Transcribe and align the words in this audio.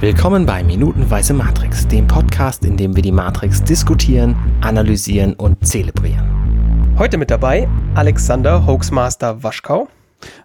Willkommen 0.00 0.46
bei 0.46 0.64
Minutenweise 0.64 1.34
Matrix, 1.34 1.86
dem 1.86 2.06
Podcast, 2.06 2.64
in 2.64 2.78
dem 2.78 2.96
wir 2.96 3.02
die 3.02 3.12
Matrix 3.12 3.62
diskutieren, 3.62 4.34
analysieren 4.62 5.34
und 5.34 5.66
zelebrieren. 5.66 6.96
Heute 6.98 7.18
mit 7.18 7.30
dabei 7.30 7.68
Alexander 7.94 8.66
Hoaxmaster 8.66 9.42
Waschkau. 9.42 9.88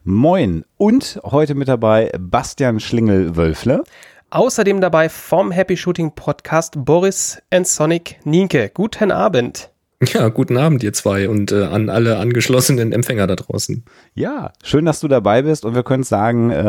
Moin. 0.03 0.65
Und 0.75 1.21
heute 1.23 1.55
mit 1.55 1.69
dabei 1.69 2.11
Bastian 2.19 2.81
Schlingel-Wölfle. 2.81 3.85
Außerdem 4.29 4.81
dabei 4.81 5.07
vom 5.07 5.51
Happy 5.51 5.77
Shooting 5.77 6.11
Podcast 6.15 6.73
Boris 6.83 7.41
and 7.49 7.65
Sonic 7.65 8.19
Nienke. 8.25 8.69
Guten 8.73 9.09
Abend. 9.09 9.69
Ja, 10.13 10.29
guten 10.29 10.57
Abend, 10.57 10.83
ihr 10.83 10.93
zwei 10.93 11.29
und 11.29 11.51
äh, 11.51 11.63
an 11.63 11.89
alle 11.89 12.17
angeschlossenen 12.17 12.91
Empfänger 12.91 13.27
da 13.27 13.35
draußen. 13.35 13.83
Ja, 14.13 14.51
schön, 14.63 14.85
dass 14.85 14.99
du 14.99 15.07
dabei 15.07 15.41
bist 15.41 15.65
und 15.65 15.75
wir 15.75 15.83
können 15.83 16.03
sagen, 16.03 16.51
äh, 16.51 16.63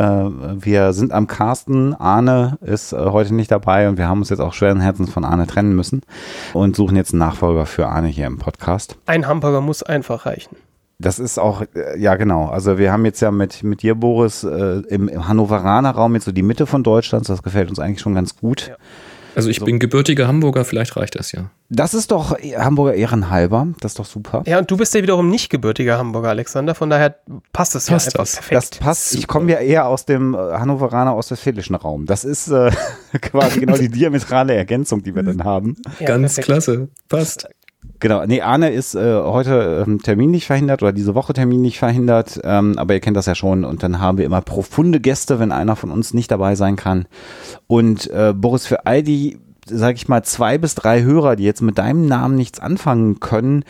wir 0.64 0.92
sind 0.92 1.12
am 1.12 1.26
Carsten. 1.26 1.94
Arne 1.94 2.58
ist 2.60 2.92
äh, 2.92 2.96
heute 2.96 3.34
nicht 3.34 3.50
dabei 3.50 3.88
und 3.88 3.98
wir 3.98 4.08
haben 4.08 4.20
uns 4.20 4.30
jetzt 4.30 4.40
auch 4.40 4.52
schweren 4.52 4.80
Herzens 4.80 5.10
von 5.10 5.24
Arne 5.24 5.46
trennen 5.46 5.74
müssen 5.74 6.02
und 6.54 6.76
suchen 6.76 6.96
jetzt 6.96 7.12
einen 7.12 7.20
Nachfolger 7.20 7.66
für 7.66 7.88
Arne 7.88 8.08
hier 8.08 8.26
im 8.26 8.38
Podcast. 8.38 8.96
Ein 9.06 9.26
Hamburger 9.26 9.60
muss 9.60 9.82
einfach 9.82 10.26
reichen. 10.26 10.56
Das 10.98 11.18
ist 11.18 11.38
auch, 11.38 11.62
äh, 11.74 11.98
ja 11.98 12.16
genau. 12.16 12.46
Also 12.46 12.78
wir 12.78 12.90
haben 12.90 13.04
jetzt 13.04 13.20
ja 13.20 13.30
mit, 13.30 13.62
mit 13.62 13.82
dir, 13.82 13.94
Boris, 13.94 14.44
äh, 14.44 14.82
im, 14.88 15.08
im 15.08 15.28
Hannoveraner 15.28 15.90
Raum 15.90 16.14
jetzt 16.14 16.24
so 16.24 16.32
die 16.32 16.42
Mitte 16.42 16.66
von 16.66 16.82
Deutschland. 16.82 17.28
Das 17.28 17.42
gefällt 17.42 17.68
uns 17.68 17.78
eigentlich 17.78 18.00
schon 18.00 18.14
ganz 18.14 18.36
gut. 18.36 18.68
Ja. 18.68 18.76
Also 19.36 19.50
ich 19.50 19.58
so. 19.58 19.66
bin 19.66 19.78
gebürtiger 19.78 20.26
Hamburger, 20.26 20.64
vielleicht 20.64 20.96
reicht 20.96 21.14
das 21.18 21.32
ja. 21.32 21.50
Das 21.68 21.92
ist 21.94 22.10
doch 22.10 22.36
Hamburger 22.56 22.94
Ehrenhalber, 22.94 23.68
das 23.80 23.92
ist 23.92 23.98
doch 23.98 24.06
super. 24.06 24.42
Ja, 24.46 24.58
und 24.58 24.70
du 24.70 24.76
bist 24.76 24.94
ja 24.94 25.02
wiederum 25.02 25.28
nicht 25.28 25.50
gebürtiger 25.50 25.98
Hamburger, 25.98 26.30
Alexander, 26.30 26.74
von 26.74 26.88
daher 26.88 27.16
passt 27.52 27.74
das 27.74 27.86
passt 27.86 28.06
ja 28.06 28.20
einfach 28.20 28.20
das. 28.20 28.34
perfekt. 28.36 28.56
Das 28.56 28.78
passt, 28.78 29.08
super. 29.10 29.18
ich 29.20 29.26
komme 29.28 29.52
ja 29.52 29.58
eher 29.58 29.86
aus 29.86 30.06
dem 30.06 30.34
äh, 30.34 30.38
Hannoveraner 30.38 31.14
ostwestfälischen 31.14 31.76
Raum. 31.76 32.06
Das 32.06 32.24
ist 32.24 32.48
äh, 32.48 32.70
quasi 33.20 33.60
genau 33.60 33.76
die 33.76 33.88
diametrale 33.90 34.54
Ergänzung, 34.54 35.02
die 35.02 35.14
wir 35.14 35.22
dann 35.22 35.44
haben. 35.44 35.76
Ja, 36.00 36.06
Ganz 36.06 36.36
perfekt. 36.36 36.46
klasse, 36.46 36.88
passt. 37.08 37.48
Genau, 37.98 38.24
nee, 38.26 38.42
Arne 38.42 38.70
ist 38.70 38.94
äh, 38.94 39.22
heute 39.22 39.84
ähm, 39.86 40.02
terminlich 40.02 40.46
verhindert 40.46 40.82
oder 40.82 40.92
diese 40.92 41.14
Woche 41.14 41.32
terminlich 41.32 41.78
verhindert, 41.78 42.40
ähm, 42.44 42.74
aber 42.76 42.94
ihr 42.94 43.00
kennt 43.00 43.16
das 43.16 43.26
ja 43.26 43.34
schon 43.34 43.64
und 43.64 43.82
dann 43.82 44.00
haben 44.00 44.18
wir 44.18 44.26
immer 44.26 44.42
profunde 44.42 45.00
Gäste, 45.00 45.38
wenn 45.38 45.52
einer 45.52 45.76
von 45.76 45.90
uns 45.90 46.12
nicht 46.12 46.30
dabei 46.30 46.56
sein 46.56 46.76
kann. 46.76 47.06
Und 47.66 48.10
äh, 48.10 48.34
Boris, 48.36 48.66
für 48.66 48.84
all 48.84 49.02
die, 49.02 49.38
sag 49.66 49.96
ich 49.96 50.08
mal, 50.08 50.22
zwei 50.24 50.58
bis 50.58 50.74
drei 50.74 51.02
Hörer, 51.02 51.36
die 51.36 51.44
jetzt 51.44 51.62
mit 51.62 51.78
deinem 51.78 52.06
Namen 52.06 52.36
nichts 52.36 52.60
anfangen 52.60 53.18
können, 53.18 53.64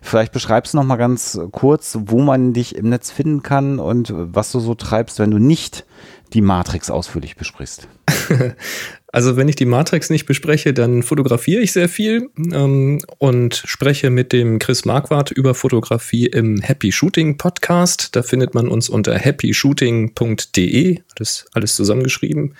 vielleicht 0.00 0.32
beschreibst 0.32 0.74
du 0.74 0.78
noch 0.78 0.84
mal 0.84 0.96
ganz 0.96 1.40
kurz, 1.50 1.98
wo 2.02 2.20
man 2.20 2.52
dich 2.52 2.76
im 2.76 2.88
Netz 2.88 3.10
finden 3.10 3.42
kann 3.42 3.80
und 3.80 4.12
was 4.14 4.52
du 4.52 4.60
so 4.60 4.74
treibst, 4.74 5.18
wenn 5.18 5.32
du 5.32 5.38
nicht 5.38 5.84
die 6.32 6.40
Matrix 6.40 6.90
ausführlich 6.90 7.36
besprichst. 7.36 7.88
Also 9.14 9.36
wenn 9.36 9.46
ich 9.46 9.56
die 9.56 9.66
Matrix 9.66 10.08
nicht 10.08 10.24
bespreche, 10.24 10.72
dann 10.72 11.02
fotografiere 11.02 11.60
ich 11.60 11.72
sehr 11.72 11.90
viel 11.90 12.30
ähm, 12.50 12.98
und 13.18 13.62
spreche 13.66 14.08
mit 14.08 14.32
dem 14.32 14.58
Chris 14.58 14.86
Marquardt 14.86 15.30
über 15.30 15.54
Fotografie 15.54 16.26
im 16.26 16.62
Happy 16.62 16.90
Shooting 16.92 17.36
Podcast. 17.36 18.16
Da 18.16 18.22
findet 18.22 18.54
man 18.54 18.68
uns 18.68 18.88
unter 18.88 19.18
happyshooting.de, 19.18 21.00
das 21.14 21.44
alles 21.52 21.76
zusammengeschrieben. 21.76 22.54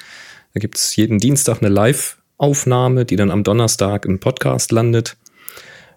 Da 0.52 0.60
gibt 0.60 0.76
es 0.76 0.94
jeden 0.94 1.18
Dienstag 1.18 1.62
eine 1.62 1.70
Live-Aufnahme, 1.70 3.06
die 3.06 3.16
dann 3.16 3.30
am 3.30 3.44
Donnerstag 3.44 4.04
im 4.04 4.20
Podcast 4.20 4.72
landet. 4.72 5.16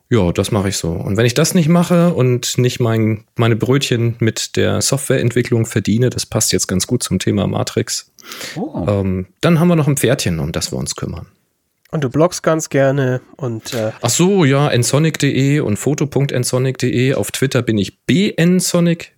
Ja, 0.10 0.32
das 0.32 0.52
mache 0.52 0.70
ich 0.70 0.78
so. 0.78 0.92
Und 0.92 1.18
wenn 1.18 1.26
ich 1.26 1.34
das 1.34 1.56
nicht 1.56 1.68
mache 1.68 2.14
und 2.14 2.58
nicht 2.60 2.80
mein, 2.80 3.24
meine 3.36 3.56
Brötchen 3.56 4.16
mit 4.20 4.56
der 4.56 4.82
Softwareentwicklung 4.82 5.66
verdiene, 5.66 6.12
das 6.12 6.26
passt 6.28 6.54
jetzt 6.54 6.68
ganz 6.68 6.86
gut 6.86 7.02
zum 7.02 7.18
Thema 7.18 7.48
Matrix, 7.48 8.12
oh. 8.56 8.86
ähm, 8.88 9.28
dann 9.42 9.60
haben 9.60 9.68
wir 9.68 9.76
noch 9.76 9.88
ein 9.88 9.98
Pferdchen, 9.98 10.40
um 10.40 10.52
das 10.52 10.72
wir 10.72 10.78
uns 10.78 10.96
kümmern. 10.96 11.28
Und 11.90 12.04
du 12.04 12.10
bloggst 12.10 12.44
ganz 12.44 12.70
gerne 12.70 13.22
und 13.38 13.74
äh 13.74 13.92
Ach 14.02 14.10
so, 14.10 14.44
ja, 14.44 14.76
nsonic.de 14.76 15.62
und 15.62 15.78
foto.nsonic.de. 15.78 17.14
Auf 17.14 17.32
Twitter 17.32 17.62
bin 17.62 17.78
ich 17.78 18.06
bnsonic, 18.06 19.14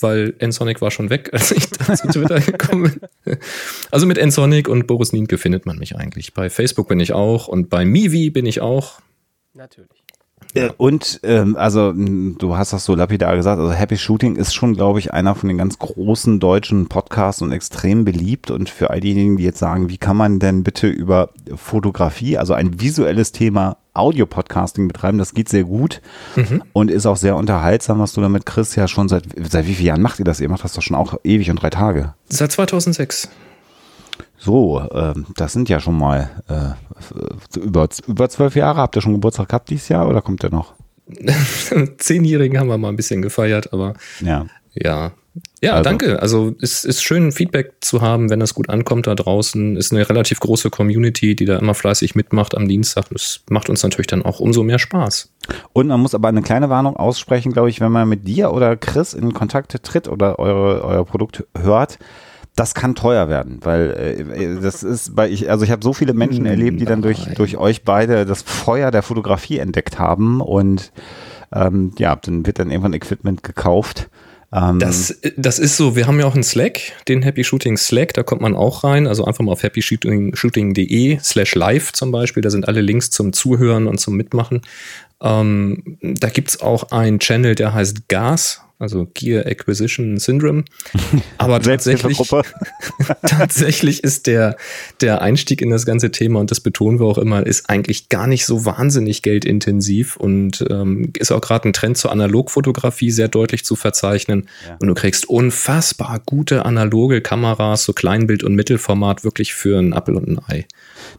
weil 0.00 0.34
nsonic 0.42 0.80
war 0.80 0.90
schon 0.90 1.10
weg, 1.10 1.28
als 1.32 1.52
ich 1.52 1.68
da 1.70 1.94
zu 1.94 2.08
Twitter 2.08 2.40
gekommen 2.40 2.98
bin. 3.24 3.36
Also 3.90 4.06
mit 4.06 4.24
nsonic 4.24 4.66
und 4.66 4.86
Boris 4.86 5.12
Nienke 5.12 5.38
findet 5.38 5.66
man 5.66 5.78
mich 5.78 5.94
eigentlich. 5.94 6.32
Bei 6.32 6.48
Facebook 6.48 6.88
bin 6.88 7.00
ich 7.00 7.12
auch 7.12 7.48
und 7.48 7.68
bei 7.68 7.84
Mivi 7.84 8.30
bin 8.30 8.46
ich 8.46 8.60
auch. 8.60 9.00
Natürlich. 9.52 10.05
Ja. 10.56 10.70
Und 10.76 11.20
ähm, 11.22 11.54
also 11.56 11.92
du 11.92 12.56
hast 12.56 12.72
das 12.72 12.84
so 12.84 12.94
lapidar 12.94 13.36
gesagt, 13.36 13.60
also 13.60 13.72
Happy 13.72 13.96
Shooting 13.96 14.36
ist 14.36 14.54
schon, 14.54 14.74
glaube 14.74 14.98
ich, 14.98 15.12
einer 15.12 15.34
von 15.34 15.48
den 15.48 15.58
ganz 15.58 15.78
großen 15.78 16.40
deutschen 16.40 16.88
Podcasts 16.88 17.42
und 17.42 17.52
extrem 17.52 18.04
beliebt. 18.04 18.50
Und 18.50 18.70
für 18.70 18.90
all 18.90 19.00
diejenigen, 19.00 19.36
die 19.36 19.44
jetzt 19.44 19.58
sagen, 19.58 19.88
wie 19.90 19.98
kann 19.98 20.16
man 20.16 20.38
denn 20.38 20.62
bitte 20.62 20.88
über 20.88 21.30
Fotografie, 21.54 22.38
also 22.38 22.54
ein 22.54 22.80
visuelles 22.80 23.32
Thema 23.32 23.76
Audio-Podcasting 23.92 24.88
betreiben, 24.88 25.18
das 25.18 25.34
geht 25.34 25.48
sehr 25.48 25.64
gut 25.64 26.00
mhm. 26.36 26.62
und 26.72 26.90
ist 26.90 27.06
auch 27.06 27.16
sehr 27.16 27.36
unterhaltsam, 27.36 27.98
was 27.98 28.12
du 28.12 28.20
damit 28.20 28.46
Chris 28.46 28.76
ja 28.76 28.88
schon 28.88 29.08
seit, 29.08 29.24
seit 29.50 29.66
wie 29.66 29.74
vielen 29.74 29.88
Jahren 29.88 30.02
macht 30.02 30.18
ihr 30.18 30.24
das? 30.24 30.40
Ihr 30.40 30.48
macht 30.48 30.64
das 30.64 30.72
doch 30.72 30.82
schon 30.82 30.96
auch 30.96 31.18
ewig 31.24 31.50
und 31.50 31.62
drei 31.62 31.70
Tage. 31.70 32.14
Seit 32.28 32.52
2006. 32.52 33.28
So, 34.38 34.80
äh, 34.80 35.14
das 35.36 35.52
sind 35.52 35.68
ja 35.68 35.80
schon 35.80 35.98
mal 35.98 36.30
äh, 36.48 37.58
über, 37.58 37.88
über 38.06 38.28
zwölf 38.28 38.54
Jahre. 38.54 38.80
Habt 38.80 38.96
ihr 38.96 39.02
schon 39.02 39.14
Geburtstag 39.14 39.48
gehabt 39.48 39.70
dieses 39.70 39.88
Jahr 39.88 40.08
oder 40.08 40.22
kommt 40.22 40.42
der 40.42 40.50
noch? 40.50 40.74
Zehnjährigen 41.98 42.58
haben 42.58 42.68
wir 42.68 42.78
mal 42.78 42.88
ein 42.88 42.96
bisschen 42.96 43.22
gefeiert, 43.22 43.72
aber 43.72 43.94
ja. 44.20 44.46
Ja, 44.74 45.12
ja 45.62 45.72
also. 45.72 45.84
danke. 45.84 46.20
Also 46.20 46.54
es 46.60 46.84
ist 46.84 47.02
schön, 47.02 47.32
Feedback 47.32 47.74
zu 47.80 48.02
haben, 48.02 48.28
wenn 48.28 48.40
das 48.40 48.54
gut 48.54 48.68
ankommt 48.68 49.06
da 49.06 49.14
draußen. 49.14 49.76
Ist 49.76 49.92
eine 49.92 50.06
relativ 50.08 50.40
große 50.40 50.68
Community, 50.68 51.34
die 51.34 51.46
da 51.46 51.58
immer 51.58 51.74
fleißig 51.74 52.14
mitmacht 52.14 52.54
am 52.54 52.68
Dienstag. 52.68 53.06
Das 53.10 53.40
macht 53.48 53.70
uns 53.70 53.82
natürlich 53.82 54.08
dann 54.08 54.22
auch 54.22 54.40
umso 54.40 54.62
mehr 54.62 54.78
Spaß. 54.78 55.32
Und 55.72 55.86
man 55.86 56.00
muss 56.00 56.14
aber 56.14 56.28
eine 56.28 56.42
kleine 56.42 56.68
Warnung 56.68 56.96
aussprechen, 56.96 57.52
glaube 57.52 57.70
ich, 57.70 57.80
wenn 57.80 57.92
man 57.92 58.08
mit 58.08 58.26
dir 58.26 58.52
oder 58.52 58.76
Chris 58.76 59.14
in 59.14 59.32
Kontakt 59.32 59.82
tritt 59.82 60.08
oder 60.08 60.38
eure, 60.38 60.84
euer 60.84 61.06
Produkt 61.06 61.44
hört 61.56 61.98
das 62.56 62.74
kann 62.74 62.94
teuer 62.94 63.28
werden, 63.28 63.60
weil 63.62 63.90
äh, 63.90 64.60
das 64.60 64.82
ist 64.82 65.14
bei 65.14 65.28
ich 65.28 65.50
also 65.50 65.64
ich 65.64 65.70
habe 65.70 65.84
so 65.84 65.92
viele 65.92 66.14
Menschen 66.14 66.46
hm, 66.46 66.50
erlebt, 66.50 66.80
die 66.80 66.86
dann 66.86 67.02
durch 67.02 67.26
durch 67.34 67.56
euch 67.56 67.84
beide 67.84 68.26
das 68.26 68.42
Feuer 68.42 68.90
der 68.90 69.02
Fotografie 69.02 69.58
entdeckt 69.58 69.98
haben 69.98 70.40
und 70.40 70.90
ähm, 71.54 71.92
ja, 71.98 72.16
dann 72.16 72.46
wird 72.46 72.58
dann 72.58 72.70
irgendwann 72.70 72.94
Equipment 72.94 73.42
gekauft. 73.42 74.08
Ähm, 74.52 74.78
das, 74.78 75.20
das 75.36 75.58
ist 75.58 75.76
so, 75.76 75.96
wir 75.96 76.06
haben 76.06 76.20
ja 76.20 76.26
auch 76.26 76.34
einen 76.34 76.44
Slack, 76.44 76.80
den 77.08 77.22
Happy 77.22 77.44
Shooting 77.44 77.76
Slack, 77.76 78.14
da 78.14 78.22
kommt 78.22 78.42
man 78.42 78.54
auch 78.54 78.84
rein, 78.84 79.06
also 79.06 79.24
einfach 79.24 79.44
mal 79.44 79.52
auf 79.52 79.62
happyshooting.de 79.62 81.18
slash 81.20 81.54
live 81.54 81.92
zum 81.92 82.12
Beispiel, 82.12 82.42
da 82.42 82.50
sind 82.50 82.68
alle 82.68 82.80
Links 82.80 83.10
zum 83.10 83.32
Zuhören 83.32 83.86
und 83.86 83.98
zum 83.98 84.16
Mitmachen. 84.16 84.62
Ähm, 85.22 85.98
da 86.02 86.28
gibt's 86.28 86.60
auch 86.60 86.90
einen 86.90 87.18
Channel, 87.20 87.54
der 87.54 87.72
heißt 87.72 88.08
Gas, 88.08 88.60
also 88.78 89.06
Gear 89.14 89.46
Acquisition 89.46 90.18
Syndrome. 90.18 90.64
Aber 91.38 91.60
tatsächlich, 91.60 92.18
tatsächlich 93.26 94.04
ist 94.04 94.26
der, 94.26 94.56
der 95.00 95.22
Einstieg 95.22 95.62
in 95.62 95.70
das 95.70 95.86
ganze 95.86 96.10
Thema, 96.10 96.40
und 96.40 96.50
das 96.50 96.60
betonen 96.60 97.00
wir 97.00 97.06
auch 97.06 97.16
immer, 97.16 97.46
ist 97.46 97.70
eigentlich 97.70 98.10
gar 98.10 98.26
nicht 98.26 98.44
so 98.44 98.66
wahnsinnig 98.66 99.22
geldintensiv 99.22 100.16
und 100.16 100.64
ähm, 100.68 101.12
ist 101.18 101.32
auch 101.32 101.40
gerade 101.40 101.68
ein 101.68 101.72
Trend 101.72 101.96
zur 101.96 102.12
Analogfotografie 102.12 103.10
sehr 103.10 103.28
deutlich 103.28 103.64
zu 103.64 103.76
verzeichnen. 103.76 104.48
Ja. 104.66 104.76
Und 104.80 104.88
du 104.88 104.94
kriegst 104.94 105.26
unfassbar 105.28 106.20
gute 106.24 106.66
analoge 106.66 107.22
Kameras, 107.22 107.84
so 107.84 107.94
Kleinbild- 107.94 108.44
und 108.44 108.54
Mittelformat, 108.54 109.24
wirklich 109.24 109.54
für 109.54 109.78
ein 109.78 109.92
Apple 109.92 110.16
und 110.16 110.28
ein 110.28 110.38
Ei. 110.48 110.66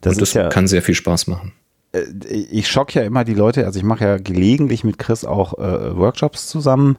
Das, 0.01 0.13
und 0.13 0.21
das 0.21 0.33
ja 0.33 0.49
kann 0.49 0.67
sehr 0.67 0.83
viel 0.83 0.95
Spaß 0.95 1.25
machen. 1.25 1.53
Äh, 1.97 2.35
ich 2.51 2.67
schock 2.67 2.93
ja 2.93 3.03
immer 3.03 3.23
die 3.23 3.33
Leute, 3.33 3.65
also 3.65 3.79
ich 3.79 3.85
mache 3.85 4.05
ja 4.05 4.17
gelegentlich 4.17 4.83
mit 4.83 4.97
Chris 4.97 5.25
auch 5.25 5.57
äh, 5.57 5.97
Workshops 5.97 6.47
zusammen 6.47 6.97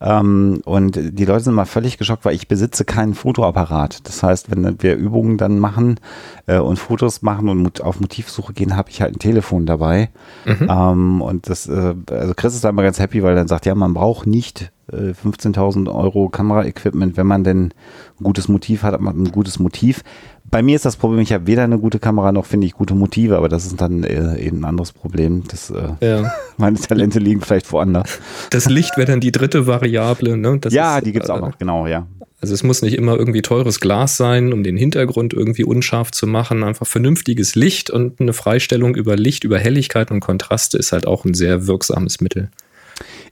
ähm, 0.00 0.60
und 0.64 0.98
die 1.00 1.24
Leute 1.24 1.44
sind 1.44 1.54
mal 1.54 1.64
völlig 1.64 1.98
geschockt, 1.98 2.24
weil 2.24 2.34
ich 2.34 2.48
besitze 2.48 2.84
keinen 2.84 3.14
Fotoapparat. 3.14 4.06
Das 4.06 4.22
heißt, 4.22 4.50
wenn 4.50 4.82
wir 4.82 4.96
Übungen 4.96 5.38
dann 5.38 5.58
machen 5.58 6.00
äh, 6.46 6.58
und 6.58 6.78
Fotos 6.78 7.22
machen 7.22 7.48
und 7.48 7.82
auf 7.82 8.00
Motivsuche 8.00 8.52
gehen, 8.52 8.76
habe 8.76 8.90
ich 8.90 9.02
halt 9.02 9.16
ein 9.16 9.18
Telefon 9.18 9.66
dabei. 9.66 10.10
Mhm. 10.44 10.68
Ähm, 10.70 11.22
und 11.22 11.48
das, 11.48 11.66
äh, 11.66 11.94
also 12.10 12.34
Chris 12.34 12.54
ist 12.54 12.64
da 12.64 12.70
immer 12.70 12.82
ganz 12.82 12.98
happy, 12.98 13.22
weil 13.22 13.32
er 13.32 13.36
dann 13.36 13.48
sagt, 13.48 13.66
ja, 13.66 13.74
man 13.74 13.94
braucht 13.94 14.26
nicht 14.26 14.72
15.000 14.90 15.86
äh, 15.86 15.90
Euro 15.90 16.28
Kameraequipment, 16.28 17.16
wenn 17.16 17.26
man 17.26 17.44
denn 17.44 17.74
ein 18.20 18.24
gutes 18.24 18.48
Motiv 18.48 18.82
hat, 18.82 18.94
hat 18.94 19.00
man 19.00 19.22
ein 19.22 19.32
gutes 19.32 19.58
Motiv. 19.58 20.02
Bei 20.50 20.62
mir 20.62 20.76
ist 20.76 20.84
das 20.84 20.96
Problem, 20.96 21.20
ich 21.20 21.32
habe 21.32 21.46
weder 21.46 21.64
eine 21.64 21.78
gute 21.78 21.98
Kamera 21.98 22.32
noch 22.32 22.46
finde 22.46 22.66
ich 22.66 22.72
gute 22.72 22.94
Motive, 22.94 23.36
aber 23.36 23.48
das 23.48 23.66
ist 23.66 23.80
dann 23.80 24.02
äh, 24.02 24.38
eben 24.38 24.60
ein 24.60 24.64
anderes 24.64 24.92
Problem. 24.92 25.44
Das, 25.48 25.70
äh, 25.70 25.90
ja. 26.00 26.32
Meine 26.56 26.78
Talente 26.78 27.18
liegen 27.18 27.40
vielleicht 27.40 27.70
woanders. 27.72 28.18
Das 28.50 28.68
Licht 28.68 28.96
wäre 28.96 29.06
dann 29.06 29.20
die 29.20 29.32
dritte 29.32 29.66
Variable. 29.66 30.36
Ne? 30.36 30.58
Das 30.58 30.72
ja, 30.72 30.98
ist, 30.98 31.06
die 31.06 31.12
gibt's 31.12 31.28
äh, 31.28 31.32
auch 31.32 31.40
noch, 31.40 31.58
genau, 31.58 31.86
ja. 31.86 32.06
Also 32.40 32.54
es 32.54 32.62
muss 32.62 32.82
nicht 32.82 32.94
immer 32.94 33.16
irgendwie 33.16 33.42
teures 33.42 33.80
Glas 33.80 34.16
sein, 34.16 34.52
um 34.52 34.62
den 34.62 34.76
Hintergrund 34.76 35.34
irgendwie 35.34 35.64
unscharf 35.64 36.12
zu 36.12 36.26
machen. 36.26 36.62
Einfach 36.62 36.86
vernünftiges 36.86 37.56
Licht 37.56 37.90
und 37.90 38.20
eine 38.20 38.32
Freistellung 38.32 38.94
über 38.94 39.16
Licht, 39.16 39.44
über 39.44 39.58
Helligkeit 39.58 40.10
und 40.10 40.20
Kontraste 40.20 40.78
ist 40.78 40.92
halt 40.92 41.06
auch 41.06 41.24
ein 41.24 41.34
sehr 41.34 41.66
wirksames 41.66 42.20
Mittel. 42.20 42.50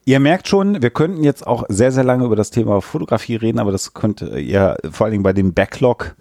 Ihr 0.04 0.20
merkt 0.20 0.48
schon, 0.48 0.82
wir 0.82 0.90
könnten 0.90 1.24
jetzt 1.24 1.46
auch 1.46 1.64
sehr, 1.68 1.92
sehr 1.92 2.04
lange 2.04 2.24
über 2.24 2.36
das 2.36 2.50
Thema 2.50 2.80
Fotografie 2.80 3.36
reden, 3.36 3.58
aber 3.58 3.72
das 3.72 3.94
könnte 3.94 4.38
ihr 4.38 4.76
vor 4.90 5.06
allen 5.06 5.12
Dingen 5.12 5.24
bei 5.24 5.32
dem 5.32 5.52
Backlog 5.54 6.14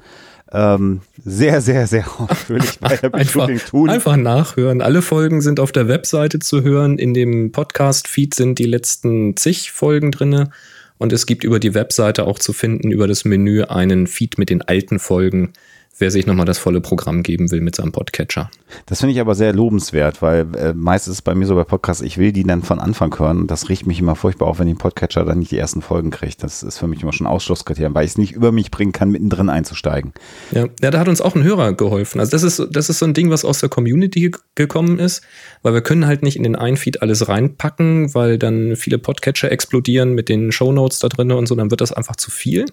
ähm, 0.52 1.02
sehr, 1.24 1.62
sehr, 1.62 1.88
sehr 1.88 2.06
ausführlich 2.20 2.80
bei 2.80 2.96
Happy 2.98 3.18
Einfach, 3.18 3.50
tun. 3.70 3.90
einfach 3.90 4.16
nachhören. 4.16 4.82
Alle 4.82 5.02
Folgen 5.02 5.42
sind 5.42 5.60
auf 5.60 5.72
der 5.72 5.88
Webseite 5.88 6.40
zu 6.40 6.62
hören. 6.64 6.98
In 6.98 7.14
dem 7.14 7.52
Podcast-Feed 7.52 8.34
sind 8.36 8.60
die 8.60 8.66
letzten 8.66 9.36
zig 9.38 9.72
Folgen 9.72 10.12
drinne. 10.12 10.52
Und 10.98 11.12
es 11.12 11.26
gibt 11.26 11.44
über 11.44 11.60
die 11.60 11.74
Webseite 11.74 12.26
auch 12.26 12.40
zu 12.40 12.54
finden, 12.54 12.92
über 12.92 13.08
das 13.08 13.26
Menü, 13.26 13.64
einen 13.64 14.08
Feed 14.08 14.38
mit 14.38 14.50
den 14.50 14.62
alten 14.62 15.00
Folgen, 15.00 15.52
wer 15.98 16.12
sich 16.12 16.26
nochmal 16.26 16.46
das 16.46 16.58
volle 16.58 16.82
Programm 16.82 17.24
geben 17.24 17.52
will 17.52 17.62
mit 17.62 17.76
seinem 17.76 17.92
Podcatcher. 17.92 18.50
Das 18.86 19.00
finde 19.00 19.14
ich 19.14 19.22
aber 19.22 19.36
sehr 19.36 19.54
lobenswert, 19.54 20.22
weil 20.22 20.46
äh, 20.56 20.74
meist 20.74 21.08
ist 21.08 21.14
es 21.14 21.22
bei 21.22 21.36
mir 21.36 21.46
so 21.46 21.56
bei 21.56 21.64
Podcasts, 21.64 22.04
ich 22.04 22.18
will 22.18 22.32
die 22.32 22.44
dann 22.44 22.64
von 22.64 22.80
Anfang 22.80 23.18
hören. 23.18 23.48
Das 23.48 23.70
riecht 23.70 23.88
mich 23.88 24.00
immer 24.00 24.16
furchtbar 24.16 24.48
auf, 24.48 24.60
wenn 24.60 24.68
ich 24.68 24.72
einen 24.72 24.80
Podcatcher 24.80 25.24
dann 25.24 25.40
nicht 25.40 25.52
die 25.52 25.58
ersten 25.58 25.82
Folgen 25.82 26.12
kriegt. 26.12 26.44
Das 26.44 26.64
ist 26.64 26.78
für 26.78 26.88
mich 26.88 27.02
immer 27.02 27.14
schon 27.14 27.28
Ausschlusskriterium, 27.28 27.96
weil 27.96 28.06
ich 28.06 28.12
es 28.12 28.18
nicht 28.18 28.34
über 28.34 28.52
mich 28.52 28.72
bringen 28.72 28.92
kann, 28.92 29.10
mittendrin 29.10 29.50
einzusteigen. 29.50 30.14
Ja, 30.52 30.68
ja, 30.82 30.92
da 30.92 31.00
hat 31.00 31.08
uns 31.08 31.22
auch 31.22 31.36
ein 31.36 31.44
Hörer 31.44 31.74
geholfen. 31.74 32.20
Also 32.20 32.32
das 32.32 32.44
ist, 32.44 32.68
das 32.72 32.90
ist 32.90 33.00
so 33.00 33.06
ein 33.06 33.14
Ding, 33.14 33.30
was 33.30 33.46
aus 33.46 33.60
der 33.60 33.70
Community 33.70 34.32
ge- 34.32 34.40
gekommen 34.56 35.00
ist, 35.00 35.22
weil 35.62 35.74
wir 35.74 35.82
können 35.82 36.06
halt 36.06 36.24
nicht 36.24 36.36
in 36.36 36.44
den 36.44 36.56
einen 36.56 36.78
Feed 36.78 37.02
alles 37.02 37.28
reinpacken, 37.30 38.14
weil 38.14 38.38
dann 38.38 38.76
viele 38.76 38.98
Podcatcher 38.98 39.52
explodieren 39.52 40.14
mit 40.14 40.28
den 40.28 40.52
Shownotes 40.52 41.00
da 41.00 41.08
drin 41.08 41.32
und 41.32 41.48
so, 41.48 41.56
dann 41.56 41.72
wird 41.72 41.82
das 41.82 41.92
einfach 41.94 42.18
zu 42.18 42.32
viel. 42.32 42.66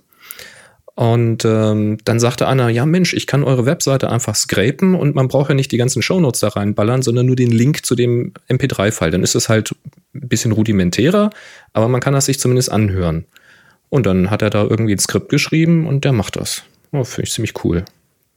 Und 0.95 1.45
ähm, 1.47 1.99
dann 2.05 2.21
sagte 2.21 2.47
einer, 2.47 2.69
ja 2.69 2.85
Mensch, 2.85 3.15
ich 3.15 3.27
kann 3.27 3.45
eure 3.45 3.65
Webseite 3.65 4.11
einfach 4.11 4.35
scrapen 4.35 4.95
und 4.95 5.15
man 5.15 5.29
braucht 5.29 5.49
ja 5.49 5.55
nicht 5.55 5.73
die 5.73 5.79
ganzen 5.79 6.03
Shownotes 6.03 6.41
da 6.41 6.49
reinballern, 6.49 7.01
sondern 7.01 7.27
nur 7.27 7.37
den 7.37 7.51
Link 7.51 7.87
zu 7.87 7.95
dem 7.95 8.35
MP3-File. 8.49 9.11
Dann 9.11 9.23
ist 9.23 9.35
es 9.35 9.49
halt 9.49 9.75
ein 10.15 10.29
bisschen 10.29 10.53
rudimentärer, 10.53 11.31
aber 11.73 11.89
man 11.89 12.03
kann 12.03 12.13
das 12.13 12.27
sich 12.27 12.39
zumindest 12.39 12.71
anhören. 12.71 13.25
Und 13.89 14.05
dann 14.05 14.31
hat 14.31 14.43
er 14.43 14.51
da 14.51 14.63
irgendwie 14.65 14.93
ein 14.93 14.99
Skript 14.99 15.31
geschrieben 15.31 15.87
und 15.87 16.05
der 16.05 16.13
macht 16.13 16.37
das. 16.37 16.63
Oh, 16.93 17.05
Finde 17.05 17.27
ich 17.27 17.33
ziemlich 17.33 17.65
cool. 17.65 17.85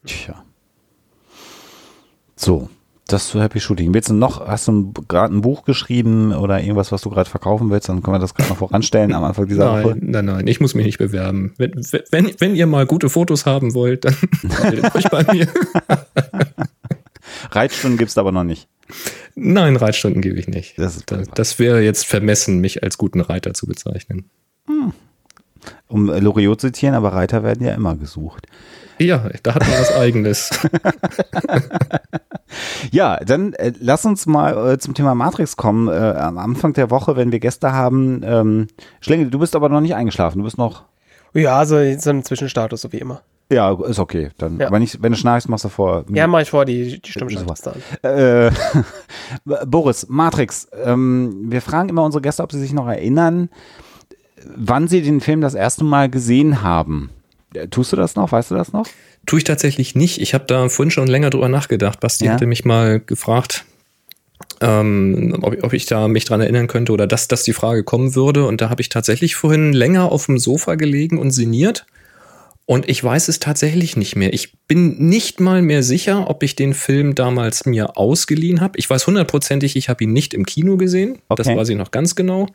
Tja. 0.06 0.44
So, 2.38 2.70
das 3.08 3.28
zu 3.28 3.42
Happy 3.42 3.60
Shooting. 3.60 3.94
Willst 3.94 4.10
du 4.10 4.14
noch, 4.14 4.48
hast 4.48 4.68
du 4.68 4.92
gerade 5.08 5.34
ein 5.36 5.42
Buch 5.42 5.64
geschrieben 5.64 6.34
oder 6.34 6.60
irgendwas, 6.60 6.92
was 6.92 7.02
du 7.02 7.10
gerade 7.12 7.30
verkaufen 7.30 7.70
willst? 7.70 7.88
Dann 7.88 8.02
können 8.02 8.16
wir 8.16 8.20
das 8.20 8.34
gerade 8.34 8.50
noch 8.50 8.58
voranstellen 8.58 9.14
am 9.14 9.24
Anfang 9.24 9.48
dieser 9.48 9.84
Woche. 9.84 9.96
Nein, 10.00 10.10
nein, 10.12 10.26
nein, 10.26 10.48
ich 10.48 10.60
muss 10.60 10.74
mich 10.74 10.86
nicht 10.86 10.98
bewerben. 10.98 11.54
Wenn, 11.58 11.74
wenn, 12.12 12.32
wenn 12.40 12.56
ihr 12.56 12.66
mal 12.68 12.86
gute 12.88 13.10
Fotos 13.10 13.46
haben 13.46 13.74
wollt, 13.76 14.06
dann 14.06 14.16
meldet 14.64 14.96
euch 14.96 15.08
bei 15.10 15.24
mir. 15.34 15.48
Reitstunden 17.52 17.98
gibt's 17.98 18.18
aber 18.18 18.32
noch 18.32 18.44
nicht. 18.44 18.68
Nein, 19.36 19.76
Reitstunden 19.76 20.22
gebe 20.22 20.40
ich 20.40 20.48
nicht. 20.48 20.78
Das 20.80 20.96
ist 20.96 21.12
Da- 21.12 21.22
Das 21.36 21.60
wäre 21.60 21.82
jetzt 21.82 22.06
vermessen, 22.06 22.60
mich 22.60 22.84
als 22.84 22.98
guten 22.98 23.22
Reiter 23.22 23.54
zu 23.54 23.68
bezeichnen. 23.68 24.30
Um 25.88 26.10
äh, 26.10 26.20
Loriot 26.20 26.62
zu 26.62 26.68
zitieren, 26.68 26.96
aber 26.96 27.14
Reiter 27.14 27.44
werden 27.44 27.66
ja 27.66 27.74
immer 27.74 27.96
gesucht. 27.96 28.48
Ja, 29.00 29.30
da 29.44 29.56
hat 29.56 29.62
man 29.68 29.72
was 29.80 29.92
Eigenes. 29.94 30.50
Ja, 32.92 33.18
dann 33.18 33.54
äh, 33.54 33.74
lass 33.80 34.06
uns 34.06 34.26
mal 34.26 34.74
äh, 34.74 34.78
zum 34.78 34.94
Thema 34.94 35.16
Matrix 35.16 35.58
kommen. 35.58 35.88
Äh, 35.88 35.92
am 36.18 36.38
Anfang 36.38 36.74
der 36.74 36.90
Woche, 36.90 37.16
wenn 37.16 37.32
wir 37.32 37.40
Gäste 37.40 37.72
haben. 37.72 38.22
Ähm, 38.24 38.68
Schlingel, 39.02 39.30
du 39.30 39.40
bist 39.40 39.56
aber 39.56 39.70
noch 39.70 39.82
nicht 39.82 39.96
eingeschlafen. 39.96 40.40
Du 40.40 40.44
bist 40.46 40.58
noch. 40.58 40.84
Ja, 41.34 41.66
so, 41.66 41.76
so 41.98 42.10
ein 42.10 42.24
Zwischenstatus, 42.24 42.82
so 42.82 42.92
wie 42.94 42.98
immer. 43.00 43.22
Ja, 43.52 43.72
ist 43.86 44.00
okay. 44.00 44.30
Dann, 44.38 44.60
Ja. 44.60 44.68
aber 44.68 44.80
nicht, 44.80 45.04
wenn 45.04 45.12
du 45.12 45.18
schnarchst, 45.18 45.50
machst 45.50 45.66
du 45.66 45.70
vor. 45.70 46.06
Ja, 46.10 46.26
mach 46.28 46.40
ich 46.42 46.50
vor, 46.50 46.66
die, 46.66 47.00
die 47.00 47.36
passt 47.46 47.68
an. 47.68 47.76
Äh, 48.02 48.52
Boris, 49.68 50.08
Matrix. 50.10 50.68
Ähm, 50.84 51.46
wir 51.52 51.62
fragen 51.62 51.90
immer 51.90 52.04
unsere 52.04 52.22
Gäste, 52.22 52.42
ob 52.42 52.52
sie 52.52 52.60
sich 52.60 52.74
noch 52.74 52.88
erinnern, 52.88 53.50
wann 54.56 54.88
sie 54.88 55.02
den 55.02 55.22
Film 55.22 55.42
das 55.42 55.54
erste 55.54 55.84
Mal 55.84 56.10
gesehen 56.10 56.64
haben. 56.64 57.10
Äh, 57.54 57.68
Tust 57.68 57.92
du 57.92 57.96
das 57.98 58.16
noch? 58.16 58.32
Weißt 58.32 58.50
du 58.52 58.56
das 58.56 58.74
noch? 58.74 58.88
Tue 59.26 59.40
ich 59.40 59.44
tatsächlich 59.44 59.96
nicht. 59.96 60.22
Ich 60.22 60.34
habe 60.34 60.46
da 60.48 60.70
vorhin 60.70 60.92
schon 60.92 61.08
länger 61.08 61.30
drüber 61.30 61.50
nachgedacht. 61.50 62.00
Basti 62.00 62.26
Ja? 62.26 62.34
hatte 62.34 62.46
mich 62.46 62.66
mal 62.66 63.00
gefragt, 63.00 63.66
ähm, 64.62 65.38
ob, 65.42 65.64
ob 65.64 65.74
ich 65.74 65.86
da 65.86 66.08
mich 66.08 66.26
dran 66.26 66.42
erinnern 66.42 66.68
könnte 66.68 66.92
oder 66.92 67.08
dass, 67.08 67.28
dass 67.28 67.44
die 67.44 67.54
Frage 67.54 67.84
kommen 67.84 68.16
würde. 68.16 68.46
Und 68.46 68.62
da 68.62 68.70
habe 68.70 68.82
ich 68.82 68.90
tatsächlich 68.90 69.36
vorhin 69.36 69.74
länger 69.74 70.12
auf 70.12 70.26
dem 70.28 70.38
Sofa 70.38 70.76
gelegen 70.76 71.18
und 71.18 71.32
sinniert. 71.32 71.86
Und 72.68 72.90
ich 72.90 73.04
weiß 73.04 73.28
es 73.28 73.40
tatsächlich 73.40 73.96
nicht 73.96 74.16
mehr. 74.16 74.34
Ich 74.34 74.54
bin 74.68 74.98
nicht 75.08 75.40
mal 75.40 75.62
mehr 75.62 75.84
sicher, 75.84 76.28
ob 76.32 76.42
ich 76.42 76.56
den 76.56 76.74
Film 76.74 77.14
damals 77.14 77.66
mir 77.68 77.96
ausgeliehen 77.96 78.60
habe. 78.60 78.80
Ich 78.80 78.90
weiß 78.90 79.06
hundertprozentig, 79.06 79.76
ich 79.76 79.88
habe 79.88 80.04
ihn 80.04 80.14
nicht 80.14 80.34
im 80.34 80.48
Kino 80.48 80.76
gesehen. 80.76 81.20
Das 81.30 81.46
Okay. 81.48 81.56
weiß 81.58 81.70
ich 81.70 81.76
noch 81.76 81.92
ganz 81.92 82.16
genau. 82.16 82.48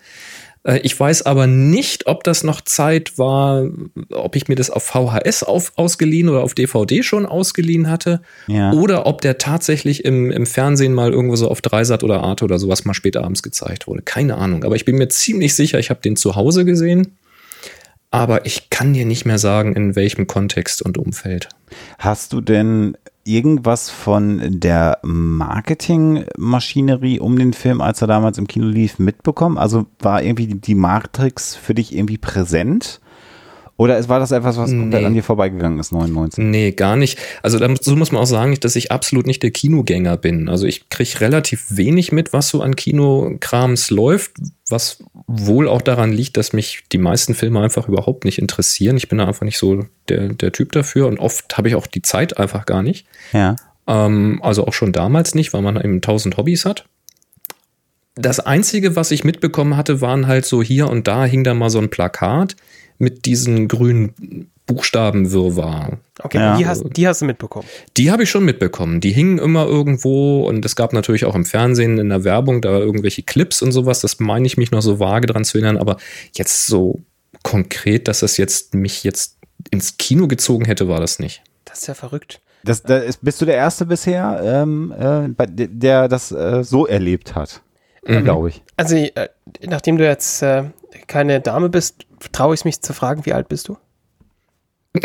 Äh, 0.65 0.81
Ich 0.83 0.99
weiß 0.99 1.23
aber 1.23 1.47
nicht, 1.47 2.07
ob 2.07 2.25
das 2.25 2.45
noch 2.45 2.61
Zeit 2.61 3.19
war, 3.19 3.67
ob 4.13 4.37
ich 4.37 4.49
mir 4.49 4.55
das 4.55 4.71
auf 4.71 4.85
VHS 4.85 5.43
auf, 5.43 5.73
ausgeliehen 5.77 6.29
oder 6.29 6.43
auf 6.43 6.55
DVD 6.55 7.03
schon 7.03 7.27
ausgeliehen 7.27 7.89
hatte. 7.89 8.21
Ja. 8.47 8.73
Oder 8.73 9.07
ob 9.07 9.21
der 9.21 9.39
tatsächlich 9.39 10.05
im, 10.05 10.31
im 10.31 10.47
Fernsehen 10.47 10.95
mal 10.95 11.13
irgendwo 11.13 11.37
so 11.37 11.49
auf 11.49 11.61
Dreisat 11.61 12.03
oder 12.05 12.23
Arte 12.23 12.45
oder 12.45 12.59
sowas 12.59 12.85
mal 12.85 12.95
später 12.95 13.25
abends 13.25 13.43
gezeigt 13.43 13.87
wurde. 13.87 14.03
Keine 14.03 14.37
Ahnung. 14.37 14.65
Aber 14.65 14.77
ich 14.77 14.85
bin 14.85 14.97
mir 14.97 15.09
ziemlich 15.09 15.55
sicher, 15.55 15.79
ich 15.79 15.91
habe 15.91 16.01
den 16.01 16.17
zu 16.17 16.37
Hause 16.37 16.65
gesehen. 16.65 17.17
Aber 18.13 18.45
ich 18.45 18.71
kann 18.71 18.93
dir 18.93 19.07
nicht 19.07 19.25
mehr 19.25 19.39
sagen, 19.39 19.77
in 19.77 19.95
welchem 19.95 20.27
Kontext 20.27 20.83
und 20.83 20.99
Umfeld. 20.99 21.49
Hast 21.99 22.33
du 22.33 22.41
denn 22.41 22.97
irgendwas 23.25 23.91
von 23.91 24.61
der 24.61 24.99
Marketingmaschinerie 25.03 27.21
um 27.21 27.39
den 27.39 27.53
Film, 27.53 27.81
als 27.81 28.03
er 28.03 28.09
damals 28.09 28.39
im 28.39 28.47
Kino 28.47 28.67
lief, 28.67 28.99
mitbekommen? 28.99 29.59
Also 29.59 29.87
war 29.99 30.23
irgendwie 30.23 30.47
die- 30.47 30.75
Matrix 30.75 31.55
für 31.55 31.75
dich 31.75 31.95
irgendwie 31.95 32.19
präsent? 32.19 33.01
Oder 33.81 33.97
es- 33.97 34.11
war 34.11 34.19
das 34.21 34.31
etwas, 34.31 34.59
was 34.59 34.69
komplett 34.71 35.01
Nee. 35.01 35.07
an 35.07 35.15
dir 35.15 35.23
vorbeigegangen 35.23 35.79
ist, 35.79 35.91
99? 35.91 36.45
Nee, 36.45 36.73
gar 36.73 36.97
nicht. 36.97 37.19
Also 37.43 37.59
da, 37.59 37.75
so 37.81 37.97
muss 37.97 38.13
man 38.13 38.21
auch 38.21 38.27
sagen, 38.27 38.55
dass 38.61 38.77
ich 38.77 38.93
absolut 38.93 39.27
nicht 39.27 39.43
der 39.43 39.53
Kinogänger 39.53 40.19
bin. 40.19 40.51
Also 40.51 40.67
ich 40.67 40.91
kriege 40.91 41.19
relativ 41.23 41.65
wenig 41.71 42.13
mit, 42.13 42.35
was 42.35 42.49
so 42.51 42.61
an 42.61 42.77
Kinokrams 42.77 43.91
läuft, 43.91 44.33
was 44.69 45.03
wohl 45.27 45.67
auch 45.67 45.81
daran 45.81 46.13
liegt, 46.13 46.37
dass 46.37 46.53
mich 46.53 46.85
die 46.93 46.99
meisten 46.99 47.35
Filme 47.35 47.63
einfach 47.63 47.89
überhaupt 47.89 48.27
nicht 48.27 48.39
interessieren. 48.39 48.99
Ich 48.99 49.09
bin 49.09 49.17
da 49.17 49.27
einfach 49.27 49.47
nicht 49.47 49.57
so 49.59 49.87
der, 50.11 50.29
der 50.29 50.53
Typ 50.53 50.73
dafür 50.73 51.07
und 51.07 51.19
oft 51.19 51.57
habe 51.57 51.69
ich 51.69 51.75
auch 51.75 51.87
die 51.87 52.03
Zeit 52.03 52.37
einfach 52.39 52.67
gar 52.67 52.83
nicht. 52.83 53.07
Ja. 53.33 53.57
Ähm, 53.87 54.41
also 54.43 54.67
auch 54.67 54.75
schon 54.75 54.93
damals 54.93 55.35
nicht, 55.35 55.55
weil 55.55 55.63
man 55.63 55.81
eben 55.81 56.03
tausend 56.03 56.37
Hobbys 56.37 56.67
hat. 56.67 56.85
Das 58.17 58.41
Einzige, 58.41 58.97
was 58.97 59.11
ich 59.13 59.25
mitbekommen 59.25 59.77
hatte, 59.77 60.01
waren 60.01 60.27
halt 60.27 60.45
so 60.45 60.63
hier 60.63 60.91
und 60.91 61.07
da 61.09 61.25
hing 61.25 61.45
da 61.45 61.55
mal 61.55 61.71
so 61.71 61.79
ein 61.79 61.89
Plakat 61.89 62.57
mit 63.01 63.25
diesen 63.25 63.67
grünen 63.67 64.49
Buchstabenwirrwarr. 64.67 65.99
Okay, 66.23 66.39
Ja. 66.39 66.57
die, 66.57 66.67
hast, 66.67 66.85
die 66.97 67.09
hast 67.09 67.23
du 67.23 67.25
mitbekommen. 67.25 67.67
Die 67.97 68.13
habe 68.13 68.23
ich 68.23 68.31
schon 68.31 68.45
mitbekommen. 68.45 69.01
Die 69.01 69.11
hingen 69.11 69.39
immer 69.39 69.67
irgendwo 69.67 70.47
und 70.47 70.65
es 70.65 70.77
gab 70.77 70.93
natürlich 70.93 71.25
auch 71.25 71.35
im 71.35 71.45
Fernsehen 71.45 71.99
in 71.99 72.09
der 72.11 72.23
Werbung 72.25 72.61
da 72.61 72.79
irgendwelche 72.79 73.23
Clips 73.23 73.63
und 73.63 73.73
sowas. 73.73 74.01
Das 74.01 74.21
meine 74.21 74.47
ich 74.47 74.57
mich 74.57 74.71
noch 74.71 74.83
so 74.83 75.01
vage 75.01 75.27
dran 75.27 75.45
zu 75.45 75.59
erinnern, 75.59 75.77
aber 75.79 75.97
jetzt 76.37 76.67
so 76.67 77.01
konkret, 77.43 78.07
dass 78.07 78.21
das 78.21 78.37
jetzt 78.37 78.75
mich 78.75 79.03
jetzt 79.03 79.39
ins 79.71 79.97
Kino 79.97 80.29
gezogen 80.29 80.67
hätte, 80.67 80.89
war 80.89 81.01
das 81.01 81.19
nicht. 81.19 81.43
Das 81.65 81.81
ist 81.81 81.87
ja 81.89 81.95
verrückt. 81.95 82.41
Das, 82.63 82.83
da 82.83 82.99
ist, 82.99 83.25
bist 83.25 83.41
du 83.41 83.47
der 83.47 83.57
Erste 83.57 83.87
bisher, 83.87 84.41
ähm, 84.45 84.93
äh, 84.99 85.47
der 85.49 86.09
das 86.09 86.31
äh, 86.31 86.63
so 86.63 86.87
erlebt 86.87 87.35
hat? 87.35 87.63
Mhm. 88.07 88.25
Glaube 88.25 88.51
ich. 88.51 88.63
Also, 88.77 88.97
äh, 88.97 89.29
nachdem 89.67 89.97
du 89.97 90.05
jetzt 90.07 90.43
äh, 90.43 90.65
keine 91.07 91.41
Dame 91.41 91.69
bist, 91.71 92.07
traue 92.33 92.55
ich 92.55 92.65
mich 92.65 92.81
zu 92.81 92.93
fragen, 92.93 93.27
wie 93.27 93.33
alt 93.33 93.49
bist 93.49 93.69
du? 93.69 93.77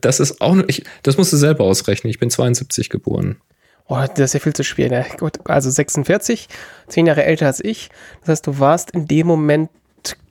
Das 0.00 0.20
ist 0.20 0.40
auch, 0.40 0.56
ich, 0.66 0.84
das 1.02 1.16
musst 1.16 1.32
du 1.32 1.36
selber 1.36 1.64
ausrechnen. 1.64 2.10
Ich 2.10 2.18
bin 2.18 2.30
72 2.30 2.90
geboren. 2.90 3.40
Oh, 3.88 3.98
das 4.14 4.18
ist 4.18 4.34
ja 4.34 4.40
viel 4.40 4.52
zu 4.52 4.64
schwer. 4.64 4.88
Na, 4.90 5.16
gut, 5.16 5.38
also 5.44 5.70
46, 5.70 6.48
zehn 6.88 7.06
Jahre 7.06 7.24
älter 7.24 7.46
als 7.46 7.62
ich. 7.62 7.90
Das 8.20 8.28
heißt, 8.28 8.46
du 8.46 8.58
warst 8.58 8.92
in 8.92 9.06
dem 9.06 9.26
Moment 9.26 9.70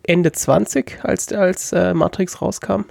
Ende 0.03 0.31
20, 0.31 0.99
als, 1.03 1.31
als 1.31 1.71
äh, 1.73 1.93
Matrix 1.93 2.41
rauskam. 2.41 2.85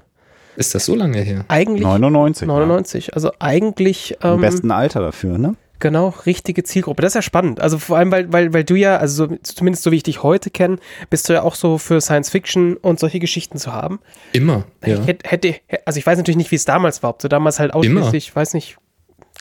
Ist 0.56 0.74
das 0.74 0.84
so 0.84 0.94
lange 0.94 1.20
her? 1.20 1.44
Eigentlich 1.48 1.82
99. 1.82 2.46
99. 2.46 3.14
Also 3.14 3.32
eigentlich 3.38 4.16
Ja. 4.22 4.30
Im 4.30 4.34
ähm, 4.36 4.40
besten 4.42 4.70
Alter 4.70 5.00
dafür, 5.00 5.38
ne? 5.38 5.56
Genau 5.80 6.14
richtige 6.26 6.62
Zielgruppe. 6.62 7.02
Das 7.02 7.10
ist 7.10 7.14
ja 7.14 7.22
spannend. 7.22 7.60
Also 7.60 7.78
vor 7.78 7.98
allem, 7.98 8.12
weil, 8.12 8.32
weil, 8.32 8.52
weil 8.52 8.64
du 8.64 8.74
ja, 8.74 8.98
also 8.98 9.26
so, 9.26 9.36
zumindest 9.42 9.82
so 9.82 9.90
wie 9.90 9.96
ich 9.96 10.02
dich 10.02 10.22
heute 10.22 10.50
kenne, 10.50 10.78
bist 11.08 11.28
du 11.28 11.32
ja 11.32 11.42
auch 11.42 11.54
so 11.54 11.78
für 11.78 12.00
Science 12.00 12.30
Fiction 12.30 12.76
und 12.76 13.00
solche 13.00 13.18
Geschichten 13.18 13.58
zu 13.58 13.72
haben. 13.72 14.00
Immer. 14.32 14.64
Ja. 14.84 15.00
Ich 15.00 15.06
hätte, 15.06 15.28
hätte, 15.28 15.54
also 15.84 15.98
ich 15.98 16.06
weiß 16.06 16.18
natürlich 16.18 16.36
nicht, 16.36 16.50
wie 16.50 16.56
es 16.56 16.64
damals 16.64 17.02
war, 17.02 17.10
ob 17.10 17.18
du 17.18 17.28
damals 17.28 17.58
halt 17.58 17.74
ausschließlich, 17.74 18.28
ich 18.28 18.36
weiß 18.36 18.54
nicht, 18.54 18.76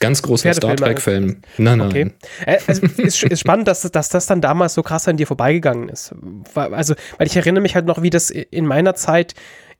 Ganz 0.00 0.22
großer 0.22 0.54
Star. 0.54 0.76
Trek-Film. 0.76 1.42
Nein, 1.58 1.78
nein. 1.78 1.88
Okay. 1.88 2.10
Äh, 2.46 2.58
Also 2.66 2.86
ist, 2.96 3.22
ist 3.22 3.40
spannend, 3.40 3.68
dass, 3.68 3.82
dass 3.82 4.08
das 4.08 4.26
dann 4.26 4.40
damals 4.40 4.72
so 4.72 4.82
krass 4.82 5.06
an 5.06 5.18
dir 5.18 5.26
vorbeigegangen 5.26 5.90
ist. 5.90 6.14
Also, 6.54 6.94
weil 7.18 7.26
ich 7.26 7.36
erinnere 7.36 7.60
mich 7.60 7.74
halt 7.74 7.84
noch, 7.84 8.00
wie 8.00 8.08
das 8.08 8.30
in 8.30 8.64
meiner 8.64 8.94
Zeit 8.94 9.34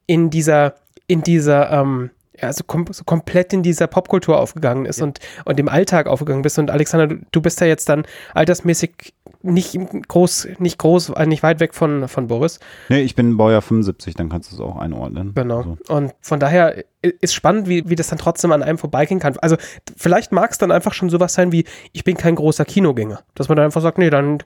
in 0.06 0.28
dieser, 0.28 0.74
in 1.06 1.22
dieser, 1.22 1.70
ähm, 1.72 2.10
ja, 2.40 2.48
also 2.48 2.64
kom 2.64 2.86
so 2.90 3.04
komplett 3.04 3.52
in 3.52 3.62
dieser 3.62 3.86
Popkultur 3.86 4.38
aufgegangen 4.38 4.86
ist 4.86 5.02
und, 5.02 5.18
und 5.44 5.60
im 5.60 5.68
Alltag 5.68 6.06
aufgegangen 6.06 6.42
bist. 6.42 6.58
Und 6.58 6.70
Alexander, 6.70 7.06
du, 7.06 7.20
du 7.30 7.40
bist 7.40 7.60
ja 7.60 7.66
jetzt 7.66 7.88
dann 7.88 8.04
altersmäßig 8.34 9.14
nicht 9.42 9.78
groß, 10.08 10.48
nicht 10.58 10.78
groß, 10.78 11.10
äh, 11.10 11.26
nicht 11.26 11.42
weit 11.42 11.60
weg 11.60 11.74
von, 11.74 12.08
von 12.08 12.26
Boris. 12.26 12.60
Nee, 12.88 13.00
ich 13.00 13.14
bin 13.14 13.36
Baujahr 13.36 13.62
75, 13.62 14.14
dann 14.14 14.28
kannst 14.28 14.50
du 14.50 14.56
es 14.56 14.60
auch 14.60 14.76
einordnen. 14.76 15.32
Genau. 15.34 15.58
Also. 15.58 15.78
Und 15.88 16.14
von 16.20 16.40
daher 16.40 16.84
ist 17.02 17.34
spannend, 17.34 17.68
wie, 17.68 17.88
wie 17.88 17.94
das 17.94 18.08
dann 18.08 18.18
trotzdem 18.18 18.52
an 18.52 18.62
einem 18.62 18.78
vorbeigehen 18.78 19.20
kann. 19.20 19.36
Also 19.38 19.56
vielleicht 19.96 20.32
mag 20.32 20.50
es 20.50 20.58
dann 20.58 20.70
einfach 20.70 20.92
schon 20.92 21.08
sowas 21.10 21.34
sein 21.34 21.52
wie, 21.52 21.64
ich 21.92 22.04
bin 22.04 22.16
kein 22.16 22.34
großer 22.34 22.64
Kinogänger. 22.64 23.20
Dass 23.34 23.48
man 23.48 23.56
dann 23.56 23.66
einfach 23.66 23.80
sagt, 23.80 23.98
nee, 23.98 24.10
dann 24.10 24.38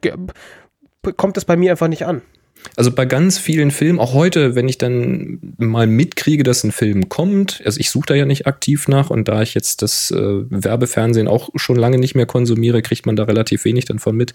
kommt 1.17 1.37
es 1.37 1.45
bei 1.45 1.57
mir 1.57 1.73
einfach 1.73 1.89
nicht 1.89 2.07
an. 2.07 2.23
Also 2.77 2.91
bei 2.91 3.05
ganz 3.07 3.39
vielen 3.39 3.71
Filmen, 3.71 3.99
auch 3.99 4.15
heute, 4.15 4.55
wenn 4.55 4.69
ich 4.69 4.79
dann 4.79 5.39
mal 5.59 5.87
mitkriege, 5.87 6.43
dass 6.43 6.65
ein 6.65 6.73
Film 6.73 7.09
kommt, 7.09 7.63
also 7.65 7.79
ich 7.79 7.91
suche 7.91 8.07
da 8.07 8.15
ja 8.15 8.25
nicht 8.25 8.47
aktiv 8.47 8.89
nach 8.89 9.11
und 9.11 9.29
da 9.29 9.43
ich 9.43 9.55
jetzt 9.55 9.83
das 9.83 10.11
äh, 10.11 10.17
Werbefernsehen 10.51 11.29
auch 11.29 11.51
schon 11.55 11.77
lange 11.77 11.99
nicht 11.99 12.15
mehr 12.15 12.27
konsumiere, 12.27 12.83
kriegt 12.83 13.07
man 13.07 13.17
da 13.17 13.25
relativ 13.25 13.65
wenig 13.65 13.85
dann 13.85 13.99
von 13.99 14.17
mit. 14.17 14.33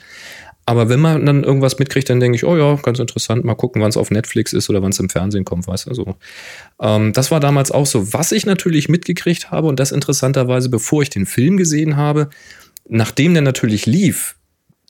Aber 0.65 0.87
wenn 0.87 0.99
man 0.99 1.25
dann 1.25 1.43
irgendwas 1.43 1.79
mitkriegt, 1.79 2.09
dann 2.09 2.19
denke 2.19 2.35
ich, 2.35 2.45
oh 2.45 2.55
ja, 2.55 2.75
ganz 2.75 2.99
interessant, 2.99 3.43
mal 3.43 3.55
gucken, 3.55 3.81
wann 3.81 3.89
es 3.89 3.97
auf 3.97 4.11
Netflix 4.11 4.53
ist 4.53 4.69
oder 4.69 4.83
wann 4.83 4.91
es 4.91 4.99
im 4.99 5.09
Fernsehen 5.09 5.43
kommt, 5.43 5.67
weißt 5.67 5.87
du. 5.87 5.89
Also, 5.89 6.15
ähm, 6.79 7.11
das 7.11 7.31
war 7.31 7.39
damals 7.39 7.71
auch 7.71 7.87
so. 7.87 8.13
Was 8.13 8.31
ich 8.31 8.45
natürlich 8.45 8.87
mitgekriegt 8.87 9.49
habe, 9.49 9.67
und 9.67 9.79
das 9.79 9.91
interessanterweise, 9.91 10.69
bevor 10.69 11.01
ich 11.01 11.09
den 11.09 11.25
Film 11.25 11.57
gesehen 11.57 11.97
habe, 11.97 12.29
nachdem 12.87 13.33
der 13.33 13.41
natürlich 13.41 13.87
lief, 13.87 14.35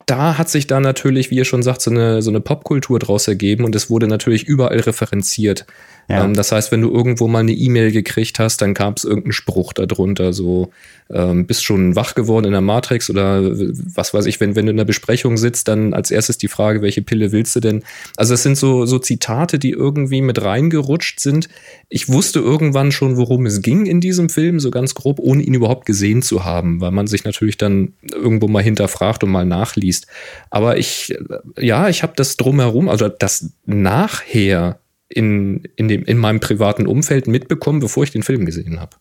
da 0.10 0.38
hat 0.38 0.50
sich 0.50 0.66
da 0.66 0.80
natürlich, 0.80 1.30
wie 1.30 1.36
ihr 1.36 1.46
schon 1.46 1.62
sagt, 1.62 1.82
so 1.82 1.92
eine, 1.92 2.22
so 2.22 2.32
eine 2.32 2.42
Popkultur 2.42 2.98
draus 2.98 3.28
ergeben 3.28 3.64
und 3.64 3.76
es 3.76 3.90
wurde 3.90 4.08
natürlich 4.08 4.44
überall 4.44 4.80
referenziert. 4.80 5.66
Ja. 6.10 6.26
Ähm, 6.26 6.34
das 6.34 6.52
heißt, 6.52 6.72
wenn 6.72 6.82
du 6.82 6.92
irgendwo 6.92 7.28
mal 7.28 7.40
eine 7.40 7.52
E-Mail 7.52 7.92
gekriegt 7.92 8.40
hast, 8.40 8.62
dann 8.62 8.74
gab 8.74 8.98
es 8.98 9.04
irgendeinen 9.04 9.32
Spruch 9.32 9.74
darunter, 9.74 10.34
so 10.34 10.72
ähm, 11.12 11.46
bist 11.46 11.64
schon 11.64 11.96
wach 11.96 12.16
geworden 12.16 12.46
in 12.46 12.52
der 12.52 12.62
Matrix 12.62 13.10
oder 13.10 13.42
was 13.44 14.14
weiß 14.14 14.26
ich, 14.26 14.40
wenn, 14.40 14.56
wenn 14.56 14.66
du 14.66 14.72
in 14.72 14.78
der 14.78 14.86
Besprechung 14.86 15.38
sitzt, 15.38 15.68
dann 15.68 15.94
als 15.94 16.10
erstes 16.10 16.40
die 16.40 16.48
Frage, 16.48 16.82
welche 16.82 17.04
Pille 17.04 17.32
willst 17.32 17.56
du 17.56 17.60
denn? 17.60 17.84
Also 18.18 18.34
es 18.34 18.44
sind 18.44 18.58
so, 18.58 18.88
so 18.88 18.98
Zitate, 18.98 19.60
die 19.60 19.72
irgendwie 19.72 20.22
mit 20.22 20.42
reingerutscht 20.42 21.20
sind. 21.20 21.48
Ich 21.90 22.10
wusste 22.10 22.40
irgendwann 22.40 22.92
schon, 22.92 23.18
worum 23.18 23.46
es 23.46 23.62
ging 23.62 23.86
in 23.86 24.02
diesem 24.02 24.30
Film, 24.30 24.60
so 24.60 24.72
ganz 24.72 24.96
grob, 24.96 25.20
ohne 25.20 25.44
ihn 25.44 25.54
überhaupt 25.54 25.86
gesehen 25.86 26.24
zu 26.24 26.44
haben, 26.44 26.82
weil 26.82 26.92
man 26.92 27.06
sich 27.06 27.24
natürlich 27.24 27.58
dann 27.58 27.94
irgendwo 28.12 28.48
mal 28.48 28.64
hinterfragt 28.64 29.24
und 29.24 29.30
mal 29.30 29.46
nachliest. 29.46 30.08
Aber 30.50 30.78
ich, 30.78 31.16
ja, 31.58 31.88
ich 31.88 32.02
habe 32.02 32.14
das 32.16 32.36
drumherum, 32.36 32.90
also 32.90 33.10
das 33.10 33.52
nachher 33.66 34.80
in, 35.10 35.64
in, 35.76 35.88
dem, 35.88 36.04
in 36.04 36.18
meinem 36.18 36.40
privaten 36.40 36.88
Umfeld 36.88 37.28
mitbekommen, 37.28 37.80
bevor 37.80 38.04
ich 38.04 38.12
den 38.12 38.24
Film 38.24 38.46
gesehen 38.46 38.80
habe. 38.80 38.98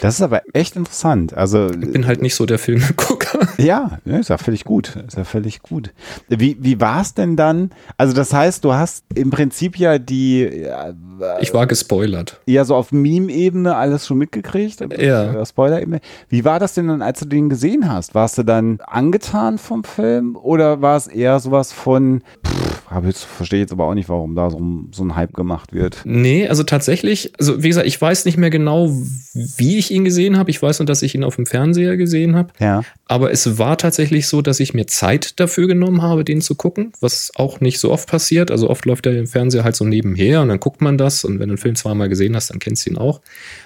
Das 0.00 0.14
ist 0.14 0.22
aber 0.22 0.42
echt 0.52 0.76
interessant. 0.76 1.34
Also 1.34 1.70
ich 1.70 1.92
bin 1.92 2.06
halt 2.06 2.22
nicht 2.22 2.34
so 2.34 2.46
der 2.46 2.58
Filmgucker. 2.58 3.24
Ja, 3.56 3.98
ist 4.04 4.30
ja 4.30 4.38
völlig 4.38 4.64
gut. 4.64 4.96
Ist 5.06 5.16
ja 5.16 5.24
völlig 5.24 5.62
gut. 5.62 5.92
Wie, 6.28 6.56
wie 6.60 6.80
war 6.80 7.00
es 7.00 7.14
denn 7.14 7.36
dann? 7.36 7.70
Also 7.96 8.12
das 8.12 8.32
heißt, 8.32 8.64
du 8.64 8.74
hast 8.74 9.04
im 9.14 9.30
Prinzip 9.30 9.78
ja 9.78 9.98
die. 9.98 10.42
Äh, 10.42 10.94
ich 11.40 11.54
war 11.54 11.66
gespoilert. 11.66 12.40
Ja, 12.46 12.64
so 12.64 12.74
auf 12.74 12.92
Meme-Ebene 12.92 13.76
alles 13.76 14.06
schon 14.06 14.18
mitgekriegt. 14.18 14.80
Ja. 14.98 15.44
Spoiler-Ebene. 15.44 16.00
Wie 16.28 16.44
war 16.44 16.58
das 16.58 16.74
denn 16.74 16.88
dann, 16.88 17.02
als 17.02 17.20
du 17.20 17.26
den 17.26 17.48
gesehen 17.48 17.90
hast? 17.90 18.14
Warst 18.14 18.38
du 18.38 18.42
dann 18.42 18.80
angetan 18.86 19.58
vom 19.58 19.84
Film 19.84 20.36
oder 20.36 20.82
war 20.82 20.96
es 20.96 21.06
eher 21.06 21.38
sowas 21.38 21.72
von? 21.72 22.22
Pff, 22.46 22.64
jetzt, 23.02 23.24
verstehe 23.24 23.60
jetzt 23.60 23.72
aber 23.72 23.86
auch 23.86 23.94
nicht, 23.94 24.08
warum 24.08 24.34
da 24.34 24.50
so, 24.50 24.60
so 24.92 25.04
ein 25.04 25.16
Hype 25.16 25.34
gemacht 25.34 25.72
wird. 25.72 26.02
Nee, 26.04 26.48
also 26.48 26.62
tatsächlich, 26.62 27.32
also 27.38 27.62
wie 27.62 27.68
gesagt, 27.68 27.86
ich 27.86 28.00
weiß 28.00 28.24
nicht 28.24 28.36
mehr 28.36 28.50
genau, 28.50 28.90
wie 29.32 29.78
ich 29.78 29.83
ihn 29.90 30.04
gesehen 30.04 30.38
habe. 30.38 30.50
Ich 30.50 30.62
weiß 30.62 30.78
nur, 30.78 30.86
dass 30.86 31.02
ich 31.02 31.14
ihn 31.14 31.24
auf 31.24 31.36
dem 31.36 31.46
Fernseher 31.46 31.96
gesehen 31.96 32.36
habe. 32.36 32.52
Ja. 32.58 32.82
Aber 33.06 33.30
es 33.30 33.58
war 33.58 33.78
tatsächlich 33.78 34.26
so, 34.26 34.42
dass 34.42 34.60
ich 34.60 34.74
mir 34.74 34.86
Zeit 34.86 35.38
dafür 35.40 35.66
genommen 35.66 36.02
habe, 36.02 36.24
den 36.24 36.40
zu 36.40 36.54
gucken, 36.54 36.92
was 37.00 37.32
auch 37.34 37.60
nicht 37.60 37.78
so 37.78 37.90
oft 37.90 38.08
passiert. 38.08 38.50
Also 38.50 38.70
oft 38.70 38.84
läuft 38.84 39.04
der 39.04 39.18
im 39.18 39.26
Fernseher 39.26 39.64
halt 39.64 39.76
so 39.76 39.84
nebenher 39.84 40.42
und 40.42 40.48
dann 40.48 40.60
guckt 40.60 40.80
man 40.80 40.98
das 40.98 41.24
und 41.24 41.34
wenn 41.34 41.48
du 41.48 41.54
einen 41.54 41.58
Film 41.58 41.74
zweimal 41.74 42.08
gesehen 42.08 42.36
hast, 42.36 42.50
dann 42.50 42.58
kennst 42.58 42.86
du 42.86 42.90
ihn 42.90 42.98
auch. 42.98 43.20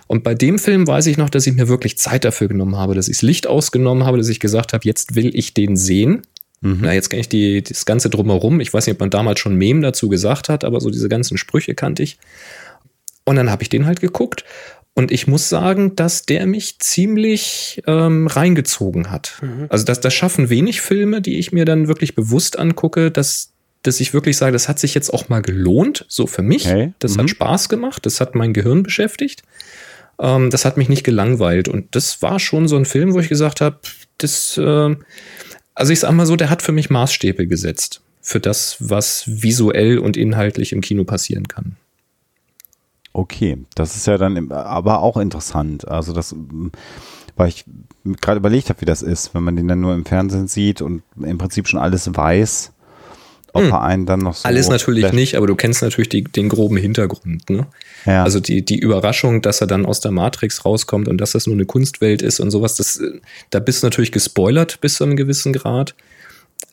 Und 0.06 0.24
bei 0.24 0.34
dem 0.34 0.58
Film 0.58 0.86
weiß 0.86 1.06
ich 1.06 1.18
noch, 1.18 1.30
dass 1.30 1.46
ich 1.46 1.54
mir 1.54 1.68
wirklich 1.68 1.98
Zeit 1.98 2.24
dafür 2.24 2.48
genommen 2.48 2.76
habe, 2.76 2.94
dass 2.94 3.08
ich 3.08 3.18
das 3.18 3.22
Licht 3.22 3.46
ausgenommen 3.46 4.04
habe, 4.04 4.18
dass 4.18 4.28
ich 4.28 4.40
gesagt 4.40 4.72
habe, 4.72 4.84
jetzt 4.84 5.14
will 5.14 5.34
ich 5.34 5.54
den 5.54 5.76
sehen. 5.76 6.22
Mhm. 6.60 6.78
Na, 6.82 6.92
jetzt 6.92 7.10
kenne 7.10 7.20
ich 7.20 7.28
die, 7.28 7.62
das 7.62 7.86
Ganze 7.86 8.10
drumherum. 8.10 8.60
Ich 8.60 8.72
weiß 8.72 8.86
nicht, 8.86 8.94
ob 8.94 9.00
man 9.00 9.10
damals 9.10 9.40
schon 9.40 9.56
Mem 9.56 9.82
dazu 9.82 10.08
gesagt 10.08 10.48
hat, 10.48 10.64
aber 10.64 10.80
so 10.80 10.90
diese 10.90 11.08
ganzen 11.08 11.38
Sprüche 11.38 11.74
kannte 11.74 12.02
ich. 12.02 12.18
Und 13.24 13.36
dann 13.36 13.50
habe 13.50 13.62
ich 13.62 13.68
den 13.68 13.86
halt 13.86 14.00
geguckt. 14.00 14.44
Und 14.98 15.12
ich 15.12 15.28
muss 15.28 15.48
sagen, 15.48 15.94
dass 15.94 16.26
der 16.26 16.44
mich 16.44 16.80
ziemlich 16.80 17.80
ähm, 17.86 18.26
reingezogen 18.26 19.12
hat. 19.12 19.34
Mhm. 19.42 19.66
Also 19.68 19.84
das, 19.84 20.00
das 20.00 20.12
schaffen 20.12 20.50
wenig 20.50 20.80
Filme, 20.80 21.22
die 21.22 21.38
ich 21.38 21.52
mir 21.52 21.64
dann 21.64 21.86
wirklich 21.86 22.16
bewusst 22.16 22.58
angucke, 22.58 23.12
dass, 23.12 23.52
dass 23.84 24.00
ich 24.00 24.12
wirklich 24.12 24.36
sage, 24.36 24.50
das 24.50 24.68
hat 24.68 24.80
sich 24.80 24.96
jetzt 24.96 25.14
auch 25.14 25.28
mal 25.28 25.40
gelohnt, 25.40 26.04
so 26.08 26.26
für 26.26 26.42
mich. 26.42 26.66
Okay. 26.66 26.94
Das 26.98 27.14
mhm. 27.14 27.20
hat 27.20 27.30
Spaß 27.30 27.68
gemacht, 27.68 28.06
das 28.06 28.20
hat 28.20 28.34
mein 28.34 28.52
Gehirn 28.52 28.82
beschäftigt. 28.82 29.44
Ähm, 30.18 30.50
das 30.50 30.64
hat 30.64 30.76
mich 30.76 30.88
nicht 30.88 31.04
gelangweilt. 31.04 31.68
Und 31.68 31.94
das 31.94 32.20
war 32.20 32.40
schon 32.40 32.66
so 32.66 32.74
ein 32.74 32.84
Film, 32.84 33.14
wo 33.14 33.20
ich 33.20 33.28
gesagt 33.28 33.60
habe, 33.60 33.78
das, 34.18 34.58
äh, 34.58 34.96
also 35.76 35.92
ich 35.92 36.00
sag 36.00 36.10
mal 36.10 36.26
so, 36.26 36.34
der 36.34 36.50
hat 36.50 36.60
für 36.60 36.72
mich 36.72 36.90
Maßstäbe 36.90 37.46
gesetzt. 37.46 38.00
Für 38.20 38.40
das, 38.40 38.78
was 38.80 39.22
visuell 39.28 39.98
und 39.98 40.16
inhaltlich 40.16 40.72
im 40.72 40.80
Kino 40.80 41.04
passieren 41.04 41.46
kann. 41.46 41.76
Okay, 43.18 43.58
das 43.74 43.96
ist 43.96 44.06
ja 44.06 44.16
dann 44.16 44.52
aber 44.52 45.02
auch 45.02 45.16
interessant. 45.16 45.88
Also 45.88 46.12
das, 46.12 46.36
weil 47.36 47.48
ich 47.48 47.64
gerade 48.20 48.38
überlegt 48.38 48.68
habe, 48.68 48.80
wie 48.80 48.84
das 48.84 49.02
ist, 49.02 49.34
wenn 49.34 49.42
man 49.42 49.56
den 49.56 49.66
dann 49.66 49.80
nur 49.80 49.92
im 49.92 50.04
Fernsehen 50.04 50.46
sieht 50.46 50.80
und 50.82 51.02
im 51.20 51.36
Prinzip 51.36 51.66
schon 51.66 51.80
alles 51.80 52.08
weiß 52.14 52.72
ob 53.54 53.62
hm. 53.62 53.70
er 53.70 53.82
einen 53.82 54.06
dann 54.06 54.20
noch 54.20 54.34
so. 54.34 54.46
Alles 54.46 54.68
natürlich 54.68 55.12
nicht, 55.12 55.34
aber 55.34 55.46
du 55.46 55.56
kennst 55.56 55.82
natürlich 55.82 56.10
die, 56.10 56.22
den 56.22 56.48
groben 56.48 56.76
Hintergrund. 56.76 57.48
Ne? 57.50 57.66
Ja. 58.04 58.22
Also 58.22 58.40
die, 58.40 58.64
die 58.64 58.78
Überraschung, 58.78 59.42
dass 59.42 59.60
er 59.60 59.66
dann 59.66 59.86
aus 59.86 60.00
der 60.00 60.12
Matrix 60.12 60.64
rauskommt 60.64 61.08
und 61.08 61.18
dass 61.18 61.32
das 61.32 61.46
nur 61.46 61.56
eine 61.56 61.64
Kunstwelt 61.64 62.22
ist 62.22 62.40
und 62.40 62.50
sowas, 62.50 62.76
das, 62.76 63.00
da 63.50 63.58
bist 63.58 63.82
du 63.82 63.86
natürlich 63.86 64.12
gespoilert 64.12 64.80
bis 64.80 64.96
zu 64.96 65.04
einem 65.04 65.16
gewissen 65.16 65.52
Grad. 65.52 65.94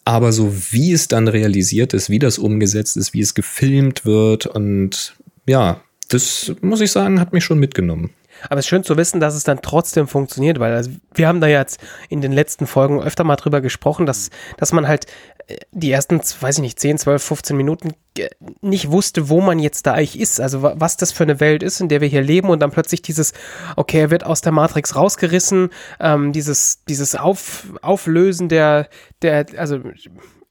Aber 0.04 0.32
so 0.32 0.54
wie 0.72 0.92
es 0.92 1.08
dann 1.08 1.28
realisiert 1.28 1.94
ist, 1.94 2.10
wie 2.10 2.20
das 2.20 2.38
umgesetzt 2.38 2.98
ist, 2.98 3.14
wie 3.14 3.22
es 3.22 3.34
gefilmt 3.34 4.06
wird 4.06 4.46
und 4.46 5.16
ja, 5.48 5.82
das 6.10 6.54
muss 6.62 6.82
ich 6.82 6.92
sagen, 6.92 7.20
hat 7.20 7.34
mich 7.34 7.44
schon 7.44 7.60
mitgenommen. 7.60 8.12
Aber 8.50 8.60
es 8.60 8.66
ist 8.66 8.70
schön 8.70 8.84
zu 8.84 8.98
wissen, 8.98 9.20
dass 9.20 9.36
es 9.36 9.44
dann 9.44 9.62
trotzdem 9.62 10.08
funktioniert, 10.08 10.60
weil 10.60 10.74
also 10.74 10.92
wir 11.14 11.28
haben 11.28 11.42
da 11.42 11.48
jetzt 11.48 11.80
in 12.10 12.22
den 12.22 12.32
letzten 12.32 12.68
Folgen 12.68 13.02
öfter 13.02 13.24
mal 13.24 13.36
drüber 13.36 13.62
gesprochen, 13.62 14.06
dass, 14.06 14.30
dass 14.58 14.72
man 14.72 14.88
halt 14.88 15.06
äh, 15.48 15.58
die 15.72 15.92
ersten, 15.92 16.20
weiß 16.20 16.58
ich 16.58 16.62
nicht, 16.62 16.80
10, 16.80 16.98
12, 16.98 17.24
15 17.24 17.58
Minuten 17.58 17.94
äh, 18.18 18.30
nicht 18.62 18.92
wusste, 18.92 19.30
wo 19.30 19.42
man 19.42 19.60
jetzt 19.60 19.88
da 19.88 19.94
eigentlich 19.94 20.20
ist, 20.20 20.42
also 20.42 20.62
was 20.62 20.98
das 20.98 21.12
für 21.12 21.24
eine 21.24 21.40
Welt 21.40 21.64
ist, 21.64 21.80
in 21.80 21.90
der 21.90 22.02
wir 22.02 22.08
hier 22.08 22.22
leben 22.22 22.50
und 22.50 22.60
dann 22.60 22.72
plötzlich 22.72 23.02
dieses, 23.02 23.34
okay, 23.76 24.02
er 24.02 24.12
wird 24.12 24.26
aus 24.26 24.42
der 24.42 24.52
Matrix 24.52 24.96
rausgerissen, 24.96 25.70
ähm, 26.00 26.34
dieses, 26.34 26.84
dieses 26.86 27.16
Auf, 27.16 27.68
Auflösen 27.82 28.50
der, 28.50 28.90
der, 29.22 29.46
also 29.58 29.80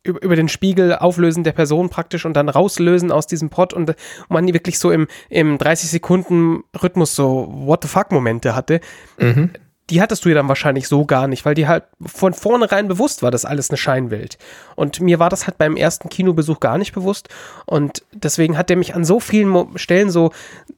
über 0.04 0.36
den 0.36 0.48
Spiegel 0.48 0.94
auflösen 0.94 1.44
der 1.44 1.52
Person 1.52 1.88
praktisch 1.88 2.26
und 2.26 2.34
dann 2.34 2.48
rauslösen 2.48 3.10
aus 3.10 3.26
diesem 3.26 3.48
Pod 3.48 3.72
und 3.72 3.94
man 4.28 4.46
wirklich 4.46 4.78
so 4.78 4.90
im, 4.90 5.08
im 5.30 5.56
30 5.56 5.90
Sekunden 5.90 6.62
Rhythmus 6.80 7.16
so 7.16 7.48
What 7.50 7.82
the 7.82 7.88
fuck 7.88 8.12
Momente 8.12 8.54
hatte. 8.54 8.80
Mhm. 9.18 9.50
Die 9.90 10.00
hattest 10.00 10.24
du 10.24 10.30
ja 10.30 10.34
dann 10.34 10.48
wahrscheinlich 10.48 10.88
so 10.88 11.04
gar 11.04 11.26
nicht, 11.26 11.44
weil 11.44 11.54
die 11.54 11.68
halt 11.68 11.84
von 12.00 12.32
vornherein 12.32 12.88
bewusst 12.88 13.22
war, 13.22 13.30
dass 13.30 13.44
alles 13.44 13.68
eine 13.68 13.76
Scheinwelt. 13.76 14.38
Und 14.76 15.00
mir 15.00 15.18
war 15.18 15.28
das 15.28 15.46
halt 15.46 15.58
beim 15.58 15.76
ersten 15.76 16.08
Kinobesuch 16.08 16.60
gar 16.60 16.78
nicht 16.78 16.94
bewusst. 16.94 17.28
Und 17.66 18.02
deswegen 18.12 18.56
hat 18.56 18.70
der 18.70 18.76
mich 18.76 18.94
an 18.94 19.04
so 19.04 19.20
vielen 19.20 19.78
Stellen 19.78 20.10
so, 20.10 20.32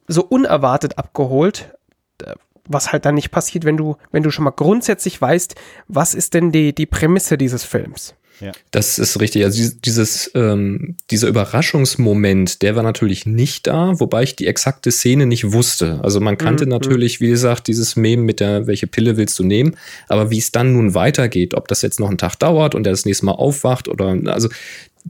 so 0.07 0.23
unerwartet 0.23 0.97
abgeholt, 0.97 1.73
äh, 2.21 2.33
was 2.65 2.91
halt 2.91 3.05
dann 3.05 3.15
nicht 3.15 3.31
passiert, 3.31 3.63
wenn 3.63 3.77
du, 3.77 3.95
wenn 4.11 4.23
du 4.23 4.31
schon 4.31 4.43
mal 4.43 4.51
grundsätzlich 4.51 5.21
weißt, 5.21 5.55
was 5.87 6.13
ist 6.13 6.33
denn 6.33 6.51
die, 6.51 6.75
die 6.75 6.85
Prämisse 6.85 7.37
dieses 7.37 7.63
Films. 7.63 8.13
Ja. 8.39 8.51
Das 8.71 8.99
ist 8.99 9.19
richtig. 9.19 9.43
Also 9.43 9.71
dieses, 9.83 10.31
ähm, 10.35 10.95
dieser 11.09 11.27
Überraschungsmoment, 11.27 12.61
der 12.61 12.75
war 12.75 12.83
natürlich 12.83 13.25
nicht 13.25 13.67
da, 13.67 13.99
wobei 13.99 14.23
ich 14.23 14.35
die 14.35 14.47
exakte 14.47 14.91
Szene 14.91 15.25
nicht 15.25 15.53
wusste. 15.53 15.99
Also 16.03 16.19
man 16.19 16.37
kannte 16.37 16.65
mhm. 16.65 16.71
natürlich, 16.71 17.19
wie 17.19 17.29
gesagt, 17.29 17.67
dieses 17.67 17.95
Meme 17.95 18.23
mit 18.23 18.39
der, 18.39 18.67
welche 18.67 18.87
Pille 18.87 19.17
willst 19.17 19.37
du 19.39 19.43
nehmen, 19.43 19.75
aber 20.07 20.29
wie 20.29 20.37
es 20.37 20.51
dann 20.51 20.73
nun 20.73 20.93
weitergeht, 20.93 21.55
ob 21.55 21.67
das 21.67 21.81
jetzt 21.81 21.99
noch 21.99 22.09
einen 22.09 22.17
Tag 22.17 22.35
dauert 22.35 22.75
und 22.75 22.85
er 22.85 22.91
das 22.91 23.05
nächste 23.05 23.25
Mal 23.25 23.33
aufwacht 23.33 23.87
oder, 23.87 24.17
also 24.25 24.49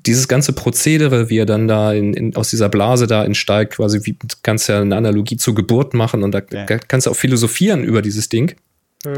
dieses 0.06 0.28
ganze 0.28 0.54
Prozedere, 0.54 1.30
wie 1.30 1.40
er 1.40 1.46
dann 1.46 1.68
da 1.68 1.94
in, 1.94 2.14
in, 2.14 2.36
aus 2.36 2.50
dieser 2.50 2.70
Blase 2.70 3.08
da 3.08 3.24
entsteigt, 3.26 3.74
quasi, 3.74 4.02
wie 4.04 4.16
kannst 4.44 4.70
ja 4.70 4.82
eine 4.82 4.96
Analogie 4.96 5.38
zur 5.38 5.56
Geburt 5.56 5.94
machen 5.94 6.24
und 6.24 6.32
da 6.32 6.42
ja. 6.52 6.66
kannst 6.66 7.08
du 7.08 7.12
auch 7.12 7.16
philosophieren 7.16 7.84
über 7.84 8.02
dieses 8.02 8.30
Ding. 8.30 8.56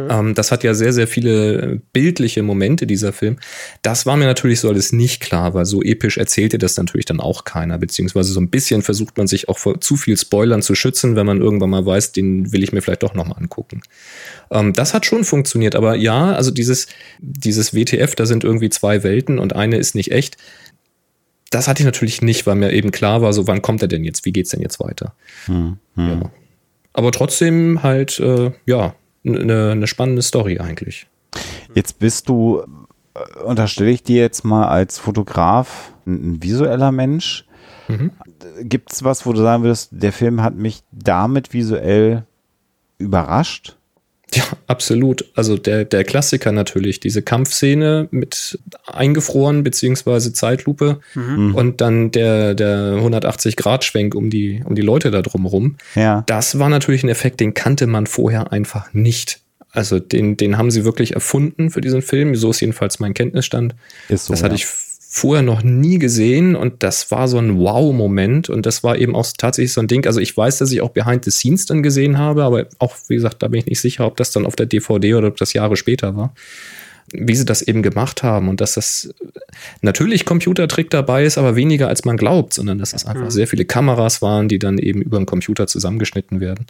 Ähm, 0.09 0.35
das 0.35 0.51
hat 0.51 0.63
ja 0.63 0.73
sehr, 0.73 0.93
sehr 0.93 1.07
viele 1.07 1.81
bildliche 1.93 2.43
Momente, 2.43 2.85
dieser 2.87 3.13
Film. 3.13 3.37
Das 3.81 4.05
war 4.05 4.17
mir 4.17 4.25
natürlich 4.25 4.59
so 4.59 4.69
alles 4.69 4.91
nicht 4.91 5.21
klar, 5.21 5.53
weil 5.53 5.65
so 5.65 5.81
episch 5.81 6.17
erzählte 6.17 6.57
das 6.57 6.77
natürlich 6.77 7.05
dann 7.05 7.19
auch 7.19 7.43
keiner, 7.43 7.77
beziehungsweise 7.77 8.31
so 8.31 8.39
ein 8.39 8.49
bisschen 8.49 8.81
versucht 8.81 9.17
man 9.17 9.27
sich 9.27 9.49
auch 9.49 9.57
vor 9.57 9.79
zu 9.81 9.95
viel 9.95 10.17
Spoilern 10.17 10.61
zu 10.61 10.75
schützen, 10.75 11.15
wenn 11.15 11.25
man 11.25 11.41
irgendwann 11.41 11.69
mal 11.69 11.85
weiß, 11.85 12.11
den 12.11 12.51
will 12.51 12.63
ich 12.63 12.71
mir 12.71 12.81
vielleicht 12.81 13.03
doch 13.03 13.13
nochmal 13.13 13.37
angucken. 13.37 13.81
Ähm, 14.51 14.73
das 14.73 14.93
hat 14.93 15.05
schon 15.05 15.23
funktioniert, 15.23 15.75
aber 15.75 15.95
ja, 15.95 16.33
also 16.33 16.51
dieses, 16.51 16.87
dieses 17.19 17.73
WTF, 17.73 18.15
da 18.15 18.25
sind 18.25 18.43
irgendwie 18.43 18.69
zwei 18.69 19.03
Welten 19.03 19.39
und 19.39 19.55
eine 19.55 19.77
ist 19.77 19.95
nicht 19.95 20.11
echt. 20.11 20.37
Das 21.51 21.67
hatte 21.67 21.81
ich 21.81 21.85
natürlich 21.85 22.21
nicht, 22.21 22.45
weil 22.45 22.55
mir 22.55 22.71
eben 22.73 22.91
klar 22.91 23.21
war, 23.21 23.33
so 23.33 23.47
wann 23.47 23.61
kommt 23.61 23.81
er 23.81 23.87
denn 23.87 24.03
jetzt, 24.03 24.25
wie 24.25 24.31
geht's 24.31 24.51
denn 24.51 24.61
jetzt 24.61 24.79
weiter? 24.79 25.15
Hm, 25.45 25.77
hm. 25.95 26.09
Ja. 26.09 26.31
Aber 26.93 27.11
trotzdem 27.11 27.81
halt, 27.81 28.19
äh, 28.19 28.51
ja, 28.65 28.95
eine, 29.25 29.71
eine 29.71 29.87
spannende 29.87 30.21
Story 30.21 30.59
eigentlich. 30.59 31.07
Jetzt 31.75 31.99
bist 31.99 32.29
du, 32.29 32.63
äh, 33.13 33.43
unterstelle 33.43 33.91
ich 33.91 34.03
dir 34.03 34.21
jetzt 34.21 34.43
mal 34.43 34.67
als 34.67 34.97
Fotograf 34.97 35.93
ein, 36.05 36.41
visueller 36.41 36.91
Mensch. 36.91 37.45
Mhm. 37.87 38.11
Gibt 38.61 38.91
es 38.91 39.03
was, 39.03 39.25
wo 39.25 39.33
du 39.33 39.41
sagen 39.41 39.63
würdest, 39.63 39.89
der 39.91 40.11
Film 40.11 40.41
hat 40.41 40.55
mich 40.55 40.83
damit 40.91 41.53
visuell 41.53 42.25
überrascht? 42.97 43.77
Ja, 44.33 44.43
absolut. 44.67 45.25
Also 45.35 45.57
der, 45.57 45.85
der 45.85 46.03
Klassiker 46.03 46.51
natürlich, 46.51 46.99
diese 46.99 47.21
Kampfszene 47.21 48.07
mit 48.11 48.59
eingefroren 48.85 49.63
beziehungsweise 49.63 50.33
Zeitlupe 50.33 50.99
mhm. 51.15 51.55
und 51.55 51.81
dann 51.81 52.11
der, 52.11 52.53
der 52.53 52.97
180-Grad-Schwenk 52.97 54.13
um 54.13 54.29
die, 54.29 54.61
um 54.63 54.75
die 54.75 54.81
Leute 54.81 55.11
da 55.11 55.21
drumherum. 55.21 55.77
Ja. 55.95 56.23
Das 56.27 56.59
war 56.59 56.69
natürlich 56.69 57.03
ein 57.03 57.09
Effekt, 57.09 57.39
den 57.39 57.53
kannte 57.53 57.87
man 57.87 58.05
vorher 58.05 58.51
einfach 58.51 58.93
nicht. 58.93 59.39
Also 59.71 59.99
den, 59.99 60.37
den 60.37 60.57
haben 60.57 60.71
sie 60.71 60.83
wirklich 60.83 61.13
erfunden 61.13 61.69
für 61.69 61.81
diesen 61.81 62.01
Film. 62.01 62.35
So 62.35 62.51
ist 62.51 62.59
jedenfalls 62.59 62.99
mein 62.99 63.13
Kenntnisstand. 63.13 63.75
Ist 64.09 64.25
so, 64.25 64.33
das 64.33 64.43
hatte 64.43 64.55
ja. 64.55 64.61
ich 64.61 64.88
vorher 65.11 65.41
noch 65.41 65.63
nie 65.63 65.97
gesehen 65.97 66.55
und 66.55 66.83
das 66.83 67.09
war 67.09 67.27
so 67.27 67.39
ein 67.39 67.57
Wow-Moment 67.57 68.47
und 68.47 68.67
das 68.67 68.83
war 68.83 68.95
eben 68.95 69.15
auch 69.15 69.25
tatsächlich 69.35 69.73
so 69.73 69.81
ein 69.81 69.87
Ding. 69.87 70.05
Also 70.05 70.19
ich 70.19 70.37
weiß, 70.37 70.59
dass 70.59 70.71
ich 70.71 70.81
auch 70.81 70.91
Behind 70.91 71.25
the 71.25 71.31
Scenes 71.31 71.65
dann 71.65 71.81
gesehen 71.81 72.19
habe, 72.19 72.43
aber 72.43 72.67
auch, 72.77 72.95
wie 73.07 73.15
gesagt, 73.15 73.41
da 73.41 73.47
bin 73.47 73.59
ich 73.59 73.65
nicht 73.65 73.81
sicher, 73.81 74.05
ob 74.05 74.17
das 74.17 74.29
dann 74.29 74.45
auf 74.45 74.55
der 74.55 74.67
DVD 74.67 75.15
oder 75.15 75.29
ob 75.29 75.37
das 75.37 75.53
Jahre 75.53 75.77
später 75.77 76.15
war. 76.15 76.35
Wie 77.11 77.35
sie 77.35 77.43
das 77.43 77.63
eben 77.63 77.81
gemacht 77.81 78.21
haben 78.21 78.49
und 78.49 78.61
dass 78.61 78.75
das 78.75 79.11
natürlich 79.81 80.25
Computertrick 80.25 80.91
dabei 80.91 81.23
ist, 81.23 81.39
aber 81.39 81.55
weniger 81.55 81.87
als 81.87 82.05
man 82.05 82.15
glaubt, 82.15 82.53
sondern 82.53 82.77
dass 82.77 82.93
es 82.93 83.07
einfach 83.07 83.25
mhm. 83.25 83.31
sehr 83.31 83.47
viele 83.47 83.65
Kameras 83.65 84.21
waren, 84.21 84.47
die 84.47 84.59
dann 84.59 84.77
eben 84.77 85.01
über 85.01 85.17
den 85.17 85.25
Computer 85.25 85.65
zusammengeschnitten 85.65 86.39
werden. 86.39 86.67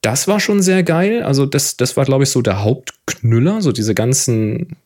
Das 0.00 0.26
war 0.26 0.40
schon 0.40 0.62
sehr 0.62 0.82
geil. 0.82 1.22
Also, 1.22 1.44
das, 1.44 1.76
das 1.76 1.98
war, 1.98 2.06
glaube 2.06 2.24
ich, 2.24 2.30
so 2.30 2.40
der 2.40 2.62
Hauptknüller, 2.62 3.60
so 3.60 3.72
diese 3.72 3.94
ganzen 3.94 4.76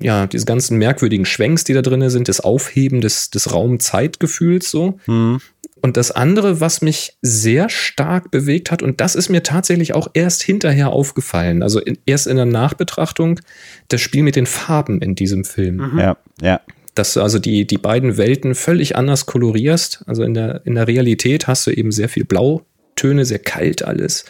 ja, 0.00 0.26
diese 0.26 0.44
ganzen 0.44 0.78
merkwürdigen 0.78 1.24
Schwenks, 1.24 1.64
die 1.64 1.72
da 1.72 1.82
drin 1.82 2.08
sind, 2.10 2.28
das 2.28 2.40
Aufheben 2.40 3.00
des, 3.00 3.30
des 3.30 3.52
Raum-Zeitgefühls 3.52 4.70
so. 4.70 4.98
Mhm. 5.06 5.40
Und 5.80 5.98
das 5.98 6.10
andere, 6.10 6.60
was 6.60 6.80
mich 6.80 7.18
sehr 7.20 7.68
stark 7.68 8.30
bewegt 8.30 8.70
hat, 8.70 8.82
und 8.82 9.00
das 9.00 9.14
ist 9.14 9.28
mir 9.28 9.42
tatsächlich 9.42 9.94
auch 9.94 10.08
erst 10.14 10.42
hinterher 10.42 10.90
aufgefallen, 10.90 11.62
also 11.62 11.78
in, 11.78 11.98
erst 12.06 12.26
in 12.26 12.36
der 12.36 12.46
Nachbetrachtung, 12.46 13.40
das 13.88 14.00
Spiel 14.00 14.22
mit 14.22 14.36
den 14.36 14.46
Farben 14.46 15.02
in 15.02 15.14
diesem 15.14 15.44
Film. 15.44 15.76
Mhm. 15.76 15.98
Ja, 15.98 16.16
ja. 16.40 16.60
Dass 16.94 17.14
du 17.14 17.22
also 17.22 17.38
die, 17.38 17.66
die 17.66 17.76
beiden 17.76 18.16
Welten 18.16 18.54
völlig 18.54 18.96
anders 18.96 19.26
kolorierst. 19.26 20.04
Also 20.06 20.22
in 20.22 20.32
der, 20.32 20.62
in 20.64 20.76
der 20.76 20.86
Realität 20.86 21.48
hast 21.48 21.66
du 21.66 21.70
eben 21.70 21.90
sehr 21.90 22.08
viel 22.08 22.24
Blautöne, 22.24 23.24
sehr 23.24 23.40
kalt 23.40 23.84
alles 23.84 24.24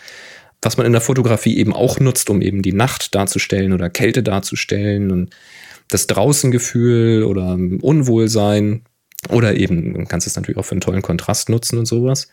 was 0.64 0.76
man 0.76 0.86
in 0.86 0.92
der 0.92 1.00
Fotografie 1.00 1.58
eben 1.58 1.72
auch 1.72 2.00
nutzt, 2.00 2.30
um 2.30 2.40
eben 2.40 2.62
die 2.62 2.72
Nacht 2.72 3.14
darzustellen 3.14 3.72
oder 3.72 3.90
Kälte 3.90 4.22
darzustellen 4.22 5.10
und 5.10 5.30
das 5.88 6.06
Draußengefühl 6.06 7.24
oder 7.24 7.52
Unwohlsein 7.52 8.82
oder 9.30 9.56
eben, 9.56 10.06
kannst 10.08 10.26
es 10.26 10.36
natürlich 10.36 10.58
auch 10.58 10.64
für 10.64 10.72
einen 10.72 10.80
tollen 10.80 11.02
Kontrast 11.02 11.48
nutzen 11.48 11.78
und 11.78 11.86
sowas. 11.86 12.28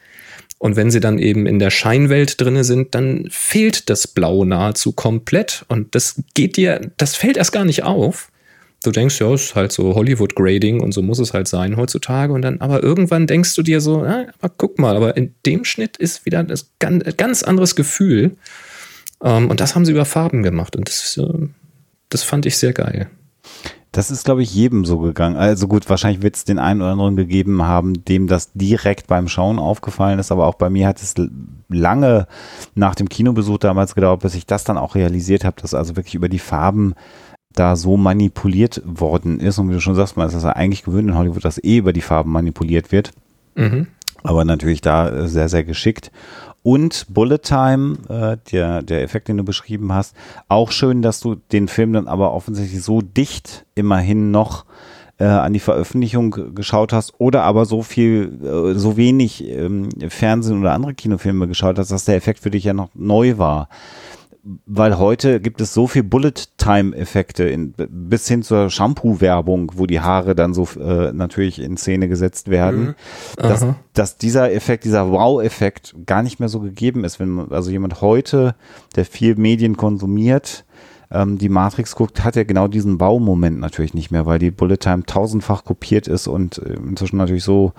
Und 0.57 0.75
wenn 0.75 0.91
sie 0.91 0.99
dann 0.99 1.19
eben 1.19 1.47
in 1.47 1.59
der 1.59 1.69
Scheinwelt 1.69 2.39
drinne 2.39 2.63
sind, 2.63 2.93
dann 2.95 3.27
fehlt 3.29 3.89
das 3.89 4.07
Blau 4.07 4.45
nahezu 4.45 4.91
komplett 4.91 5.65
und 5.67 5.95
das 5.95 6.21
geht 6.33 6.57
dir, 6.57 6.91
das 6.97 7.15
fällt 7.15 7.37
erst 7.37 7.51
gar 7.51 7.65
nicht 7.65 7.83
auf 7.83 8.30
du 8.83 8.91
denkst, 8.91 9.19
ja, 9.19 9.33
ist 9.33 9.55
halt 9.55 9.71
so 9.71 9.95
Hollywood-Grading 9.95 10.81
und 10.81 10.91
so 10.91 11.01
muss 11.01 11.19
es 11.19 11.33
halt 11.33 11.47
sein 11.47 11.77
heutzutage. 11.77 12.33
Und 12.33 12.41
dann, 12.41 12.59
aber 12.61 12.81
irgendwann 12.81 13.27
denkst 13.27 13.55
du 13.55 13.61
dir 13.61 13.81
so, 13.81 14.01
ah, 14.01 14.25
aber 14.39 14.53
guck 14.55 14.79
mal, 14.79 14.95
aber 14.95 15.17
in 15.17 15.35
dem 15.45 15.65
Schnitt 15.65 15.97
ist 15.97 16.25
wieder 16.25 16.43
das 16.43 16.71
ganz, 16.79 17.03
ganz 17.17 17.43
anderes 17.43 17.75
Gefühl. 17.75 18.37
Ähm, 19.23 19.49
und 19.49 19.59
das 19.59 19.75
haben 19.75 19.85
sie 19.85 19.91
über 19.91 20.05
Farben 20.05 20.43
gemacht. 20.43 20.75
Und 20.75 20.89
das, 20.89 21.17
äh, 21.17 21.47
das 22.09 22.23
fand 22.23 22.45
ich 22.45 22.57
sehr 22.57 22.73
geil. 22.73 23.09
Das 23.91 24.09
ist, 24.09 24.23
glaube 24.23 24.41
ich, 24.41 24.55
jedem 24.55 24.85
so 24.85 24.99
gegangen. 24.99 25.35
Also 25.35 25.67
gut, 25.67 25.89
wahrscheinlich 25.89 26.21
wird 26.21 26.37
es 26.37 26.45
den 26.45 26.59
einen 26.59 26.81
oder 26.81 26.91
anderen 26.91 27.17
gegeben 27.17 27.63
haben, 27.63 28.05
dem 28.05 28.27
das 28.27 28.53
direkt 28.53 29.07
beim 29.07 29.27
Schauen 29.27 29.59
aufgefallen 29.59 30.17
ist, 30.17 30.31
aber 30.31 30.47
auch 30.47 30.55
bei 30.55 30.69
mir 30.69 30.87
hat 30.87 31.01
es 31.01 31.13
lange 31.67 32.25
nach 32.73 32.95
dem 32.95 33.09
Kinobesuch 33.09 33.57
damals 33.57 33.93
gedauert, 33.93 34.21
bis 34.21 34.35
ich 34.35 34.45
das 34.45 34.63
dann 34.63 34.77
auch 34.77 34.95
realisiert 34.95 35.43
habe, 35.43 35.61
dass 35.61 35.73
also 35.73 35.97
wirklich 35.97 36.15
über 36.15 36.29
die 36.29 36.39
Farben 36.39 36.93
da 37.53 37.75
so 37.75 37.97
manipuliert 37.97 38.81
worden 38.85 39.39
ist. 39.39 39.59
Und 39.59 39.69
wie 39.69 39.73
du 39.73 39.81
schon 39.81 39.95
sagst, 39.95 40.17
man 40.17 40.27
ist 40.27 40.35
das 40.35 40.43
ja 40.43 40.51
eigentlich 40.51 40.83
gewöhnt 40.83 41.09
in 41.09 41.17
Hollywood, 41.17 41.45
dass 41.45 41.63
eh 41.63 41.77
über 41.77 41.93
die 41.93 42.01
Farben 42.01 42.31
manipuliert 42.31 42.91
wird. 42.91 43.11
Mhm. 43.55 43.87
Aber 44.23 44.45
natürlich 44.45 44.81
da 44.81 45.09
äh, 45.09 45.27
sehr, 45.27 45.49
sehr 45.49 45.63
geschickt. 45.63 46.11
Und 46.63 47.07
Bullet 47.09 47.39
Time, 47.39 47.97
äh, 48.07 48.37
der, 48.51 48.83
der 48.83 49.01
Effekt, 49.01 49.27
den 49.27 49.37
du 49.37 49.43
beschrieben 49.43 49.93
hast, 49.93 50.15
auch 50.47 50.71
schön, 50.71 51.01
dass 51.01 51.19
du 51.19 51.35
den 51.35 51.67
Film 51.67 51.93
dann 51.93 52.07
aber 52.07 52.33
offensichtlich 52.33 52.83
so 52.83 53.01
dicht 53.01 53.65
immerhin 53.73 54.29
noch 54.29 54.65
äh, 55.17 55.25
an 55.25 55.53
die 55.53 55.59
Veröffentlichung 55.59 56.55
geschaut 56.55 56.93
hast 56.93 57.13
oder 57.19 57.43
aber 57.43 57.65
so 57.65 57.81
viel, 57.81 58.39
äh, 58.43 58.77
so 58.77 58.95
wenig 58.95 59.47
ähm, 59.47 59.89
Fernsehen 60.09 60.59
oder 60.59 60.73
andere 60.73 60.93
Kinofilme 60.93 61.47
geschaut 61.47 61.79
hast, 61.79 61.91
dass 61.91 62.05
der 62.05 62.15
Effekt 62.15 62.39
für 62.39 62.51
dich 62.51 62.63
ja 62.63 62.73
noch 62.73 62.89
neu 62.93 63.37
war 63.37 63.67
weil 64.65 64.97
heute 64.97 65.39
gibt 65.39 65.61
es 65.61 65.73
so 65.73 65.85
viel 65.87 66.03
Bullet-Time-Effekte 66.03 67.55
bis 67.89 68.27
hin 68.27 68.41
zur 68.41 68.69
Shampoo-Werbung, 68.69 69.73
wo 69.75 69.85
die 69.85 69.99
Haare 69.99 70.33
dann 70.33 70.53
so 70.53 70.67
äh, 70.79 71.11
natürlich 71.13 71.61
in 71.61 71.77
Szene 71.77 72.07
gesetzt 72.07 72.49
werden, 72.49 72.81
mhm. 72.81 72.95
dass, 73.37 73.65
dass, 73.93 74.17
dieser 74.17 74.51
Effekt, 74.51 74.83
dieser 74.83 75.11
Wow-Effekt 75.11 75.95
gar 76.07 76.23
nicht 76.23 76.39
mehr 76.39 76.49
so 76.49 76.59
gegeben 76.59 77.03
ist. 77.03 77.19
Wenn 77.19 77.29
man, 77.29 77.51
also 77.51 77.69
jemand 77.69 78.01
heute, 78.01 78.55
der 78.95 79.05
viel 79.05 79.35
Medien 79.35 79.77
konsumiert, 79.77 80.65
ähm, 81.11 81.37
die 81.37 81.49
Matrix 81.49 81.95
guckt, 81.95 82.23
hat 82.23 82.35
er 82.35 82.45
genau 82.45 82.67
diesen 82.67 82.99
Wow-Moment 82.99 83.59
natürlich 83.59 83.93
nicht 83.93 84.09
mehr, 84.09 84.25
weil 84.25 84.39
die 84.39 84.51
Bullet-Time 84.51 85.03
tausendfach 85.05 85.63
kopiert 85.65 86.07
ist 86.07 86.27
und 86.27 86.57
äh, 86.57 86.73
inzwischen 86.73 87.17
natürlich 87.17 87.43
so 87.43 87.73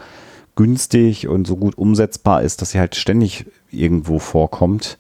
günstig 0.55 1.29
und 1.29 1.47
so 1.47 1.57
gut 1.57 1.79
umsetzbar 1.79 2.43
ist, 2.43 2.61
dass 2.61 2.71
sie 2.71 2.79
halt 2.79 2.95
ständig 2.95 3.47
irgendwo 3.71 4.19
vorkommt. 4.19 4.99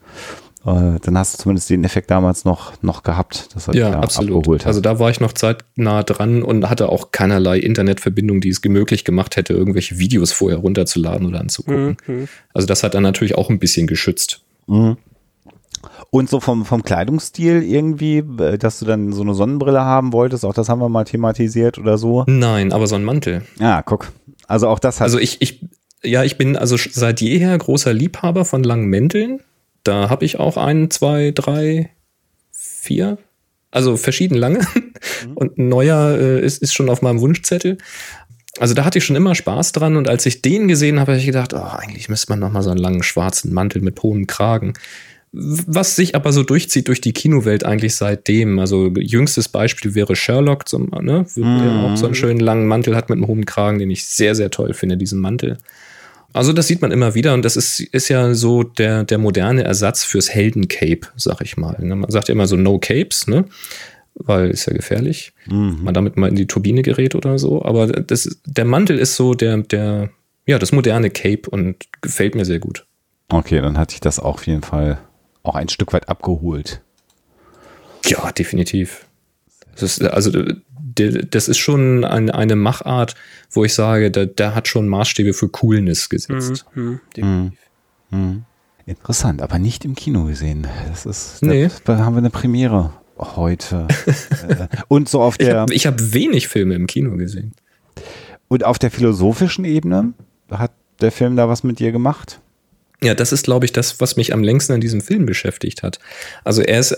Äh, 0.64 1.00
dann 1.00 1.18
hast 1.18 1.34
du 1.34 1.42
zumindest 1.42 1.70
den 1.70 1.82
Effekt 1.84 2.10
damals 2.10 2.44
noch, 2.44 2.80
noch 2.82 3.02
gehabt, 3.02 3.54
dass 3.54 3.68
er 3.68 3.74
ja, 3.74 4.00
absolut. 4.00 4.36
abgeholt 4.36 4.62
hat. 4.62 4.68
Also 4.68 4.80
da 4.80 4.98
war 4.98 5.10
ich 5.10 5.18
noch 5.18 5.32
zeitnah 5.32 6.04
dran 6.04 6.42
und 6.42 6.70
hatte 6.70 6.88
auch 6.88 7.10
keinerlei 7.10 7.58
Internetverbindung, 7.58 8.40
die 8.40 8.50
es 8.50 8.62
möglich 8.62 9.04
gemacht 9.04 9.36
hätte, 9.36 9.54
irgendwelche 9.54 9.98
Videos 9.98 10.32
vorher 10.32 10.58
runterzuladen 10.58 11.26
oder 11.26 11.40
anzugucken. 11.40 11.96
Mhm. 12.06 12.28
Also 12.54 12.66
das 12.66 12.84
hat 12.84 12.94
dann 12.94 13.02
natürlich 13.02 13.36
auch 13.36 13.50
ein 13.50 13.58
bisschen 13.58 13.88
geschützt. 13.88 14.42
Mhm. 14.68 14.96
Und 16.10 16.30
so 16.30 16.38
vom, 16.38 16.64
vom 16.64 16.84
Kleidungsstil 16.84 17.62
irgendwie, 17.62 18.18
äh, 18.18 18.56
dass 18.56 18.78
du 18.78 18.84
dann 18.84 19.12
so 19.12 19.22
eine 19.22 19.34
Sonnenbrille 19.34 19.80
haben 19.80 20.12
wolltest, 20.12 20.44
auch 20.44 20.54
das 20.54 20.68
haben 20.68 20.80
wir 20.80 20.88
mal 20.88 21.04
thematisiert 21.04 21.78
oder 21.78 21.98
so? 21.98 22.24
Nein, 22.28 22.72
aber 22.72 22.86
so 22.86 22.94
ein 22.94 23.02
Mantel. 23.02 23.42
Ja, 23.58 23.82
guck. 23.82 24.12
Also 24.46 24.68
auch 24.68 24.78
das 24.78 25.00
hat. 25.00 25.06
Also 25.06 25.18
ich, 25.18 25.40
ich, 25.40 25.66
ja, 26.04 26.22
ich 26.22 26.38
bin 26.38 26.56
also 26.56 26.76
seit 26.76 27.20
jeher 27.20 27.56
großer 27.58 27.92
Liebhaber 27.92 28.44
von 28.44 28.62
langen 28.62 28.86
Mänteln. 28.86 29.40
Da 29.84 30.10
habe 30.10 30.24
ich 30.24 30.38
auch 30.38 30.56
ein, 30.56 30.90
zwei, 30.90 31.32
drei, 31.32 31.90
vier, 32.50 33.18
also 33.70 33.96
verschieden 33.96 34.36
lange. 34.36 34.60
Mhm. 35.26 35.32
Und 35.34 35.58
ein 35.58 35.68
neuer 35.68 36.16
äh, 36.16 36.44
ist, 36.44 36.62
ist 36.62 36.74
schon 36.74 36.88
auf 36.88 37.02
meinem 37.02 37.20
Wunschzettel. 37.20 37.78
Also 38.58 38.72
da 38.74 38.84
hatte 38.84 38.98
ich 38.98 39.04
schon 39.04 39.16
immer 39.16 39.34
Spaß 39.34 39.72
dran 39.72 39.96
und 39.96 40.08
als 40.08 40.26
ich 40.26 40.42
den 40.42 40.68
gesehen 40.68 41.00
habe, 41.00 41.12
habe 41.12 41.18
ich 41.18 41.26
gedacht, 41.26 41.54
oh, 41.54 41.58
eigentlich 41.58 42.08
müsste 42.08 42.30
man 42.30 42.38
noch 42.38 42.52
mal 42.52 42.62
so 42.62 42.70
einen 42.70 42.78
langen 42.78 43.02
schwarzen 43.02 43.52
Mantel 43.52 43.82
mit 43.82 44.02
hohem 44.02 44.26
Kragen. 44.26 44.74
Was 45.32 45.96
sich 45.96 46.14
aber 46.14 46.32
so 46.32 46.42
durchzieht 46.42 46.88
durch 46.88 47.00
die 47.00 47.12
Kinowelt 47.12 47.64
eigentlich 47.64 47.96
seitdem. 47.96 48.58
Also 48.58 48.88
jüngstes 48.94 49.48
Beispiel 49.48 49.94
wäre 49.94 50.14
Sherlock, 50.14 50.68
zum, 50.68 50.90
ne, 51.00 51.26
der 51.34 51.44
mhm. 51.44 51.84
auch 51.84 51.96
so 51.96 52.06
einen 52.06 52.14
schönen 52.14 52.40
langen 52.40 52.68
Mantel 52.68 52.94
hat 52.94 53.08
mit 53.08 53.16
einem 53.16 53.26
hohen 53.26 53.46
Kragen, 53.46 53.78
den 53.78 53.90
ich 53.90 54.04
sehr, 54.04 54.34
sehr 54.34 54.50
toll 54.50 54.74
finde, 54.74 54.98
diesen 54.98 55.20
Mantel. 55.20 55.56
Also 56.32 56.52
das 56.52 56.66
sieht 56.66 56.80
man 56.80 56.92
immer 56.92 57.14
wieder 57.14 57.34
und 57.34 57.44
das 57.44 57.56
ist, 57.56 57.80
ist 57.80 58.08
ja 58.08 58.34
so 58.34 58.62
der, 58.62 59.04
der 59.04 59.18
moderne 59.18 59.64
Ersatz 59.64 60.04
fürs 60.04 60.30
Heldencape, 60.30 61.00
sag 61.16 61.40
ich 61.42 61.56
mal. 61.56 61.76
Ne? 61.80 61.96
Man 61.96 62.10
sagt 62.10 62.28
ja 62.28 62.34
immer 62.34 62.46
so 62.46 62.56
No 62.56 62.78
Capes, 62.78 63.26
ne? 63.26 63.44
Weil 64.14 64.50
ist 64.50 64.66
ja 64.66 64.72
gefährlich. 64.72 65.32
Mhm. 65.46 65.80
Man 65.82 65.94
damit 65.94 66.16
mal 66.16 66.28
in 66.28 66.36
die 66.36 66.46
Turbine 66.46 66.82
gerät 66.82 67.14
oder 67.14 67.38
so. 67.38 67.64
Aber 67.64 67.86
das, 67.86 68.40
der 68.44 68.64
Mantel 68.64 68.98
ist 68.98 69.16
so 69.16 69.34
der, 69.34 69.58
der, 69.58 70.10
ja, 70.46 70.58
das 70.58 70.72
moderne 70.72 71.10
Cape 71.10 71.48
und 71.50 71.86
gefällt 72.00 72.34
mir 72.34 72.44
sehr 72.44 72.58
gut. 72.58 72.86
Okay, 73.28 73.60
dann 73.60 73.78
hatte 73.78 73.94
ich 73.94 74.00
das 74.00 74.18
auch 74.18 74.34
auf 74.34 74.46
jeden 74.46 74.62
Fall 74.62 74.98
auch 75.42 75.54
ein 75.54 75.68
Stück 75.68 75.92
weit 75.92 76.08
abgeholt. 76.08 76.82
Ja, 78.06 78.30
definitiv. 78.32 79.06
Ist, 79.76 80.02
also 80.02 80.30
das 80.94 81.48
ist 81.48 81.58
schon 81.58 82.04
eine, 82.04 82.34
eine 82.34 82.56
Machart, 82.56 83.14
wo 83.50 83.64
ich 83.64 83.74
sage, 83.74 84.10
da, 84.10 84.24
da 84.26 84.54
hat 84.54 84.68
schon 84.68 84.88
Maßstäbe 84.88 85.32
für 85.32 85.48
Coolness 85.48 86.08
gesetzt. 86.08 86.64
Mhm, 86.74 87.00
mhm, 87.16 87.52
Mhm. 88.10 88.44
Interessant, 88.84 89.40
aber 89.40 89.58
nicht 89.58 89.84
im 89.84 89.94
Kino 89.94 90.24
gesehen. 90.24 90.66
Das 90.88 91.06
ist, 91.06 91.42
Nee. 91.42 91.68
da 91.84 91.98
haben 91.98 92.14
wir 92.14 92.18
eine 92.18 92.30
Premiere 92.30 92.92
heute. 93.16 93.86
Äh, 94.48 94.66
und 94.88 95.08
so 95.08 95.22
auf 95.22 95.36
Ich 95.38 95.46
der 95.46 95.60
habe 95.60 95.72
hab 95.74 96.12
wenig 96.12 96.48
Filme 96.48 96.74
im 96.74 96.86
Kino 96.88 97.16
gesehen. 97.16 97.52
und 98.48 98.64
auf 98.64 98.78
der 98.78 98.90
philosophischen 98.90 99.64
Ebene 99.64 100.12
hat 100.50 100.72
der 101.00 101.12
Film 101.12 101.36
da 101.36 101.48
was 101.48 101.62
mit 101.62 101.78
dir 101.78 101.92
gemacht? 101.92 102.40
Ja, 103.02 103.14
das 103.14 103.32
ist, 103.32 103.44
glaube 103.44 103.64
ich, 103.64 103.72
das, 103.72 104.00
was 104.00 104.16
mich 104.16 104.32
am 104.32 104.42
längsten 104.44 104.72
an 104.74 104.80
diesem 104.80 105.00
Film 105.00 105.26
beschäftigt 105.26 105.82
hat. 105.82 105.98
Also 106.44 106.60
er 106.62 106.78
ist 106.80 106.96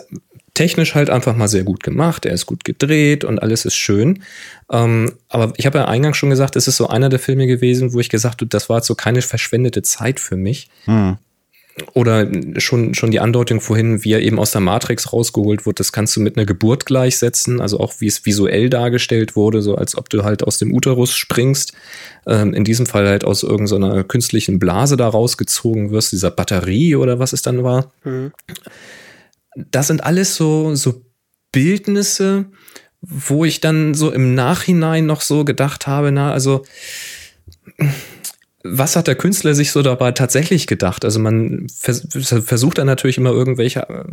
technisch 0.55 0.95
halt 0.95 1.11
einfach 1.11 1.37
mal 1.37 1.49
sehr 1.49 1.65
gut 1.65 1.83
gemacht, 1.83 2.25
er 2.25 2.33
ist 2.33 2.47
gut 2.47 2.65
gedreht 2.65 3.25
und 3.25 3.41
alles 3.43 3.65
ist 3.65 3.75
schön. 3.75 4.23
Ähm, 4.71 5.13
aber 5.29 5.53
ich 5.57 5.67
habe 5.67 5.79
ja 5.79 5.85
eingangs 5.87 6.17
schon 6.17 6.31
gesagt, 6.31 6.57
es 6.57 6.69
ist 6.69 6.77
so 6.77 6.89
einer 6.89 7.09
der 7.09 7.19
Filme 7.19 7.47
gewesen, 7.47 7.93
wo 7.93 8.01
ich 8.01 8.09
gesagt 8.09 8.41
habe, 8.41 8.47
das 8.47 8.69
war 8.69 8.79
jetzt 8.79 8.87
so 8.87 8.95
keine 8.95 9.21
verschwendete 9.21 9.83
Zeit 9.83 10.21
für 10.21 10.37
mich. 10.37 10.69
Hm. 10.85 11.19
Oder 11.93 12.29
schon, 12.59 12.95
schon 12.95 13.11
die 13.11 13.19
Andeutung 13.19 13.61
vorhin, 13.61 14.05
wie 14.05 14.13
er 14.13 14.23
eben 14.23 14.39
aus 14.39 14.53
der 14.53 14.61
Matrix 14.61 15.13
rausgeholt 15.13 15.67
wird, 15.67 15.81
das 15.81 15.91
kannst 15.91 16.15
du 16.15 16.21
mit 16.21 16.37
einer 16.37 16.47
Geburt 16.47 16.87
gleichsetzen, 16.87 17.61
also 17.61 17.81
auch 17.81 17.95
wie 17.99 18.07
es 18.07 18.25
visuell 18.25 18.71
dargestellt 18.71 19.35
wurde, 19.35 19.61
so 19.61 19.75
als 19.75 19.97
ob 19.97 20.09
du 20.09 20.23
halt 20.23 20.45
aus 20.45 20.59
dem 20.59 20.73
Uterus 20.73 21.17
springst. 21.17 21.73
Ähm, 22.29 22.55
in 22.55 22.63
diesem 22.63 22.87
Fall 22.87 23.09
halt 23.09 23.25
aus 23.25 23.43
irgendeiner 23.43 24.05
künstlichen 24.05 24.61
Blase 24.61 24.97
da 24.97 25.09
rausgezogen 25.09 25.91
wirst, 25.91 26.13
dieser 26.13 26.31
Batterie 26.31 26.95
oder 26.95 27.19
was 27.19 27.33
es 27.33 27.43
dann 27.43 27.65
war. 27.65 27.91
Mhm. 28.05 28.31
Das 29.57 29.87
sind 29.87 30.05
alles 30.05 30.37
so, 30.37 30.75
so 30.75 31.05
Bildnisse, 31.53 32.47
wo 33.01 33.45
ich 33.45 33.61
dann 33.61 33.95
so 33.95 34.11
im 34.11 34.35
Nachhinein 34.35 35.07
noch 35.07 35.21
so 35.21 35.45
gedacht 35.45 35.87
habe, 35.87 36.11
na, 36.11 36.33
also 36.33 36.65
was 38.67 38.97
hat 38.97 39.09
der 39.09 39.15
Künstler 39.15 39.55
sich 39.55 39.73
so 39.73 39.83
dabei 39.83 40.13
tatsächlich 40.13 40.67
gedacht? 40.67 41.05
Also 41.05 41.21
man 41.21 41.67
vers 41.69 42.09
versucht 42.11 42.79
dann 42.79 42.87
natürlich 42.87 43.19
immer 43.19 43.31
irgendwelche 43.31 43.81
äh, 43.81 44.05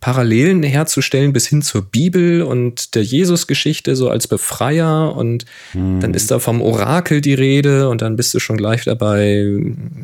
Parallelen 0.00 0.64
herzustellen 0.64 1.32
bis 1.32 1.46
hin 1.46 1.62
zur 1.62 1.82
Bibel 1.82 2.42
und 2.42 2.96
der 2.96 3.04
Jesusgeschichte 3.04 3.94
so 3.94 4.10
als 4.10 4.26
Befreier 4.26 5.14
und 5.14 5.46
dann 5.72 6.14
ist 6.14 6.32
da 6.32 6.40
vom 6.40 6.60
Orakel 6.60 7.20
die 7.20 7.34
Rede 7.34 7.88
und 7.88 8.02
dann 8.02 8.16
bist 8.16 8.34
du 8.34 8.40
schon 8.40 8.56
gleich 8.56 8.84
dabei 8.84 9.56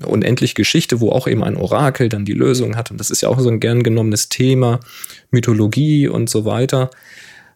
unendlich 0.07 0.55
Geschichte, 0.55 1.01
wo 1.01 1.11
auch 1.11 1.27
eben 1.27 1.43
ein 1.43 1.57
Orakel 1.57 2.09
dann 2.09 2.25
die 2.25 2.35
Lösung 2.35 2.77
hat 2.77 2.93
und 2.93 3.01
das 3.01 3.11
ist 3.11 3.23
ja 3.23 3.29
auch 3.29 3.41
so 3.41 3.49
ein 3.49 3.59
gern 3.59 3.83
genommenes 3.83 4.29
Thema, 4.29 4.79
Mythologie 5.33 6.07
und 6.07 6.31
so 6.31 6.45
weiter. 6.45 6.91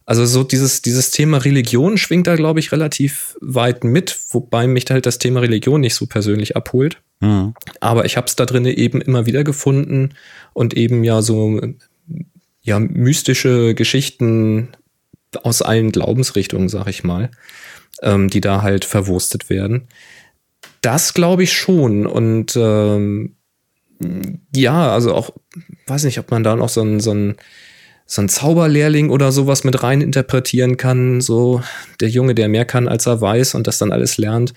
Also 0.05 0.27
so 0.27 0.43
dieses, 0.43 0.83
dieses 0.83 1.11
Thema 1.11 1.39
Religion 1.39 1.97
schwingt 1.97 2.27
da, 2.27 2.35
glaube 2.35 2.61
ich, 2.61 2.73
relativ 2.73 3.37
weit 3.41 3.85
mit, 3.85 4.19
wobei 4.31 4.67
mich 4.67 4.87
halt 4.91 5.07
das 5.07 5.19
Thema 5.19 5.41
Religion 5.41 5.81
nicht 5.81 5.95
so 5.95 6.07
persönlich 6.07 6.57
abholt. 6.57 7.01
Hm. 7.21 7.55
Aber 7.81 8.05
ich 8.05 8.17
habe 8.17 8.27
es 8.27 8.37
da 8.37 8.47
drin 8.47 8.67
eben 8.67 9.01
immer 9.01 9.27
wieder 9.27 9.45
gefunden 9.45 10.15
und 10.53 10.75
eben 10.75 11.05
ja 11.05 11.23
so 11.23 11.61
ja 12.63 12.79
mystische 12.79 13.75
Geschichten 13.75 14.69
aus 15.43 15.63
allen 15.63 15.93
Glaubensrichtungen, 15.93 16.69
sag 16.69 16.89
ich 16.89 17.05
mal, 17.05 17.31
ähm, 18.03 18.29
die 18.29 18.41
da 18.41 18.63
halt 18.63 18.85
verwurstet 18.85 19.51
werden. 19.51 19.89
Das 20.81 21.15
glaube 21.15 21.45
ich 21.45 21.53
schon 21.53 22.07
und 22.07 22.57
ähm, 22.57 23.37
ja, 24.55 24.93
also 24.93 25.15
auch, 25.15 25.31
weiß 25.87 26.05
nicht, 26.05 26.19
ob 26.19 26.31
man 26.31 26.43
da 26.43 26.57
noch 26.57 26.69
so 26.69 26.83
ein, 26.83 27.01
so 27.01 27.13
ein 27.13 27.37
so 28.13 28.21
ein 28.21 28.29
Zauberlehrling 28.29 29.09
oder 29.09 29.33
sowas 29.33 29.65
mit 29.65 29.83
rein 29.83 30.03
interpretieren 30.03 30.77
kann, 30.77 31.23
so 31.23 31.63
der 32.01 32.11
Junge, 32.11 32.35
der 32.35 32.51
mehr 32.51 32.67
kann, 32.67 32.87
als 32.87 33.07
er 33.07 33.23
weiß 33.23 33.55
und 33.55 33.67
das 33.67 33.79
dann 33.79 33.91
alles 33.91 34.19
lernt. 34.19 34.53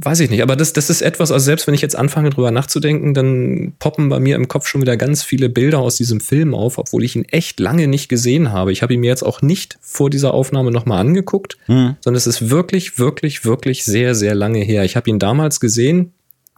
Weiß 0.00 0.20
ich 0.20 0.30
nicht, 0.30 0.44
aber 0.44 0.54
das, 0.54 0.72
das 0.74 0.90
ist 0.90 1.02
etwas, 1.02 1.32
also 1.32 1.44
selbst 1.44 1.66
wenn 1.66 1.74
ich 1.74 1.80
jetzt 1.80 1.96
anfange 1.96 2.30
drüber 2.30 2.52
nachzudenken, 2.52 3.14
dann 3.14 3.72
poppen 3.80 4.10
bei 4.10 4.20
mir 4.20 4.36
im 4.36 4.46
Kopf 4.46 4.68
schon 4.68 4.80
wieder 4.80 4.96
ganz 4.96 5.24
viele 5.24 5.48
Bilder 5.48 5.80
aus 5.80 5.96
diesem 5.96 6.20
Film 6.20 6.54
auf, 6.54 6.78
obwohl 6.78 7.02
ich 7.02 7.16
ihn 7.16 7.24
echt 7.24 7.58
lange 7.58 7.88
nicht 7.88 8.08
gesehen 8.08 8.52
habe. 8.52 8.70
Ich 8.70 8.82
habe 8.82 8.94
ihn 8.94 9.00
mir 9.00 9.08
jetzt 9.10 9.24
auch 9.24 9.42
nicht 9.42 9.76
vor 9.80 10.08
dieser 10.08 10.32
Aufnahme 10.32 10.70
nochmal 10.70 11.00
angeguckt, 11.00 11.58
Hm. 11.66 11.96
sondern 12.00 12.16
es 12.16 12.28
ist 12.28 12.50
wirklich, 12.50 13.00
wirklich, 13.00 13.44
wirklich 13.44 13.82
sehr, 13.82 14.14
sehr 14.14 14.36
lange 14.36 14.60
her. 14.60 14.84
Ich 14.84 14.94
habe 14.94 15.10
ihn 15.10 15.18
damals 15.18 15.58
gesehen, 15.58 16.12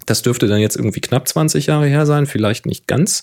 das 0.05 0.20
dürfte 0.20 0.48
dann 0.48 0.61
jetzt 0.61 0.76
irgendwie 0.76 1.00
knapp 1.00 1.26
20 1.26 1.64
Jahre 1.66 1.87
her 1.87 2.05
sein, 2.05 2.26
vielleicht 2.26 2.66
nicht 2.66 2.87
ganz 2.87 3.22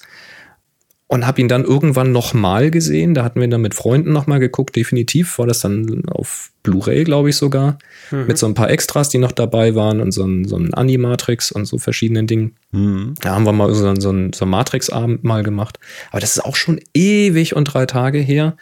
und 1.12 1.26
habe 1.26 1.42
ihn 1.42 1.48
dann 1.48 1.64
irgendwann 1.66 2.12
nochmal 2.12 2.70
gesehen. 2.70 3.16
Da 3.16 3.24
hatten 3.24 3.42
wir 3.42 3.48
dann 3.48 3.62
mit 3.62 3.74
Freunden 3.74 4.14
nochmal 4.14 4.40
geguckt. 4.40 4.76
Definitiv 4.76 5.40
war 5.40 5.48
das 5.48 5.60
dann 5.62 6.04
auf 6.08 6.52
Blu-ray, 6.62 7.04
glaube 7.04 7.32
ich 7.32 7.36
sogar, 7.36 7.80
mit 8.12 8.38
so 8.38 8.46
ein 8.46 8.54
paar 8.54 8.70
Extras, 8.70 9.10
die 9.10 9.18
noch 9.18 9.32
dabei 9.32 9.74
waren 9.74 10.02
und 10.02 10.12
so 10.12 10.24
ein, 10.24 10.46
so 10.46 10.56
ein 10.56 10.72
Animatrix 10.74 11.52
und 11.52 11.66
so 11.66 11.80
verschiedenen 11.80 12.28
Dingen. 12.28 12.56
Hm. 12.74 13.16
Da 13.22 13.32
haben 13.34 13.44
wir 13.46 13.54
mal 13.54 13.74
so, 13.74 13.88
ein- 13.88 14.00
so 14.00 14.12
ein 14.12 14.34
so 14.34 14.46
ein 14.46 14.50
Matrix-Abend 14.50 15.24
mal 15.24 15.42
gemacht. 15.42 15.80
Aber 16.12 16.20
das 16.22 16.38
ist 16.38 16.46
auch 16.46 16.56
schon 16.56 16.80
ewig 16.94 17.56
und 17.56 17.66
drei 17.66 17.88
Tage 17.88 18.20
her. 18.20 18.56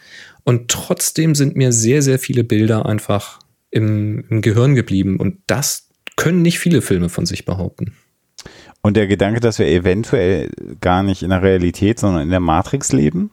Und 0.44 0.68
trotzdem 0.70 1.34
sind 1.34 1.54
mir 1.54 1.70
sehr, 1.72 2.00
sehr 2.00 2.18
viele 2.18 2.44
Bilder 2.44 2.86
einfach 2.86 3.40
im, 3.70 4.24
im 4.30 4.40
Gehirn 4.40 4.74
geblieben. 4.74 5.18
Und 5.20 5.36
das 5.46 5.88
können 6.16 6.40
nicht 6.40 6.58
viele 6.58 6.80
Filme 6.80 7.10
von 7.10 7.26
sich 7.26 7.44
behaupten. 7.44 7.92
Und 8.82 8.96
der 8.96 9.06
Gedanke, 9.06 9.40
dass 9.40 9.58
wir 9.58 9.66
eventuell 9.66 10.50
gar 10.80 11.02
nicht 11.02 11.22
in 11.22 11.30
der 11.30 11.42
Realität, 11.42 11.98
sondern 11.98 12.22
in 12.22 12.30
der 12.30 12.40
Matrix 12.40 12.92
leben? 12.92 13.30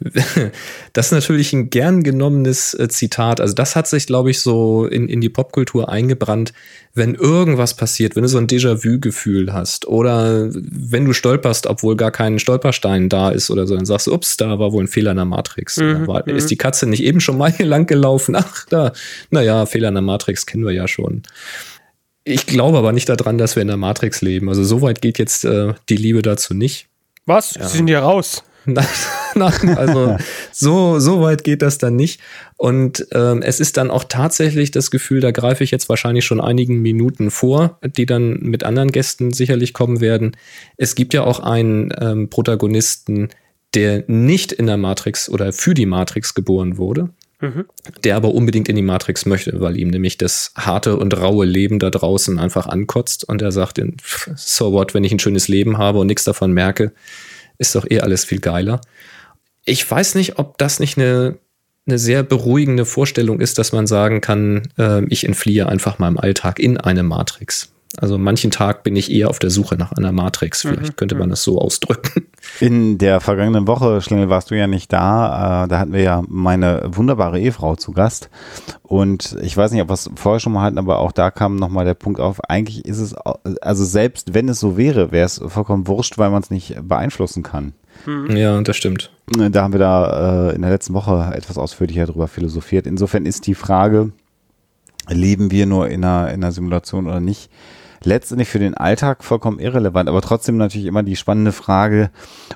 Das 0.92 1.06
ist 1.06 1.12
natürlich 1.12 1.52
ein 1.52 1.70
gern 1.70 2.04
genommenes 2.04 2.74
äh, 2.74 2.88
Zitat. 2.88 3.40
Also 3.40 3.54
das 3.54 3.74
hat 3.74 3.88
sich, 3.88 4.06
glaube 4.06 4.30
ich, 4.30 4.40
so 4.40 4.86
in, 4.86 5.08
in 5.08 5.20
die 5.20 5.28
Popkultur 5.28 5.88
eingebrannt. 5.88 6.52
Wenn 6.94 7.16
irgendwas 7.16 7.74
passiert, 7.74 8.14
wenn 8.14 8.22
du 8.22 8.28
so 8.28 8.38
ein 8.38 8.46
Déjà-vu-Gefühl 8.46 9.52
hast 9.52 9.88
oder 9.88 10.48
wenn 10.52 11.04
du 11.04 11.12
stolperst, 11.12 11.66
obwohl 11.66 11.96
gar 11.96 12.12
kein 12.12 12.38
Stolperstein 12.38 13.08
da 13.08 13.30
ist 13.30 13.50
oder 13.50 13.66
so, 13.66 13.74
dann 13.74 13.86
sagst 13.86 14.06
du, 14.06 14.14
ups, 14.14 14.36
da 14.36 14.58
war 14.60 14.72
wohl 14.72 14.84
ein 14.84 14.88
Fehler 14.88 15.10
in 15.10 15.16
der 15.16 15.24
Matrix. 15.24 15.78
Mhm, 15.78 16.06
war, 16.06 16.22
mhm. 16.24 16.36
ist 16.36 16.50
die 16.50 16.56
Katze 16.56 16.86
nicht 16.86 17.02
eben 17.02 17.20
schon 17.20 17.36
mal 17.36 17.50
hier 17.50 17.66
lang 17.74 17.86
gelaufen? 17.86 18.36
Ach, 18.36 18.66
da, 18.68 18.92
naja, 19.30 19.66
Fehler 19.66 19.88
in 19.88 19.94
der 19.94 20.02
Matrix 20.02 20.46
kennen 20.46 20.64
wir 20.64 20.72
ja 20.72 20.86
schon. 20.86 21.22
Ich 22.24 22.46
glaube 22.46 22.78
aber 22.78 22.92
nicht 22.92 23.08
daran, 23.08 23.38
dass 23.38 23.54
wir 23.54 23.62
in 23.62 23.68
der 23.68 23.76
Matrix 23.76 24.22
leben. 24.22 24.48
Also 24.48 24.64
so 24.64 24.80
weit 24.82 25.02
geht 25.02 25.18
jetzt 25.18 25.44
äh, 25.44 25.74
die 25.88 25.96
Liebe 25.96 26.22
dazu 26.22 26.54
nicht. 26.54 26.88
Was? 27.26 27.50
Sie 27.50 27.76
sind 27.76 27.88
ja 27.88 28.00
raus. 28.00 28.42
Nein, 28.66 28.86
nein, 29.34 29.76
also 29.76 30.16
so, 30.52 30.98
so 30.98 31.20
weit 31.20 31.44
geht 31.44 31.60
das 31.60 31.76
dann 31.76 31.96
nicht. 31.96 32.18
Und 32.56 33.06
ähm, 33.12 33.42
es 33.42 33.60
ist 33.60 33.76
dann 33.76 33.90
auch 33.90 34.04
tatsächlich 34.04 34.70
das 34.70 34.90
Gefühl, 34.90 35.20
da 35.20 35.32
greife 35.32 35.62
ich 35.62 35.70
jetzt 35.70 35.90
wahrscheinlich 35.90 36.24
schon 36.24 36.40
einigen 36.40 36.80
Minuten 36.80 37.30
vor, 37.30 37.78
die 37.84 38.06
dann 38.06 38.38
mit 38.40 38.64
anderen 38.64 38.90
Gästen 38.90 39.34
sicherlich 39.34 39.74
kommen 39.74 40.00
werden. 40.00 40.34
Es 40.78 40.94
gibt 40.94 41.12
ja 41.12 41.24
auch 41.24 41.40
einen 41.40 41.92
ähm, 42.00 42.30
Protagonisten, 42.30 43.28
der 43.74 44.04
nicht 44.06 44.50
in 44.50 44.66
der 44.66 44.78
Matrix 44.78 45.28
oder 45.28 45.52
für 45.52 45.74
die 45.74 45.84
Matrix 45.84 46.32
geboren 46.32 46.78
wurde, 46.78 47.10
Der 48.02 48.16
aber 48.16 48.34
unbedingt 48.34 48.68
in 48.68 48.76
die 48.76 48.82
Matrix 48.82 49.26
möchte, 49.26 49.60
weil 49.60 49.76
ihm 49.76 49.88
nämlich 49.88 50.18
das 50.18 50.52
harte 50.56 50.96
und 50.96 51.16
raue 51.16 51.46
Leben 51.46 51.78
da 51.78 51.90
draußen 51.90 52.38
einfach 52.38 52.66
ankotzt 52.66 53.24
und 53.24 53.42
er 53.42 53.52
sagt, 53.52 53.80
so 54.36 54.72
what, 54.72 54.94
wenn 54.94 55.04
ich 55.04 55.12
ein 55.12 55.18
schönes 55.18 55.48
Leben 55.48 55.78
habe 55.78 55.98
und 55.98 56.06
nichts 56.06 56.24
davon 56.24 56.52
merke, 56.52 56.92
ist 57.58 57.74
doch 57.74 57.86
eh 57.90 58.00
alles 58.00 58.24
viel 58.24 58.40
geiler. 58.40 58.80
Ich 59.64 59.88
weiß 59.88 60.14
nicht, 60.14 60.38
ob 60.38 60.58
das 60.58 60.80
nicht 60.80 60.98
eine, 60.98 61.38
eine 61.86 61.98
sehr 61.98 62.22
beruhigende 62.22 62.84
Vorstellung 62.84 63.40
ist, 63.40 63.58
dass 63.58 63.72
man 63.72 63.86
sagen 63.86 64.20
kann, 64.20 64.68
äh, 64.78 65.04
ich 65.06 65.24
entfliehe 65.24 65.68
einfach 65.68 65.98
meinem 65.98 66.18
Alltag 66.18 66.58
in 66.58 66.76
eine 66.78 67.02
Matrix. 67.02 67.73
Also 67.96 68.18
manchen 68.18 68.50
Tag 68.50 68.82
bin 68.82 68.96
ich 68.96 69.10
eher 69.10 69.30
auf 69.30 69.38
der 69.38 69.50
Suche 69.50 69.76
nach 69.76 69.92
einer 69.92 70.12
Matrix. 70.12 70.62
Vielleicht 70.62 70.96
könnte 70.96 71.14
man 71.14 71.30
das 71.30 71.42
so 71.42 71.58
ausdrücken. 71.58 72.26
In 72.60 72.98
der 72.98 73.20
vergangenen 73.20 73.66
Woche, 73.66 74.00
Schlingel, 74.00 74.28
warst 74.28 74.50
du 74.50 74.56
ja 74.56 74.66
nicht 74.66 74.92
da. 74.92 75.64
Äh, 75.64 75.68
da 75.68 75.78
hatten 75.78 75.92
wir 75.92 76.02
ja 76.02 76.22
meine 76.28 76.82
wunderbare 76.86 77.40
Ehefrau 77.40 77.76
zu 77.76 77.92
Gast. 77.92 78.30
Und 78.82 79.36
ich 79.42 79.56
weiß 79.56 79.70
nicht, 79.70 79.82
ob 79.82 79.88
wir 79.88 79.94
es 79.94 80.10
vorher 80.16 80.40
schon 80.40 80.52
mal 80.52 80.62
hatten, 80.62 80.78
aber 80.78 80.98
auch 80.98 81.12
da 81.12 81.30
kam 81.30 81.56
nochmal 81.56 81.84
der 81.84 81.94
Punkt 81.94 82.20
auf. 82.20 82.42
Eigentlich 82.48 82.84
ist 82.84 82.98
es, 82.98 83.14
also 83.14 83.84
selbst 83.84 84.34
wenn 84.34 84.48
es 84.48 84.60
so 84.60 84.76
wäre, 84.76 85.12
wäre 85.12 85.26
es 85.26 85.40
vollkommen 85.46 85.86
wurscht, 85.86 86.18
weil 86.18 86.30
man 86.30 86.42
es 86.42 86.50
nicht 86.50 86.76
beeinflussen 86.82 87.42
kann. 87.42 87.74
Ja, 88.28 88.60
das 88.60 88.76
stimmt. 88.76 89.10
Da 89.26 89.62
haben 89.62 89.72
wir 89.72 89.80
da 89.80 90.50
äh, 90.50 90.54
in 90.54 90.62
der 90.62 90.70
letzten 90.70 90.94
Woche 90.94 91.32
etwas 91.34 91.56
ausführlicher 91.56 92.06
drüber 92.06 92.28
philosophiert. 92.28 92.86
Insofern 92.86 93.24
ist 93.24 93.46
die 93.46 93.54
Frage, 93.54 94.12
leben 95.08 95.50
wir 95.50 95.66
nur 95.66 95.88
in 95.88 96.04
einer, 96.04 96.28
in 96.28 96.42
einer 96.42 96.52
Simulation 96.52 97.06
oder 97.06 97.20
nicht, 97.20 97.50
letztendlich 98.02 98.48
für 98.48 98.58
den 98.58 98.74
Alltag 98.74 99.22
vollkommen 99.24 99.58
irrelevant, 99.58 100.08
aber 100.08 100.20
trotzdem 100.20 100.56
natürlich 100.56 100.86
immer 100.86 101.02
die 101.02 101.16
spannende 101.16 101.52
Frage. 101.52 102.10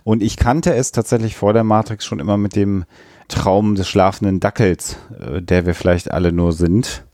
Und 0.05 0.23
ich 0.23 0.37
kannte 0.37 0.75
es 0.75 0.93
tatsächlich 0.93 1.37
vor 1.37 1.53
der 1.53 1.65
Matrix 1.65 2.05
schon 2.05 2.19
immer 2.21 2.37
mit 2.37 2.57
dem 2.57 2.85
Traum 3.29 3.75
des 3.75 3.89
schlafenden 3.89 4.41
Dackels, 4.41 4.97
äh, 5.19 5.41
der 5.43 5.67
wir 5.67 5.75
vielleicht 5.75 6.11
alle 6.11 6.33
nur 6.33 6.53
sind. 6.53 7.05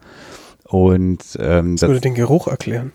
Und 0.65 1.21
ähm, 1.39 1.77
Das 1.77 1.89
würde 1.89 2.01
den 2.01 2.15
Geruch 2.15 2.47
erklären. 2.49 2.93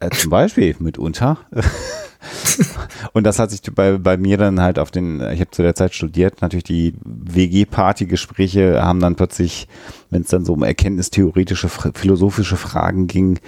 äh, 0.00 0.10
zum 0.10 0.30
Beispiel 0.30 0.74
mitunter. 0.78 1.38
Und 3.12 3.24
das 3.24 3.38
hat 3.38 3.50
sich 3.50 3.62
bei, 3.74 3.98
bei 3.98 4.16
mir 4.16 4.36
dann 4.36 4.60
halt 4.60 4.78
auf 4.78 4.90
den, 4.90 5.20
ich 5.32 5.40
habe 5.40 5.50
zu 5.50 5.62
der 5.62 5.74
Zeit 5.74 5.94
studiert, 5.94 6.42
natürlich 6.42 6.64
die 6.64 6.94
WG-Party-Gespräche 7.04 8.82
haben 8.82 9.00
dann 9.00 9.16
plötzlich, 9.16 9.68
wenn 10.10 10.22
es 10.22 10.28
dann 10.28 10.44
so 10.44 10.52
um 10.52 10.62
erkenntnistheoretische, 10.62 11.68
philosophische 11.68 12.56
Fragen 12.56 13.06
ging, 13.06 13.38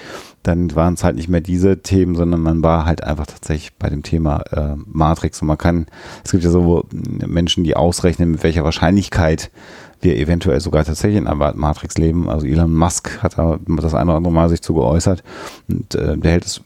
dann 0.43 0.75
waren 0.77 0.95
es 0.95 1.05
halt 1.05 1.17
nicht 1.17 1.29
mehr 1.29 1.41
diese 1.41 1.83
Themen, 1.83 2.15
sondern 2.15 2.41
man 2.41 2.63
war 2.63 2.85
halt 2.85 3.03
einfach 3.03 3.27
tatsächlich 3.27 3.75
bei 3.79 3.89
dem 3.89 4.03
Thema 4.03 4.43
äh, 4.53 4.77
Matrix. 4.87 5.41
Und 5.41 5.49
man 5.49 5.59
kann, 5.59 5.87
es 6.25 6.33
gibt 6.33 6.45
ja 6.45 6.51
so 6.51 6.87
Menschen, 7.27 7.65
die 7.65 7.77
ausrechnen, 7.77 8.33
mit 8.33 8.43
welcher 8.43 8.65
Wahrscheinlichkeit 8.65 9.51
wir 10.03 10.17
eventuell 10.17 10.61
sogar 10.61 10.85
tatsächlich 10.85 11.19
in 11.19 11.27
einer 11.27 11.55
Matrix 11.55 11.97
leben. 11.97 12.29
Also 12.29 12.47
Elon 12.47 12.75
Musk 12.75 13.23
hat 13.23 13.39
da 13.39 13.59
das 13.67 13.95
eine 13.95 14.11
oder 14.11 14.19
andere 14.19 14.33
Mal 14.35 14.49
sich 14.51 14.61
zu 14.61 14.75
geäußert 14.75 15.25
und 15.69 15.95
äh, 15.95 16.19
der 16.19 16.33
hält 16.33 16.45
es 16.45 16.61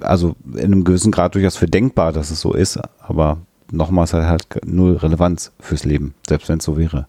also 0.00 0.36
in 0.54 0.64
einem 0.64 0.84
gewissen 0.84 1.12
Grad 1.12 1.34
durchaus 1.34 1.56
für 1.56 1.66
denkbar, 1.66 2.12
dass 2.12 2.30
es 2.30 2.40
so 2.40 2.52
ist, 2.52 2.78
aber 3.00 3.38
nochmals 3.70 4.12
hat 4.12 4.24
halt 4.24 4.46
null 4.64 4.96
Relevanz 4.96 5.52
fürs 5.60 5.84
Leben, 5.84 6.14
selbst 6.28 6.48
wenn 6.48 6.58
es 6.58 6.64
so 6.64 6.76
wäre. 6.76 7.06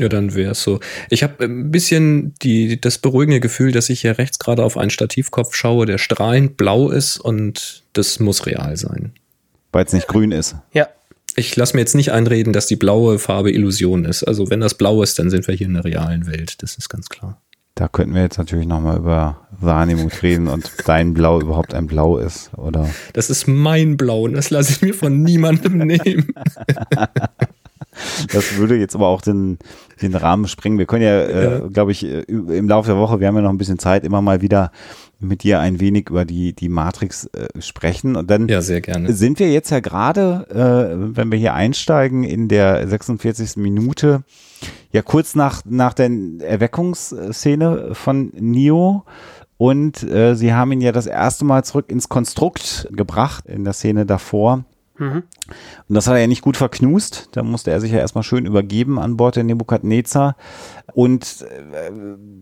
Ja, 0.00 0.08
dann 0.08 0.34
wäre 0.34 0.52
es 0.52 0.62
so. 0.62 0.80
Ich 1.10 1.22
habe 1.22 1.44
ein 1.44 1.70
bisschen 1.70 2.34
die, 2.42 2.80
das 2.80 2.98
beruhigende 2.98 3.40
Gefühl, 3.40 3.72
dass 3.72 3.90
ich 3.90 4.00
hier 4.00 4.18
rechts 4.18 4.38
gerade 4.38 4.64
auf 4.64 4.76
einen 4.76 4.90
Stativkopf 4.90 5.54
schaue, 5.54 5.86
der 5.86 5.98
strahlend 5.98 6.56
blau 6.56 6.90
ist 6.90 7.18
und 7.18 7.84
das 7.92 8.18
muss 8.18 8.46
real 8.46 8.76
sein. 8.76 9.12
Weil 9.72 9.84
es 9.84 9.92
nicht 9.92 10.08
grün 10.08 10.32
ist. 10.32 10.56
Ja. 10.72 10.88
Ich 11.36 11.56
lasse 11.56 11.74
mir 11.74 11.80
jetzt 11.80 11.96
nicht 11.96 12.12
einreden, 12.12 12.52
dass 12.52 12.66
die 12.66 12.76
blaue 12.76 13.18
Farbe 13.18 13.50
Illusion 13.50 14.04
ist. 14.04 14.22
Also 14.22 14.50
wenn 14.50 14.60
das 14.60 14.74
blau 14.74 15.02
ist, 15.02 15.18
dann 15.18 15.30
sind 15.30 15.48
wir 15.48 15.54
hier 15.54 15.66
in 15.66 15.74
der 15.74 15.84
realen 15.84 16.28
Welt. 16.28 16.62
Das 16.62 16.76
ist 16.76 16.88
ganz 16.88 17.08
klar. 17.08 17.40
Da 17.76 17.88
könnten 17.88 18.14
wir 18.14 18.22
jetzt 18.22 18.38
natürlich 18.38 18.68
nochmal 18.68 18.98
über 18.98 19.48
Wahrnehmung 19.50 20.08
reden 20.22 20.46
und 20.46 20.72
dein 20.86 21.12
Blau 21.12 21.40
überhaupt 21.40 21.74
ein 21.74 21.88
Blau 21.88 22.18
ist, 22.18 22.56
oder? 22.56 22.88
Das 23.14 23.30
ist 23.30 23.48
mein 23.48 23.96
Blau 23.96 24.22
und 24.22 24.34
das 24.34 24.50
lasse 24.50 24.72
ich 24.72 24.82
mir 24.82 24.94
von 24.94 25.22
niemandem 25.22 25.78
nehmen. 25.78 26.32
Das 28.32 28.56
würde 28.56 28.76
jetzt 28.76 28.94
aber 28.94 29.06
auch 29.06 29.20
den, 29.20 29.58
den 30.02 30.14
Rahmen 30.14 30.48
sprengen. 30.48 30.78
Wir 30.78 30.86
können 30.86 31.04
ja, 31.04 31.20
äh, 31.20 31.44
ja. 31.44 31.58
glaube 31.68 31.92
ich, 31.92 32.04
äh, 32.04 32.22
im 32.22 32.68
Laufe 32.68 32.88
der 32.88 32.98
Woche, 32.98 33.20
wir 33.20 33.28
haben 33.28 33.36
ja 33.36 33.42
noch 33.42 33.50
ein 33.50 33.58
bisschen 33.58 33.78
Zeit, 33.78 34.04
immer 34.04 34.20
mal 34.20 34.40
wieder 34.42 34.72
mit 35.24 35.42
dir 35.42 35.60
ein 35.60 35.80
wenig 35.80 36.10
über 36.10 36.24
die, 36.24 36.52
die 36.52 36.68
Matrix 36.68 37.26
äh, 37.26 37.48
sprechen. 37.60 38.16
Und 38.16 38.30
dann 38.30 38.48
ja, 38.48 38.60
sehr 38.60 38.80
gerne. 38.80 39.12
sind 39.12 39.38
wir 39.38 39.50
jetzt 39.50 39.70
ja 39.70 39.80
gerade, 39.80 40.46
äh, 40.50 41.16
wenn 41.16 41.30
wir 41.30 41.38
hier 41.38 41.54
einsteigen, 41.54 42.24
in 42.24 42.48
der 42.48 42.86
46. 42.86 43.56
Minute, 43.56 44.22
ja 44.92 45.02
kurz 45.02 45.34
nach, 45.34 45.62
nach 45.64 45.94
der 45.94 46.10
Erweckungsszene 46.40 47.94
von 47.94 48.32
Neo. 48.34 49.04
Und 49.56 50.02
äh, 50.02 50.34
sie 50.34 50.52
haben 50.52 50.72
ihn 50.72 50.80
ja 50.80 50.92
das 50.92 51.06
erste 51.06 51.44
Mal 51.44 51.64
zurück 51.64 51.90
ins 51.90 52.08
Konstrukt 52.08 52.88
gebracht 52.90 53.46
in 53.46 53.64
der 53.64 53.72
Szene 53.72 54.04
davor. 54.04 54.64
Mhm. 54.98 55.24
Und 55.88 55.94
das 55.94 56.06
hat 56.06 56.14
er 56.14 56.20
ja 56.20 56.26
nicht 56.26 56.42
gut 56.42 56.56
verknust. 56.56 57.28
Da 57.32 57.42
musste 57.42 57.70
er 57.70 57.80
sich 57.80 57.92
ja 57.92 57.98
erstmal 57.98 58.24
schön 58.24 58.46
übergeben 58.46 58.98
an 58.98 59.16
Bord 59.16 59.36
der 59.36 59.44
Nebukadnezar. 59.44 60.36
Und 60.92 61.44
äh, 61.50 61.90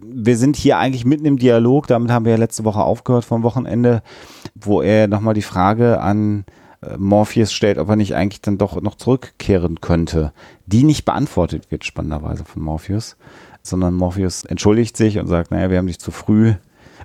wir 0.02 0.36
sind 0.36 0.56
hier 0.56 0.78
eigentlich 0.78 1.04
mitten 1.04 1.24
im 1.24 1.38
Dialog. 1.38 1.86
Damit 1.86 2.10
haben 2.10 2.24
wir 2.24 2.32
ja 2.32 2.38
letzte 2.38 2.64
Woche 2.64 2.82
aufgehört 2.82 3.24
vom 3.24 3.42
Wochenende, 3.42 4.02
wo 4.54 4.82
er 4.82 5.08
nochmal 5.08 5.34
die 5.34 5.42
Frage 5.42 6.00
an 6.00 6.44
äh, 6.82 6.96
Morpheus 6.98 7.52
stellt, 7.52 7.78
ob 7.78 7.88
er 7.88 7.96
nicht 7.96 8.14
eigentlich 8.14 8.42
dann 8.42 8.58
doch 8.58 8.80
noch 8.82 8.96
zurückkehren 8.96 9.80
könnte. 9.80 10.32
Die 10.66 10.84
nicht 10.84 11.04
beantwortet 11.04 11.70
wird, 11.70 11.84
spannenderweise 11.84 12.44
von 12.44 12.62
Morpheus, 12.62 13.16
sondern 13.62 13.94
Morpheus 13.94 14.44
entschuldigt 14.44 14.96
sich 14.96 15.18
und 15.18 15.28
sagt, 15.28 15.50
naja, 15.50 15.70
wir 15.70 15.78
haben 15.78 15.86
dich 15.86 16.00
zu 16.00 16.10
früh 16.10 16.54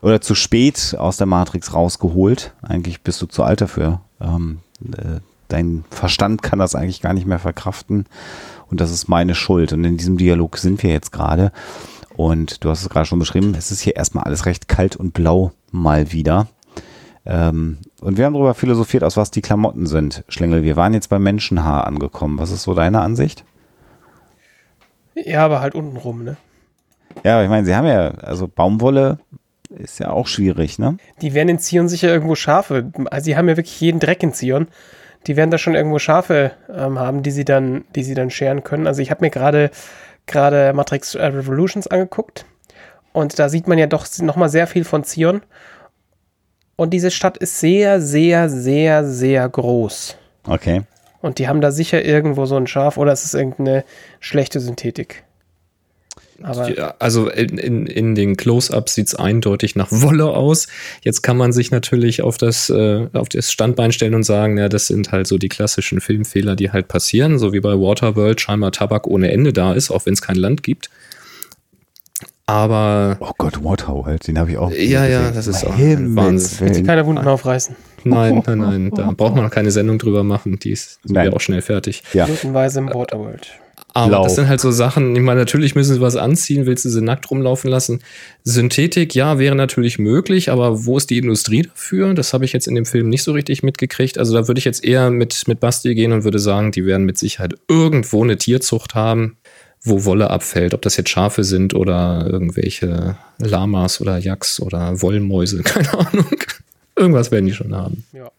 oder 0.01 0.21
zu 0.21 0.36
spät 0.36 0.95
aus 0.97 1.17
der 1.17 1.27
Matrix 1.27 1.73
rausgeholt. 1.73 2.53
Eigentlich 2.62 3.01
bist 3.01 3.21
du 3.21 3.25
zu 3.27 3.43
alt 3.43 3.62
dafür. 3.62 4.01
Ähm, 4.19 4.60
äh, 4.81 5.19
dein 5.47 5.83
Verstand 5.89 6.43
kann 6.43 6.60
das 6.60 6.75
eigentlich 6.75 7.01
gar 7.01 7.13
nicht 7.13 7.27
mehr 7.27 7.39
verkraften 7.39 8.05
und 8.69 8.81
das 8.81 8.91
ist 8.91 9.07
meine 9.07 9.36
Schuld. 9.36 9.73
Und 9.73 9.83
in 9.83 9.97
diesem 9.97 10.17
Dialog 10.17 10.57
sind 10.57 10.83
wir 10.83 10.91
jetzt 10.91 11.12
gerade. 11.12 11.51
Und 12.15 12.63
du 12.63 12.69
hast 12.69 12.81
es 12.81 12.89
gerade 12.89 13.05
schon 13.05 13.19
beschrieben, 13.19 13.53
es 13.57 13.71
ist 13.71 13.81
hier 13.81 13.95
erstmal 13.95 14.23
alles 14.23 14.45
recht 14.45 14.67
kalt 14.67 14.95
und 14.95 15.13
blau 15.13 15.51
mal 15.71 16.12
wieder. 16.12 16.47
Ähm, 17.25 17.77
und 18.01 18.17
wir 18.17 18.25
haben 18.25 18.33
darüber 18.33 18.53
philosophiert, 18.53 19.03
aus 19.03 19.17
was 19.17 19.31
die 19.31 19.41
Klamotten 19.41 19.86
sind. 19.86 20.23
Schlingel, 20.27 20.63
wir 20.63 20.75
waren 20.75 20.93
jetzt 20.93 21.10
beim 21.10 21.23
Menschenhaar 21.23 21.86
angekommen. 21.86 22.39
Was 22.39 22.51
ist 22.51 22.63
so 22.63 22.73
deine 22.73 23.01
Ansicht? 23.01 23.43
Ja, 25.13 25.45
aber 25.45 25.62
halt 25.62 25.75
unten 25.75 25.97
rum, 25.97 26.23
ne? 26.23 26.38
Ja, 27.23 27.43
ich 27.43 27.49
meine, 27.49 27.65
sie 27.65 27.75
haben 27.75 27.88
ja, 27.88 28.12
also 28.12 28.47
Baumwolle 28.47 29.19
ist 29.69 29.99
ja 29.99 30.10
auch 30.12 30.27
schwierig, 30.27 30.79
ne? 30.79 30.97
Die 31.21 31.33
werden 31.33 31.49
in 31.49 31.60
Zion 31.60 31.89
sicher 31.89 32.10
irgendwo 32.10 32.36
Schafe. 32.36 32.91
Also, 33.12 33.25
sie 33.25 33.36
haben 33.36 33.49
ja 33.49 33.57
wirklich 33.57 33.81
jeden 33.81 33.99
Dreck 33.99 34.23
in 34.23 34.33
Zion 34.33 34.67
die 35.27 35.35
werden 35.35 35.51
da 35.51 35.57
schon 35.57 35.75
irgendwo 35.75 35.99
Schafe 35.99 36.51
ähm, 36.73 36.99
haben, 36.99 37.21
die 37.21 37.31
sie 37.31 37.45
dann, 37.45 37.85
die 37.95 38.03
sie 38.03 38.13
dann 38.13 38.29
scheren 38.29 38.63
können. 38.63 38.87
Also 38.87 39.01
ich 39.01 39.11
habe 39.11 39.23
mir 39.23 39.29
gerade 39.29 39.69
gerade 40.25 40.73
Matrix 40.73 41.15
äh, 41.15 41.25
Revolutions 41.25 41.87
angeguckt 41.87 42.45
und 43.13 43.37
da 43.39 43.49
sieht 43.49 43.67
man 43.67 43.77
ja 43.77 43.87
doch 43.87 44.07
nochmal 44.19 44.49
sehr 44.49 44.67
viel 44.67 44.83
von 44.83 45.03
Zion. 45.03 45.41
Und 46.75 46.91
diese 46.91 47.09
Stadt 47.09 47.37
ist 47.37 47.59
sehr, 47.59 47.99
sehr, 47.99 48.49
sehr, 48.49 49.03
sehr 49.03 49.49
groß. 49.49 50.15
Okay. 50.47 50.83
Und 51.21 51.39
die 51.39 51.47
haben 51.47 51.59
da 51.59 51.71
sicher 51.71 52.05
irgendwo 52.05 52.45
so 52.45 52.55
ein 52.55 52.67
Schaf 52.67 52.97
oder 52.97 53.11
es 53.11 53.25
ist 53.25 53.33
irgendeine 53.33 53.83
schlechte 54.19 54.59
Synthetik. 54.59 55.23
Ja, 56.39 56.93
also 57.00 57.30
in, 57.30 57.58
in, 57.58 57.88
in 57.88 58.15
den 58.15 58.38
Close-Ups 58.38 58.93
sieht 58.93 59.08
es 59.08 59.15
eindeutig 59.15 59.76
nach 59.76 59.88
Wolle 59.89 60.26
aus. 60.26 60.67
Jetzt 61.02 61.23
kann 61.23 61.36
man 61.38 61.52
sich 61.52 61.71
natürlich 61.71 62.21
auf 62.21 62.38
das, 62.38 62.69
äh, 62.69 63.08
auf 63.13 63.30
das 63.30 63.52
Standbein 63.52 63.91
stellen 63.91 64.13
und 64.13 64.23
sagen, 64.23 64.58
ja, 64.58 64.69
das 64.69 64.88
sind 64.88 65.12
halt 65.12 65.28
so 65.28 65.38
die 65.38 65.50
klassischen 65.50 66.00
Filmfehler, 66.00 66.56
die 66.56 66.71
halt 66.71 66.88
passieren, 66.88 67.39
so 67.39 67.54
wie 67.54 67.60
bei 67.60 67.73
Waterworld 67.73 68.39
scheinbar 68.39 68.71
Tabak 68.71 69.08
ohne 69.08 69.32
Ende 69.32 69.52
da 69.52 69.73
ist, 69.73 69.89
auch 69.89 70.06
wenn 70.06 70.13
es 70.13 70.21
kein 70.21 70.36
Land 70.36 70.62
gibt. 70.62 70.89
Aber. 72.45 73.17
Oh 73.19 73.32
Gott, 73.38 73.63
Waterworld, 73.63 74.26
den 74.28 74.39
habe 74.39 74.52
ich 74.52 74.58
auch. 74.58 74.71
Ja, 74.71 75.06
ja, 75.06 75.32
das 75.32 75.47
ist 75.47 75.65
auch 75.65 75.78
Wahnsinn. 75.78 76.76
Will 76.76 76.84
keine 76.84 77.06
Wunden 77.06 77.28
aufreißen. 77.28 77.76
Nein, 78.06 78.41
nein, 78.47 78.58
nein, 78.60 78.91
da 78.95 79.12
braucht 79.12 79.36
man 79.36 79.50
keine 79.50 79.71
Sendung 79.71 80.00
drüber 80.00 80.23
machen. 80.23 80.58
Die 80.60 80.71
ist 80.71 81.00
ja 81.04 81.34
auch 81.34 81.41
schnell 81.41 81.62
fertig. 81.62 82.04
Ja. 82.13 82.26
Minutenweise 82.26 82.80
im 82.80 82.93
Waterworld. 82.93 83.60
Aber 83.97 84.10
Blau. 84.10 84.23
das 84.25 84.36
sind 84.36 84.47
halt 84.47 84.62
so 84.62 84.69
Sachen, 84.69 85.15
ich 85.15 85.23
meine, 85.23 85.39
natürlich 85.39 85.73
müssen 85.73 85.95
sie 85.95 86.01
was 86.01 86.15
anziehen, 86.15 86.67
willst 86.67 86.86
du 86.86 86.89
sie 86.89 87.01
nackt 87.01 87.31
rumlaufen 87.31 87.67
lassen. 87.67 88.03
Synthetik, 88.43 89.15
ja, 89.15 89.39
wäre 89.39 89.55
natürlich 89.55 89.97
möglich, 89.97 90.51
aber 90.51 90.86
wo 90.86 90.97
ist 90.97 91.10
die 91.10 91.17
Industrie 91.17 91.63
dafür? 91.63 92.13
Das 92.13 92.31
habe 92.31 92.45
ich 92.45 92.53
jetzt 92.53 92.67
in 92.67 92.75
dem 92.75 92.86
Film 92.86 93.10
nicht 93.10 93.23
so 93.23 93.31
richtig 93.31 93.63
mitgekriegt. 93.63 94.19
Also 94.19 94.36
da 94.36 94.47
würde 94.47 94.60
ich 94.60 94.65
jetzt 94.65 94.86
eher 94.86 95.10
mit, 95.10 95.47
mit 95.47 95.60
Basti 95.60 95.95
gehen 95.95 96.12
und 96.12 96.23
würde 96.23 96.38
sagen, 96.38 96.71
die 96.71 96.86
werden 96.86 97.07
mit 97.07 97.17
Sicherheit 97.17 97.55
irgendwo 97.67 98.23
eine 98.23 98.38
Tierzucht 98.38 98.93
haben, 98.93 99.38
wo 99.81 100.05
Wolle 100.05 100.29
abfällt. 100.29 100.75
Ob 100.75 100.83
das 100.83 100.95
jetzt 100.95 101.10
Schafe 101.10 101.43
sind 101.43 101.73
oder 101.73 102.27
irgendwelche 102.29 103.17
Lamas 103.39 103.99
oder 103.99 104.19
Yaks 104.19 104.60
oder 104.60 105.01
Wollmäuse, 105.01 105.62
keine 105.63 105.91
Ahnung. 105.91 106.38
Irgendwas 106.95 107.31
werden 107.31 107.47
die 107.47 107.53
schon 107.53 107.75
haben. 107.75 108.05
Ja. 108.13 108.29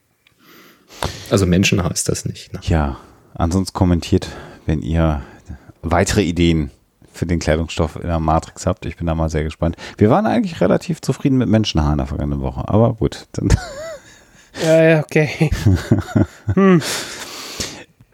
Also 1.30 1.46
Menschenhaar 1.46 1.90
ist 1.90 2.08
das 2.08 2.26
nicht. 2.26 2.52
Ne? 2.52 2.60
Ja, 2.62 2.98
ansonsten 3.34 3.72
kommentiert, 3.76 4.28
wenn 4.66 4.82
ihr 4.82 5.24
weitere 5.82 6.22
Ideen 6.22 6.70
für 7.12 7.26
den 7.26 7.40
Kleidungsstoff 7.40 7.96
in 7.96 8.06
der 8.06 8.20
Matrix 8.20 8.66
habt. 8.66 8.86
Ich 8.86 8.96
bin 8.96 9.06
da 9.06 9.14
mal 9.14 9.28
sehr 9.28 9.44
gespannt. 9.44 9.76
Wir 9.96 10.10
waren 10.10 10.26
eigentlich 10.26 10.60
relativ 10.60 11.00
zufrieden 11.00 11.38
mit 11.38 11.48
Menschenhaar 11.48 11.92
in 11.92 11.98
der 11.98 12.06
vergangenen 12.06 12.40
Woche, 12.40 12.68
aber 12.68 12.94
gut. 12.94 13.26
Dann 13.32 13.48
ja, 14.64 14.82
ja, 14.82 15.00
okay. 15.00 15.50
hm. 16.54 16.80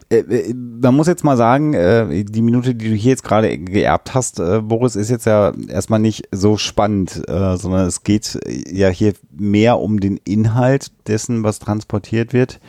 Äh, 0.09 0.17
äh, 0.17 0.53
man 0.53 0.95
muss 0.95 1.07
jetzt 1.07 1.23
mal 1.23 1.37
sagen, 1.37 1.73
äh, 1.73 2.23
die 2.23 2.41
Minute, 2.41 2.75
die 2.75 2.89
du 2.89 2.95
hier 2.95 3.11
jetzt 3.11 3.23
gerade 3.23 3.57
geerbt 3.57 4.13
hast, 4.13 4.37
Boris, 4.37 4.95
ist 4.95 5.09
jetzt 5.09 5.25
ja 5.25 5.53
erstmal 5.67 5.99
nicht 5.99 6.27
so 6.31 6.57
spannend, 6.57 7.21
sondern 7.27 7.87
es 7.87 8.03
geht 8.03 8.39
ja 8.69 8.89
hier 8.89 9.13
mehr 9.31 9.79
um 9.79 9.99
den 9.99 10.17
Inhalt 10.17 10.91
dessen, 11.07 11.43
was 11.43 11.59
transportiert 11.59 12.33
wird. 12.33 12.59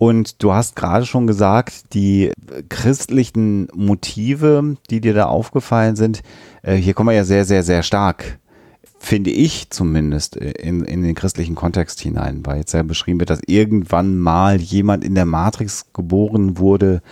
Und 0.00 0.42
du 0.42 0.54
hast 0.54 0.76
gerade 0.76 1.04
schon 1.04 1.26
gesagt, 1.26 1.92
die 1.92 2.32
christlichen 2.70 3.68
Motive, 3.74 4.78
die 4.88 5.02
dir 5.02 5.12
da 5.12 5.26
aufgefallen 5.26 5.94
sind, 5.94 6.22
äh, 6.62 6.76
hier 6.76 6.94
kommen 6.94 7.10
wir 7.10 7.16
ja 7.16 7.24
sehr, 7.24 7.44
sehr, 7.44 7.62
sehr 7.62 7.82
stark, 7.82 8.38
finde 8.98 9.28
ich 9.28 9.68
zumindest, 9.68 10.38
äh, 10.38 10.52
in, 10.52 10.84
in 10.84 11.02
den 11.02 11.14
christlichen 11.14 11.54
Kontext 11.54 12.00
hinein, 12.00 12.40
weil 12.46 12.56
jetzt 12.56 12.72
ja 12.72 12.82
beschrieben 12.82 13.20
wird, 13.20 13.28
dass 13.28 13.42
irgendwann 13.46 14.18
mal 14.18 14.58
jemand 14.58 15.04
in 15.04 15.14
der 15.14 15.26
Matrix 15.26 15.92
geboren 15.92 16.56
wurde, 16.56 17.02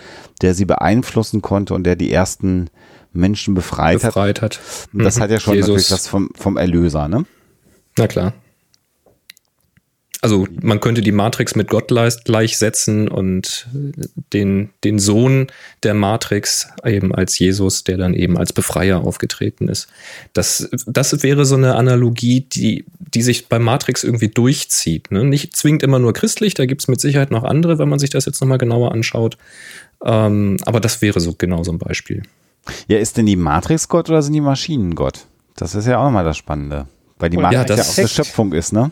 der 0.41 0.55
sie 0.55 0.65
beeinflussen 0.65 1.43
konnte 1.43 1.75
und 1.75 1.83
der 1.83 1.95
die 1.95 2.11
ersten 2.11 2.71
Menschen 3.13 3.53
befreit, 3.53 4.01
befreit 4.01 4.41
hat. 4.41 4.57
hat. 4.57 4.89
Das 4.93 5.17
mhm. 5.17 5.21
hat 5.21 5.29
ja 5.29 5.39
schon 5.39 5.53
Jesus. 5.53 5.69
natürlich 5.69 5.91
was 5.91 6.07
vom, 6.07 6.31
vom 6.35 6.57
Erlöser, 6.57 7.07
ne? 7.07 7.23
Na 7.99 8.07
klar. 8.07 8.33
Also 10.21 10.47
man 10.61 10.81
könnte 10.81 11.01
die 11.01 11.13
Matrix 11.13 11.55
mit 11.55 11.69
Gott 11.69 11.87
gleichsetzen 11.87 13.07
und 13.07 13.67
den, 14.33 14.69
den 14.83 14.99
Sohn 14.99 15.47
der 15.83 15.93
Matrix 15.93 16.67
eben 16.83 17.15
als 17.15 17.39
Jesus, 17.39 17.85
der 17.85 17.97
dann 17.97 18.13
eben 18.13 18.37
als 18.37 18.51
Befreier 18.51 19.01
aufgetreten 19.01 19.69
ist. 19.69 19.87
Das, 20.33 20.69
das 20.85 21.23
wäre 21.23 21.45
so 21.45 21.55
eine 21.55 21.75
Analogie, 21.75 22.41
die, 22.41 22.83
die 22.99 23.21
sich 23.21 23.47
bei 23.47 23.59
Matrix 23.59 24.03
irgendwie 24.03 24.27
durchzieht. 24.27 25.09
Ne? 25.09 25.23
Nicht 25.23 25.55
zwingend 25.55 25.83
immer 25.83 25.99
nur 25.99 26.11
christlich, 26.11 26.53
da 26.53 26.65
gibt 26.65 26.81
es 26.81 26.89
mit 26.89 26.99
Sicherheit 26.99 27.31
noch 27.31 27.45
andere, 27.45 27.79
wenn 27.79 27.87
man 27.87 27.99
sich 27.99 28.09
das 28.09 28.25
jetzt 28.25 28.41
nochmal 28.41 28.57
genauer 28.57 28.91
anschaut. 28.91 29.37
Ähm, 30.03 30.57
aber 30.65 30.81
das 30.81 31.01
wäre 31.01 31.21
so 31.21 31.33
genau 31.37 31.63
so 31.63 31.71
ein 31.71 31.79
Beispiel. 31.79 32.23
Ja, 32.87 32.97
ist 32.97 33.15
denn 33.15 33.25
die 33.25 33.37
Matrix 33.37 33.87
Gott 33.87 34.09
oder 34.09 34.21
sind 34.21 34.33
die 34.33 34.41
Maschinen 34.41 34.95
Gott? 34.95 35.25
Das 35.55 35.75
ist 35.75 35.87
ja 35.87 35.97
auch 35.97 36.05
nochmal 36.05 36.25
das 36.25 36.37
Spannende. 36.37 36.87
Weil 37.19 37.29
die 37.29 37.37
Matrix 37.37 37.69
ja, 37.69 37.75
ja 37.75 37.83
auch 37.83 37.97
eine 37.97 38.07
Schöpfung 38.07 38.53
ist, 38.53 38.73
ne? 38.73 38.91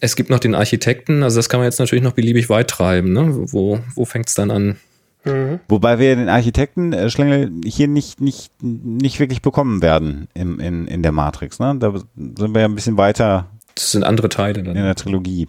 Es 0.00 0.16
gibt 0.16 0.30
noch 0.30 0.38
den 0.38 0.54
Architekten, 0.54 1.22
also 1.22 1.36
das 1.38 1.48
kann 1.48 1.60
man 1.60 1.66
jetzt 1.66 1.78
natürlich 1.78 2.04
noch 2.04 2.12
beliebig 2.12 2.48
weit 2.48 2.68
treiben, 2.68 3.12
ne? 3.12 3.28
Wo, 3.52 3.80
wo 3.94 4.04
fängt 4.04 4.28
es 4.28 4.34
dann 4.34 4.50
an? 4.50 4.76
Mhm. 5.24 5.60
Wobei 5.68 5.98
wir 5.98 6.14
den 6.16 6.28
Architekten 6.28 6.92
äh, 6.92 7.10
Schlängel 7.10 7.50
hier 7.64 7.88
nicht, 7.88 8.20
nicht, 8.20 8.52
nicht 8.62 9.20
wirklich 9.20 9.42
bekommen 9.42 9.82
werden 9.82 10.28
im, 10.34 10.60
in, 10.60 10.86
in 10.86 11.02
der 11.02 11.12
Matrix. 11.12 11.58
Ne? 11.58 11.76
Da 11.78 11.92
sind 11.92 12.54
wir 12.54 12.60
ja 12.60 12.68
ein 12.68 12.74
bisschen 12.74 12.96
weiter. 12.96 13.46
Das 13.74 13.92
sind 13.92 14.04
andere 14.04 14.28
Teile 14.28 14.62
dann. 14.62 14.76
In 14.76 14.84
der 14.84 14.94
Trilogie. 14.94 15.48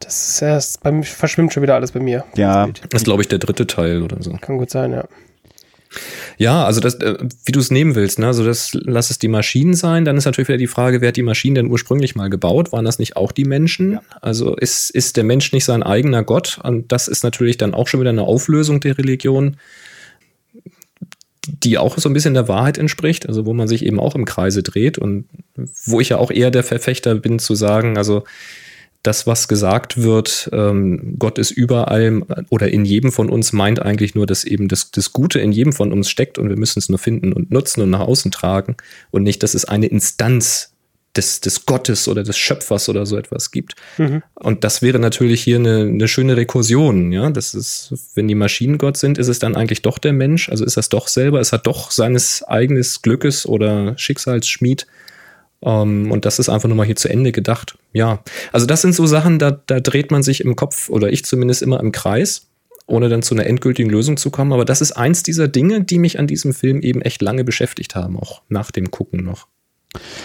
Das 0.00 0.28
ist 0.28 0.42
erst, 0.42 0.82
bei 0.82 0.92
mir 0.92 1.02
verschwimmt 1.02 1.52
schon 1.52 1.62
wieder 1.62 1.74
alles 1.74 1.92
bei 1.92 2.00
mir. 2.00 2.24
Ja. 2.36 2.68
Das 2.68 3.02
ist, 3.02 3.04
glaube 3.04 3.22
ich, 3.22 3.28
der 3.28 3.38
dritte 3.38 3.66
Teil 3.66 4.02
oder 4.02 4.22
so. 4.22 4.32
Kann 4.40 4.58
gut 4.58 4.70
sein, 4.70 4.92
ja. 4.92 5.04
Ja, 6.36 6.64
also 6.64 6.80
das, 6.80 6.94
äh, 6.96 7.16
wie 7.44 7.52
du 7.52 7.60
es 7.60 7.70
nehmen 7.70 7.94
willst, 7.94 8.18
ne? 8.18 8.26
Also 8.26 8.44
das 8.44 8.72
lass 8.74 9.10
es 9.10 9.18
die 9.18 9.28
Maschinen 9.28 9.74
sein. 9.74 10.04
Dann 10.04 10.16
ist 10.16 10.24
natürlich 10.24 10.48
wieder 10.48 10.58
die 10.58 10.66
Frage, 10.66 11.00
wer 11.00 11.08
hat 11.08 11.16
die 11.16 11.22
Maschinen 11.22 11.56
denn 11.56 11.70
ursprünglich 11.70 12.14
mal 12.14 12.30
gebaut? 12.30 12.72
Waren 12.72 12.84
das 12.84 12.98
nicht 12.98 13.16
auch 13.16 13.32
die 13.32 13.44
Menschen? 13.44 13.92
Ja. 13.92 14.02
Also 14.20 14.54
ist, 14.54 14.90
ist 14.90 15.16
der 15.16 15.24
Mensch 15.24 15.52
nicht 15.52 15.64
sein 15.64 15.82
eigener 15.82 16.22
Gott? 16.22 16.58
Und 16.62 16.92
das 16.92 17.08
ist 17.08 17.24
natürlich 17.24 17.56
dann 17.56 17.74
auch 17.74 17.88
schon 17.88 18.00
wieder 18.00 18.10
eine 18.10 18.22
Auflösung 18.22 18.80
der 18.80 18.98
Religion, 18.98 19.56
die 21.48 21.78
auch 21.78 21.96
so 21.98 22.08
ein 22.08 22.12
bisschen 22.12 22.34
der 22.34 22.48
Wahrheit 22.48 22.78
entspricht, 22.78 23.26
also 23.26 23.46
wo 23.46 23.54
man 23.54 23.68
sich 23.68 23.84
eben 23.84 23.98
auch 23.98 24.14
im 24.14 24.26
Kreise 24.26 24.62
dreht 24.62 24.98
und 24.98 25.24
wo 25.86 26.00
ich 26.00 26.10
ja 26.10 26.18
auch 26.18 26.30
eher 26.30 26.50
der 26.50 26.62
Verfechter 26.62 27.14
bin 27.14 27.38
zu 27.38 27.54
sagen, 27.54 27.96
also 27.96 28.24
das, 29.02 29.26
was 29.26 29.48
gesagt 29.48 30.02
wird, 30.02 30.50
ähm, 30.52 31.16
Gott 31.18 31.38
ist 31.38 31.50
überall 31.50 32.22
oder 32.50 32.68
in 32.68 32.84
jedem 32.84 33.12
von 33.12 33.30
uns, 33.30 33.52
meint 33.52 33.80
eigentlich 33.80 34.14
nur, 34.14 34.26
dass 34.26 34.44
eben 34.44 34.68
das, 34.68 34.90
das 34.90 35.12
Gute 35.12 35.38
in 35.38 35.52
jedem 35.52 35.72
von 35.72 35.92
uns 35.92 36.10
steckt 36.10 36.38
und 36.38 36.48
wir 36.48 36.56
müssen 36.56 36.78
es 36.78 36.88
nur 36.88 36.98
finden 36.98 37.32
und 37.32 37.50
nutzen 37.50 37.80
und 37.80 37.90
nach 37.90 38.00
außen 38.00 38.30
tragen 38.30 38.76
und 39.10 39.22
nicht, 39.22 39.42
dass 39.42 39.54
es 39.54 39.64
eine 39.64 39.86
Instanz 39.86 40.72
des, 41.16 41.40
des 41.40 41.66
Gottes 41.66 42.08
oder 42.08 42.22
des 42.22 42.36
Schöpfers 42.36 42.88
oder 42.88 43.06
so 43.06 43.16
etwas 43.16 43.50
gibt. 43.50 43.74
Mhm. 43.98 44.22
Und 44.34 44.64
das 44.64 44.82
wäre 44.82 44.98
natürlich 44.98 45.42
hier 45.42 45.56
eine, 45.56 45.80
eine 45.80 46.08
schöne 46.08 46.36
Rekursion, 46.36 47.12
ja. 47.12 47.30
Das 47.30 47.54
ist, 47.54 47.94
wenn 48.14 48.28
die 48.28 48.34
Maschinen 48.34 48.78
Gott 48.78 48.96
sind, 48.96 49.18
ist 49.18 49.28
es 49.28 49.38
dann 49.38 49.56
eigentlich 49.56 49.82
doch 49.82 49.98
der 49.98 50.12
Mensch, 50.12 50.48
also 50.48 50.64
ist 50.64 50.76
das 50.76 50.88
doch 50.88 51.08
selber, 51.08 51.40
ist 51.40 51.52
er 51.52 51.58
doch 51.58 51.90
seines 51.90 52.42
eigenes 52.42 53.02
Glückes 53.02 53.46
oder 53.46 53.96
Schicksalsschmied 53.96 54.86
um, 55.60 56.06
ähm, 56.06 56.12
und 56.12 56.24
das 56.24 56.38
ist 56.38 56.48
einfach 56.48 56.68
nur 56.68 56.76
mal 56.76 56.86
hier 56.86 56.96
zu 56.96 57.08
Ende 57.08 57.32
gedacht. 57.32 57.78
Ja, 57.92 58.22
also 58.52 58.66
das 58.66 58.82
sind 58.82 58.94
so 58.94 59.06
Sachen, 59.06 59.38
da, 59.38 59.50
da 59.50 59.80
dreht 59.80 60.10
man 60.10 60.22
sich 60.22 60.40
im 60.40 60.56
Kopf 60.56 60.88
oder 60.88 61.10
ich 61.10 61.24
zumindest 61.24 61.62
immer 61.62 61.80
im 61.80 61.90
Kreis, 61.92 62.46
ohne 62.86 63.08
dann 63.08 63.22
zu 63.22 63.34
einer 63.34 63.46
endgültigen 63.46 63.90
Lösung 63.90 64.16
zu 64.16 64.30
kommen. 64.30 64.52
Aber 64.52 64.64
das 64.64 64.80
ist 64.80 64.92
eins 64.92 65.22
dieser 65.22 65.48
Dinge, 65.48 65.82
die 65.82 65.98
mich 65.98 66.18
an 66.18 66.26
diesem 66.26 66.54
Film 66.54 66.80
eben 66.80 67.02
echt 67.02 67.22
lange 67.22 67.44
beschäftigt 67.44 67.94
haben, 67.96 68.16
auch 68.16 68.42
nach 68.48 68.70
dem 68.70 68.90
Gucken 68.90 69.24
noch. 69.24 69.48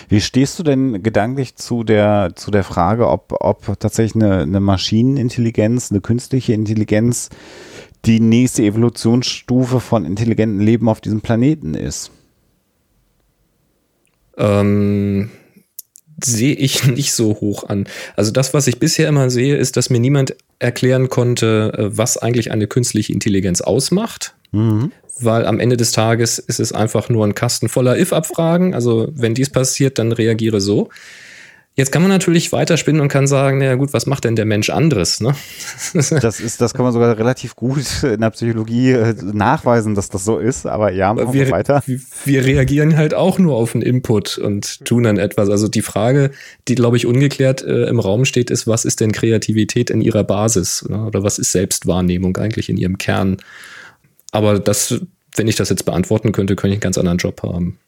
Wie 0.10 0.22
stehst 0.22 0.60
du 0.60 0.64
denn 0.64 1.04
gedanklich 1.04 1.56
zu 1.56 1.84
der, 1.84 2.34
zu 2.36 2.52
der 2.52 2.64
Frage, 2.64 3.08
ob, 3.08 3.34
ob 3.40 3.80
tatsächlich 3.80 4.22
eine, 4.22 4.42
eine 4.42 4.60
Maschinenintelligenz, 4.60 5.90
eine 5.90 6.02
künstliche 6.02 6.54
Intelligenz 6.54 7.30
die 8.06 8.20
nächste 8.20 8.64
Evolutionsstufe 8.64 9.80
von 9.80 10.06
intelligentem 10.06 10.60
Leben 10.60 10.90
auf 10.90 11.02
diesem 11.02 11.22
Planeten 11.22 11.74
ist? 11.74 12.12
Ähm, 14.38 15.30
sehe 16.24 16.56
ich 16.56 16.86
nicht 16.88 17.14
so 17.14 17.40
hoch 17.42 17.66
an. 17.70 17.86
Also 18.16 18.32
das, 18.32 18.54
was 18.54 18.68
ich 18.68 18.80
bisher 18.80 19.08
immer 19.08 19.30
sehe, 19.30 19.56
ist, 19.56 19.78
dass 19.78 19.90
mir 19.90 20.00
niemand 20.00 20.36
erklären 20.60 21.10
konnte, 21.10 21.74
äh, 21.78 21.98
was 21.98 22.18
eigentlich 22.18 22.52
eine 22.52 22.68
künstliche 22.68 23.14
Intelligenz 23.14 23.62
ausmacht. 23.62 24.36
Mhm. 24.52 24.92
Weil 25.20 25.46
am 25.46 25.60
Ende 25.60 25.78
des 25.78 25.92
Tages 25.92 26.40
ist 26.40 26.60
es 26.60 26.72
einfach 26.72 27.10
nur 27.10 27.26
ein 27.26 27.36
Kasten 27.36 27.70
voller 27.70 27.98
If-Abfragen. 27.98 28.74
Also 28.74 29.10
wenn 29.14 29.36
dies 29.36 29.50
passiert, 29.50 30.00
dann 30.00 30.12
reagiere 30.12 30.60
so. 30.60 30.90
Jetzt 31.76 31.92
kann 31.92 32.04
man 32.04 32.12
natürlich 32.12 32.52
weiterspinnen 32.52 33.02
und 33.02 33.08
kann 33.08 33.26
sagen, 33.26 33.58
naja 33.58 33.74
gut, 33.74 33.94
was 33.94 34.06
macht 34.06 34.26
denn 34.26 34.36
der 34.36 34.46
Mensch 34.46 34.70
anderes? 34.70 35.22
Ne? 35.22 35.34
das 35.94 36.40
ist, 36.40 36.62
das 36.62 36.76
kann 36.76 36.84
man 36.84 36.94
sogar 36.94 37.18
relativ 37.18 37.56
gut 37.56 38.04
in 38.04 38.22
der 38.22 38.30
Psychologie 38.30 38.92
äh, 38.92 39.16
nachweisen, 39.24 39.96
dass 39.96 40.10
das 40.10 40.24
so 40.24 40.38
ist. 40.38 40.68
Aber 40.68 40.92
ja, 40.92 41.12
machen 41.16 41.34
wir 41.34 41.50
weiter. 41.50 41.82
Wir 42.26 42.46
reagieren 42.46 42.96
halt 42.96 43.16
auch 43.16 43.40
nur 43.40 43.56
auf 43.56 43.74
einen 43.74 43.82
Input 43.82 44.38
und 44.38 44.86
tun 44.86 45.04
dann 45.04 45.18
etwas. 45.18 45.50
Also 45.50 45.68
die 45.68 45.82
Frage, 45.82 46.30
die 46.68 46.76
glaube 46.76 46.98
ich 46.98 47.08
ungeklärt 47.08 47.64
äh, 47.64 47.86
im 47.86 48.00
Raum 48.00 48.26
steht, 48.26 48.52
ist, 48.52 48.68
was 48.68 48.86
ist 48.86 49.00
denn 49.00 49.12
Kreativität 49.12 49.90
in 49.90 50.02
ihrer 50.02 50.24
Basis 50.24 50.86
oder, 50.88 51.08
oder 51.08 51.24
was 51.24 51.40
ist 51.40 51.52
Selbstwahrnehmung 51.52 52.38
eigentlich 52.38 52.70
in 52.70 52.78
ihrem 52.78 53.00
Kern? 53.00 53.38
Aber 54.32 54.60
das, 54.60 55.02
wenn 55.36 55.48
ich 55.48 55.56
das 55.56 55.70
jetzt 55.70 55.86
beantworten 55.86 56.34
könnte, 56.34 56.56
könnte 56.56 56.74
ich 56.74 56.78
einen 56.78 56.82
ganz 56.82 57.00
anderen 57.00 57.18
Job 57.18 57.42
haben. 57.42 57.80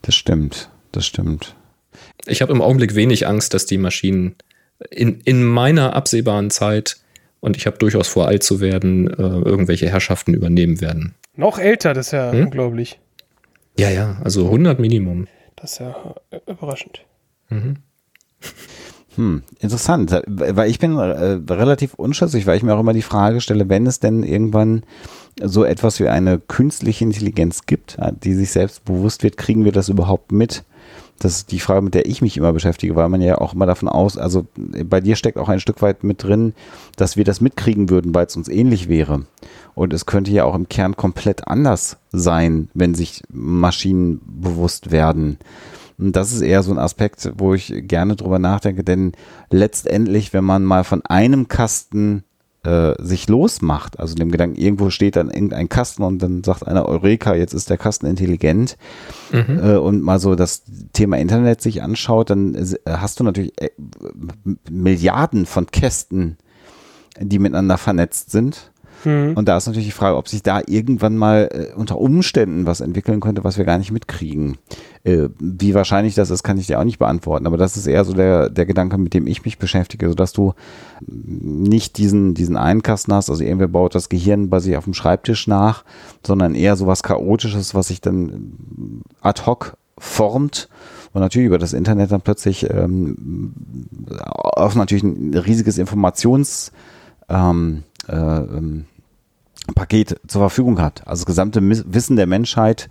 Das 0.00 0.14
stimmt, 0.14 0.70
das 0.92 1.04
stimmt. 1.04 1.54
Ich 2.26 2.42
habe 2.42 2.52
im 2.52 2.62
Augenblick 2.62 2.94
wenig 2.94 3.26
Angst, 3.26 3.54
dass 3.54 3.66
die 3.66 3.78
Maschinen 3.78 4.36
in, 4.90 5.20
in 5.20 5.44
meiner 5.44 5.94
absehbaren 5.94 6.50
Zeit, 6.50 6.98
und 7.40 7.56
ich 7.56 7.66
habe 7.66 7.78
durchaus 7.78 8.08
vor, 8.08 8.26
alt 8.26 8.42
zu 8.42 8.60
werden, 8.60 9.08
äh, 9.08 9.22
irgendwelche 9.22 9.88
Herrschaften 9.88 10.32
übernehmen 10.32 10.80
werden. 10.80 11.14
Noch 11.36 11.58
älter, 11.58 11.94
das 11.94 12.06
ist 12.06 12.12
ja 12.12 12.32
hm? 12.32 12.46
unglaublich. 12.46 12.98
Ja, 13.78 13.90
ja, 13.90 14.20
also 14.22 14.46
100 14.46 14.78
Minimum. 14.78 15.26
Das 15.56 15.72
ist 15.72 15.78
ja 15.80 16.14
äh, 16.30 16.40
überraschend. 16.46 17.04
Mhm. 17.48 17.76
Hm, 19.16 19.44
interessant, 19.60 20.22
weil 20.26 20.68
ich 20.68 20.80
bin 20.80 20.98
äh, 20.98 21.38
relativ 21.48 21.94
unschlüssig, 21.94 22.46
weil 22.46 22.56
ich 22.56 22.64
mir 22.64 22.74
auch 22.74 22.80
immer 22.80 22.92
die 22.92 23.00
Frage 23.00 23.40
stelle, 23.40 23.68
wenn 23.68 23.86
es 23.86 24.00
denn 24.00 24.24
irgendwann 24.24 24.82
so 25.40 25.64
etwas 25.64 26.00
wie 26.00 26.08
eine 26.08 26.40
künstliche 26.40 27.04
Intelligenz 27.04 27.66
gibt, 27.66 27.96
äh, 28.00 28.10
die 28.12 28.34
sich 28.34 28.50
selbst 28.50 28.84
bewusst 28.84 29.22
wird, 29.22 29.36
kriegen 29.36 29.64
wir 29.64 29.70
das 29.70 29.88
überhaupt 29.88 30.32
mit? 30.32 30.64
Das 31.18 31.36
ist 31.36 31.52
die 31.52 31.60
Frage, 31.60 31.82
mit 31.82 31.94
der 31.94 32.06
ich 32.06 32.22
mich 32.22 32.36
immer 32.36 32.52
beschäftige, 32.52 32.96
weil 32.96 33.08
man 33.08 33.22
ja 33.22 33.38
auch 33.38 33.54
immer 33.54 33.66
davon 33.66 33.88
aus, 33.88 34.18
also 34.18 34.46
bei 34.56 35.00
dir 35.00 35.16
steckt 35.16 35.38
auch 35.38 35.48
ein 35.48 35.60
Stück 35.60 35.80
weit 35.80 36.04
mit 36.04 36.22
drin, 36.22 36.54
dass 36.96 37.16
wir 37.16 37.24
das 37.24 37.40
mitkriegen 37.40 37.88
würden, 37.88 38.14
weil 38.14 38.26
es 38.26 38.36
uns 38.36 38.48
ähnlich 38.48 38.88
wäre. 38.88 39.24
Und 39.74 39.92
es 39.92 40.06
könnte 40.06 40.32
ja 40.32 40.44
auch 40.44 40.54
im 40.54 40.68
Kern 40.68 40.96
komplett 40.96 41.46
anders 41.48 41.98
sein, 42.10 42.68
wenn 42.74 42.94
sich 42.94 43.22
Maschinen 43.32 44.20
bewusst 44.26 44.90
werden. 44.90 45.38
Und 45.98 46.16
das 46.16 46.32
ist 46.32 46.40
eher 46.40 46.62
so 46.62 46.72
ein 46.72 46.78
Aspekt, 46.78 47.32
wo 47.38 47.54
ich 47.54 47.72
gerne 47.86 48.16
drüber 48.16 48.38
nachdenke, 48.38 48.82
denn 48.82 49.12
letztendlich, 49.50 50.32
wenn 50.32 50.44
man 50.44 50.64
mal 50.64 50.84
von 50.84 51.02
einem 51.06 51.48
Kasten 51.48 52.24
äh, 52.64 52.94
sich 52.98 53.28
losmacht, 53.28 54.00
also 54.00 54.14
dem 54.14 54.30
Gedanken, 54.30 54.56
irgendwo 54.56 54.90
steht 54.90 55.16
dann 55.16 55.30
irgendein 55.30 55.68
Kasten 55.68 56.02
und 56.02 56.20
dann 56.20 56.42
sagt 56.44 56.66
einer 56.66 56.86
Eureka, 56.86 57.34
jetzt 57.34 57.54
ist 57.54 57.70
der 57.70 57.78
Kasten 57.78 58.06
intelligent 58.06 58.76
mhm. 59.32 59.60
äh, 59.62 59.76
und 59.76 60.02
mal 60.02 60.18
so 60.18 60.34
das 60.34 60.64
Thema 60.92 61.18
Internet 61.18 61.60
sich 61.60 61.82
anschaut, 61.82 62.30
dann 62.30 62.54
äh, 62.54 62.76
hast 62.86 63.20
du 63.20 63.24
natürlich 63.24 63.52
äh, 63.60 63.70
Milliarden 64.70 65.46
von 65.46 65.66
Kästen, 65.66 66.38
die 67.20 67.38
miteinander 67.38 67.78
vernetzt 67.78 68.30
sind 68.30 68.72
Mhm. 69.04 69.32
Und 69.34 69.48
da 69.48 69.56
ist 69.56 69.66
natürlich 69.66 69.88
die 69.88 69.92
Frage, 69.92 70.16
ob 70.16 70.28
sich 70.28 70.42
da 70.42 70.62
irgendwann 70.66 71.16
mal 71.16 71.48
äh, 71.52 71.74
unter 71.74 71.98
Umständen 71.98 72.66
was 72.66 72.80
entwickeln 72.80 73.20
könnte, 73.20 73.44
was 73.44 73.58
wir 73.58 73.64
gar 73.64 73.78
nicht 73.78 73.92
mitkriegen. 73.92 74.58
Äh, 75.04 75.28
wie 75.38 75.74
wahrscheinlich 75.74 76.14
das 76.14 76.30
ist, 76.30 76.42
kann 76.42 76.58
ich 76.58 76.66
dir 76.66 76.80
auch 76.80 76.84
nicht 76.84 76.98
beantworten. 76.98 77.46
Aber 77.46 77.56
das 77.56 77.76
ist 77.76 77.86
eher 77.86 78.04
so 78.04 78.12
der, 78.12 78.50
der 78.50 78.66
Gedanke, 78.66 78.98
mit 78.98 79.14
dem 79.14 79.26
ich 79.26 79.44
mich 79.44 79.58
beschäftige, 79.58 80.08
sodass 80.08 80.32
du 80.32 80.54
nicht 81.06 81.98
diesen, 81.98 82.34
diesen 82.34 82.56
einen 82.56 82.82
Kasten 82.82 83.12
hast, 83.12 83.30
also 83.30 83.42
irgendwer 83.42 83.68
baut 83.68 83.94
das 83.94 84.08
Gehirn 84.08 84.48
bei 84.50 84.60
sich 84.60 84.76
auf 84.76 84.84
dem 84.84 84.94
Schreibtisch 84.94 85.46
nach, 85.46 85.84
sondern 86.26 86.54
eher 86.54 86.76
so 86.76 86.86
was 86.86 87.02
Chaotisches, 87.02 87.74
was 87.74 87.88
sich 87.88 88.00
dann 88.00 89.02
ad 89.20 89.42
hoc 89.46 89.76
formt 89.98 90.68
und 91.12 91.20
natürlich 91.20 91.46
über 91.46 91.58
das 91.58 91.72
Internet 91.72 92.10
dann 92.10 92.20
plötzlich 92.20 92.68
ähm, 92.68 93.54
auf 94.10 94.74
natürlich 94.74 95.04
ein 95.04 95.32
riesiges 95.34 95.78
Informations 95.78 96.72
ähm, 97.28 97.84
äh, 98.08 98.16
ähm, 98.16 98.86
Paket 99.74 100.20
zur 100.26 100.40
Verfügung 100.40 100.80
hat. 100.80 101.06
Also 101.06 101.22
das 101.22 101.26
gesamte 101.26 101.60
Wissen 101.62 102.16
der 102.16 102.26
Menschheit, 102.26 102.88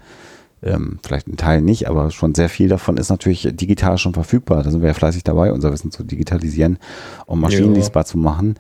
ähm, 0.64 1.00
vielleicht 1.04 1.28
ein 1.28 1.38
Teil 1.38 1.62
nicht, 1.62 1.90
aber 1.90 2.12
schon 2.12 2.36
sehr 2.36 2.50
viel 2.50 2.70
davon 2.70 2.98
ist 2.98 3.10
natürlich 3.10 3.48
digital 3.54 3.98
schon 3.98 4.14
verfügbar. 4.14 4.64
Da 4.64 4.72
sind 4.72 4.82
wir 4.82 4.88
ja 4.88 4.94
fleißig 4.94 5.24
dabei, 5.24 5.52
unser 5.52 5.72
Wissen 5.72 5.92
zu 5.92 6.04
digitalisieren 6.04 6.80
und 7.26 7.40
maschinenlesbar 7.40 8.06
zu 8.06 8.18
machen. 8.18 8.56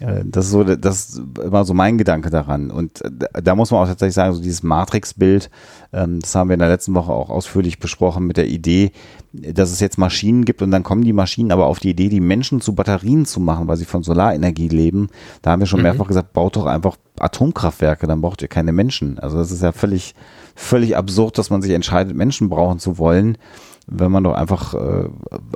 Äh, 0.00 0.24
das 0.24 0.46
ist 0.46 0.52
so, 0.52 0.64
das 0.64 1.20
war 1.34 1.64
so 1.64 1.74
mein 1.74 1.98
Gedanke 1.98 2.30
daran. 2.30 2.70
Und 2.70 3.02
äh, 3.04 3.42
da 3.42 3.54
muss 3.54 3.70
man 3.70 3.82
auch 3.82 3.86
tatsächlich 3.86 4.14
sagen, 4.14 4.34
so 4.34 4.42
dieses 4.42 4.62
Matrix-Bild, 4.62 5.50
ähm, 5.92 6.20
das 6.20 6.34
haben 6.34 6.48
wir 6.48 6.54
in 6.54 6.60
der 6.60 6.68
letzten 6.68 6.94
Woche 6.94 7.12
auch 7.12 7.30
ausführlich 7.30 7.78
besprochen 7.78 8.26
mit 8.26 8.36
der 8.36 8.48
Idee, 8.48 8.92
dass 9.32 9.70
es 9.70 9.80
jetzt 9.80 9.98
Maschinen 9.98 10.44
gibt 10.44 10.62
und 10.62 10.70
dann 10.70 10.82
kommen 10.82 11.04
die 11.04 11.12
Maschinen 11.12 11.52
aber 11.52 11.66
auf 11.66 11.78
die 11.78 11.90
Idee, 11.90 12.08
die 12.08 12.20
Menschen 12.20 12.60
zu 12.60 12.74
Batterien 12.74 13.26
zu 13.26 13.40
machen, 13.40 13.68
weil 13.68 13.76
sie 13.76 13.84
von 13.84 14.02
Solarenergie 14.02 14.68
leben. 14.68 15.08
Da 15.42 15.52
haben 15.52 15.60
wir 15.60 15.66
schon 15.66 15.80
mhm. 15.80 15.84
mehrfach 15.84 16.08
gesagt, 16.08 16.32
baut 16.32 16.56
doch 16.56 16.66
einfach 16.66 16.96
Atomkraftwerke, 17.18 18.06
dann 18.06 18.22
braucht 18.22 18.42
ihr 18.42 18.48
keine 18.48 18.72
Menschen. 18.72 19.18
Also 19.18 19.36
das 19.36 19.52
ist 19.52 19.62
ja 19.62 19.72
völlig, 19.72 20.14
völlig 20.54 20.96
absurd, 20.96 21.38
dass 21.38 21.50
man 21.50 21.62
sich 21.62 21.72
entscheidet, 21.72 22.16
Menschen 22.16 22.48
brauchen 22.48 22.78
zu 22.78 22.98
wollen, 22.98 23.38
wenn 23.86 24.12
man 24.12 24.24
doch 24.24 24.34
einfach 24.34 24.74
äh, 24.74 25.08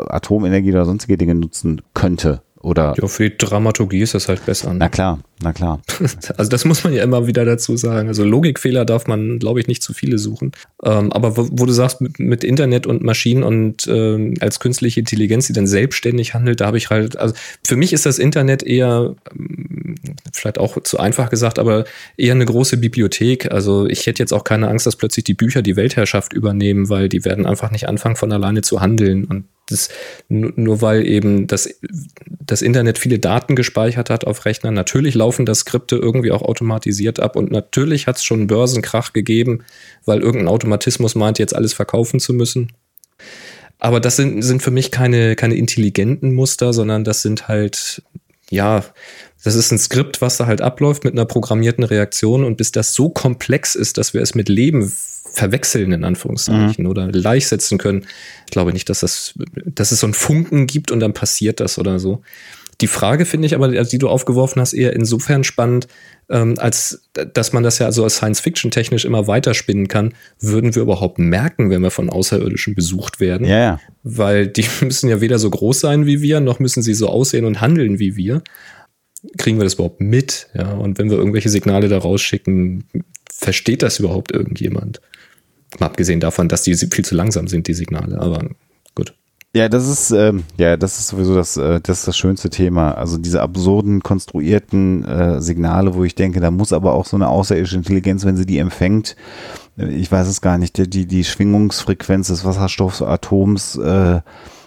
Atomenergie 0.08 0.72
oder 0.72 0.84
sonstige 0.84 1.16
Dinge 1.16 1.34
nutzen 1.34 1.82
könnte. 1.94 2.42
Oder 2.64 2.94
ja, 2.98 3.06
für 3.08 3.28
die 3.28 3.36
Dramaturgie 3.36 4.00
ist 4.00 4.14
das 4.14 4.28
halt 4.28 4.44
besser. 4.46 4.72
Ne? 4.72 4.78
Na 4.78 4.88
klar, 4.88 5.20
na 5.42 5.52
klar. 5.52 5.82
also 6.38 6.48
das 6.48 6.64
muss 6.64 6.82
man 6.82 6.94
ja 6.94 7.04
immer 7.04 7.26
wieder 7.26 7.44
dazu 7.44 7.76
sagen. 7.76 8.08
Also 8.08 8.24
Logikfehler 8.24 8.86
darf 8.86 9.06
man, 9.06 9.38
glaube 9.38 9.60
ich, 9.60 9.66
nicht 9.66 9.82
zu 9.82 9.92
viele 9.92 10.16
suchen. 10.16 10.52
Ähm, 10.82 11.12
aber 11.12 11.36
wo, 11.36 11.46
wo, 11.52 11.66
du 11.66 11.72
sagst, 11.72 12.00
mit, 12.00 12.18
mit, 12.18 12.42
Internet 12.42 12.86
und 12.86 13.02
Maschinen 13.02 13.42
und 13.42 13.86
ähm, 13.86 14.34
als 14.40 14.60
künstliche 14.60 15.00
Intelligenz, 15.00 15.46
die 15.46 15.52
dann 15.52 15.66
selbstständig 15.66 16.32
handelt, 16.32 16.62
da 16.62 16.66
habe 16.66 16.78
ich 16.78 16.88
halt, 16.88 17.18
also 17.18 17.34
für 17.62 17.76
mich 17.76 17.92
ist 17.92 18.06
das 18.06 18.18
Internet 18.18 18.62
eher, 18.62 19.14
ähm, 19.30 19.96
vielleicht 20.32 20.58
auch 20.58 20.82
zu 20.82 20.98
einfach 20.98 21.28
gesagt, 21.28 21.58
aber 21.58 21.84
eher 22.16 22.32
eine 22.32 22.46
große 22.46 22.78
Bibliothek. 22.78 23.52
Also 23.52 23.86
ich 23.86 24.06
hätte 24.06 24.22
jetzt 24.22 24.32
auch 24.32 24.44
keine 24.44 24.68
Angst, 24.68 24.86
dass 24.86 24.96
plötzlich 24.96 25.24
die 25.24 25.34
Bücher 25.34 25.60
die 25.60 25.76
Weltherrschaft 25.76 26.32
übernehmen, 26.32 26.88
weil 26.88 27.10
die 27.10 27.26
werden 27.26 27.44
einfach 27.44 27.70
nicht 27.70 27.88
anfangen, 27.88 28.16
von 28.16 28.32
alleine 28.32 28.62
zu 28.62 28.80
handeln. 28.80 29.24
Und 29.24 29.44
das, 29.66 29.88
nur 30.28 30.82
weil 30.82 31.06
eben 31.06 31.46
das, 31.46 31.68
das 32.46 32.60
Internet 32.60 32.98
viele 32.98 33.18
Daten 33.18 33.56
gespeichert 33.56 34.10
hat 34.10 34.26
auf 34.26 34.44
Rechnern. 34.44 34.74
Natürlich 34.74 35.14
laufen 35.14 35.46
das 35.46 35.60
Skripte 35.60 35.96
irgendwie 35.96 36.32
auch 36.32 36.42
automatisiert 36.42 37.18
ab 37.20 37.36
und 37.36 37.50
natürlich 37.50 38.06
hat 38.06 38.16
es 38.16 38.24
schon 38.24 38.40
einen 38.40 38.46
Börsenkrach 38.46 39.12
gegeben, 39.12 39.64
weil 40.04 40.20
irgendein 40.20 40.48
Automatismus 40.48 41.14
meint, 41.14 41.38
jetzt 41.38 41.54
alles 41.54 41.72
verkaufen 41.72 42.20
zu 42.20 42.34
müssen. 42.34 42.72
Aber 43.78 44.00
das 44.00 44.16
sind, 44.16 44.42
sind 44.42 44.62
für 44.62 44.70
mich 44.70 44.90
keine, 44.90 45.36
keine 45.36 45.56
intelligenten 45.56 46.34
Muster, 46.34 46.72
sondern 46.72 47.04
das 47.04 47.22
sind 47.22 47.48
halt, 47.48 48.02
ja, 48.50 48.84
das 49.42 49.54
ist 49.54 49.72
ein 49.72 49.78
Skript, 49.78 50.22
was 50.22 50.38
da 50.38 50.46
halt 50.46 50.62
abläuft 50.62 51.04
mit 51.04 51.12
einer 51.12 51.26
programmierten 51.26 51.84
Reaktion 51.84 52.44
und 52.44 52.56
bis 52.56 52.72
das 52.72 52.94
so 52.94 53.10
komplex 53.10 53.74
ist, 53.74 53.98
dass 53.98 54.14
wir 54.14 54.22
es 54.22 54.34
mit 54.34 54.48
Leben 54.48 54.90
verwechseln, 55.34 55.92
in 55.92 56.04
Anführungszeichen, 56.04 56.84
mhm. 56.84 56.90
oder 56.90 57.08
gleichsetzen 57.08 57.78
können. 57.78 58.06
Ich 58.46 58.52
glaube 58.52 58.72
nicht, 58.72 58.88
dass 58.88 59.00
das, 59.00 59.34
dass 59.66 59.92
es 59.92 60.00
so 60.00 60.06
einen 60.06 60.14
Funken 60.14 60.66
gibt 60.66 60.90
und 60.90 61.00
dann 61.00 61.12
passiert 61.12 61.60
das 61.60 61.78
oder 61.78 61.98
so. 61.98 62.22
Die 62.80 62.86
Frage 62.86 63.24
finde 63.24 63.46
ich 63.46 63.54
aber, 63.54 63.84
die 63.84 63.98
du 63.98 64.08
aufgeworfen 64.08 64.60
hast, 64.60 64.72
eher 64.72 64.94
insofern 64.94 65.44
spannend, 65.44 65.86
ähm, 66.28 66.54
als 66.58 67.08
dass 67.12 67.52
man 67.52 67.62
das 67.62 67.78
ja 67.78 67.92
so 67.92 68.02
als 68.02 68.16
Science-Fiction 68.16 68.70
technisch 68.70 69.04
immer 69.04 69.26
weiterspinnen 69.26 69.88
kann. 69.88 70.14
Würden 70.40 70.74
wir 70.74 70.82
überhaupt 70.82 71.18
merken, 71.18 71.70
wenn 71.70 71.82
wir 71.82 71.90
von 71.90 72.10
Außerirdischen 72.10 72.74
besucht 72.74 73.20
werden? 73.20 73.46
Ja, 73.46 73.58
ja. 73.58 73.80
Weil 74.02 74.48
die 74.48 74.64
müssen 74.80 75.08
ja 75.08 75.20
weder 75.20 75.38
so 75.38 75.50
groß 75.50 75.80
sein 75.80 76.06
wie 76.06 76.20
wir, 76.22 76.40
noch 76.40 76.58
müssen 76.58 76.82
sie 76.82 76.94
so 76.94 77.08
aussehen 77.08 77.44
und 77.44 77.60
handeln 77.60 77.98
wie 77.98 78.16
wir. 78.16 78.42
Kriegen 79.38 79.58
wir 79.58 79.64
das 79.64 79.74
überhaupt 79.74 80.00
mit? 80.00 80.48
Ja, 80.54 80.72
und 80.72 80.98
wenn 80.98 81.10
wir 81.10 81.16
irgendwelche 81.16 81.48
Signale 81.48 81.88
da 81.88 81.98
rausschicken, 81.98 82.84
versteht 83.32 83.82
das 83.82 83.98
überhaupt 83.98 84.32
irgendjemand? 84.32 85.00
Mal 85.80 85.86
abgesehen 85.86 86.20
davon, 86.20 86.48
dass 86.48 86.62
die 86.62 86.74
viel 86.74 87.04
zu 87.04 87.14
langsam 87.14 87.48
sind, 87.48 87.68
die 87.68 87.74
Signale, 87.74 88.20
aber 88.20 88.48
gut. 88.94 89.14
Ja, 89.56 89.68
das 89.68 89.86
ist, 89.86 90.10
ähm, 90.10 90.42
ja, 90.58 90.76
das 90.76 90.98
ist 90.98 91.08
sowieso 91.08 91.36
das, 91.36 91.56
äh, 91.56 91.80
das 91.80 92.00
ist 92.00 92.08
das 92.08 92.16
schönste 92.16 92.50
Thema. 92.50 92.92
Also 92.92 93.18
diese 93.18 93.40
absurden, 93.40 94.02
konstruierten 94.02 95.04
äh, 95.04 95.40
Signale, 95.40 95.94
wo 95.94 96.02
ich 96.02 96.16
denke, 96.16 96.40
da 96.40 96.50
muss 96.50 96.72
aber 96.72 96.92
auch 96.92 97.06
so 97.06 97.16
eine 97.16 97.28
außerirdische 97.28 97.76
Intelligenz, 97.76 98.24
wenn 98.24 98.36
sie 98.36 98.46
die 98.46 98.58
empfängt, 98.58 99.14
äh, 99.78 99.86
ich 99.86 100.10
weiß 100.10 100.26
es 100.26 100.40
gar 100.40 100.58
nicht, 100.58 100.92
die, 100.92 101.06
die 101.06 101.24
Schwingungsfrequenz 101.24 102.28
des 102.28 102.44
Wasserstoffatoms 102.44 103.76
äh, 103.76 104.20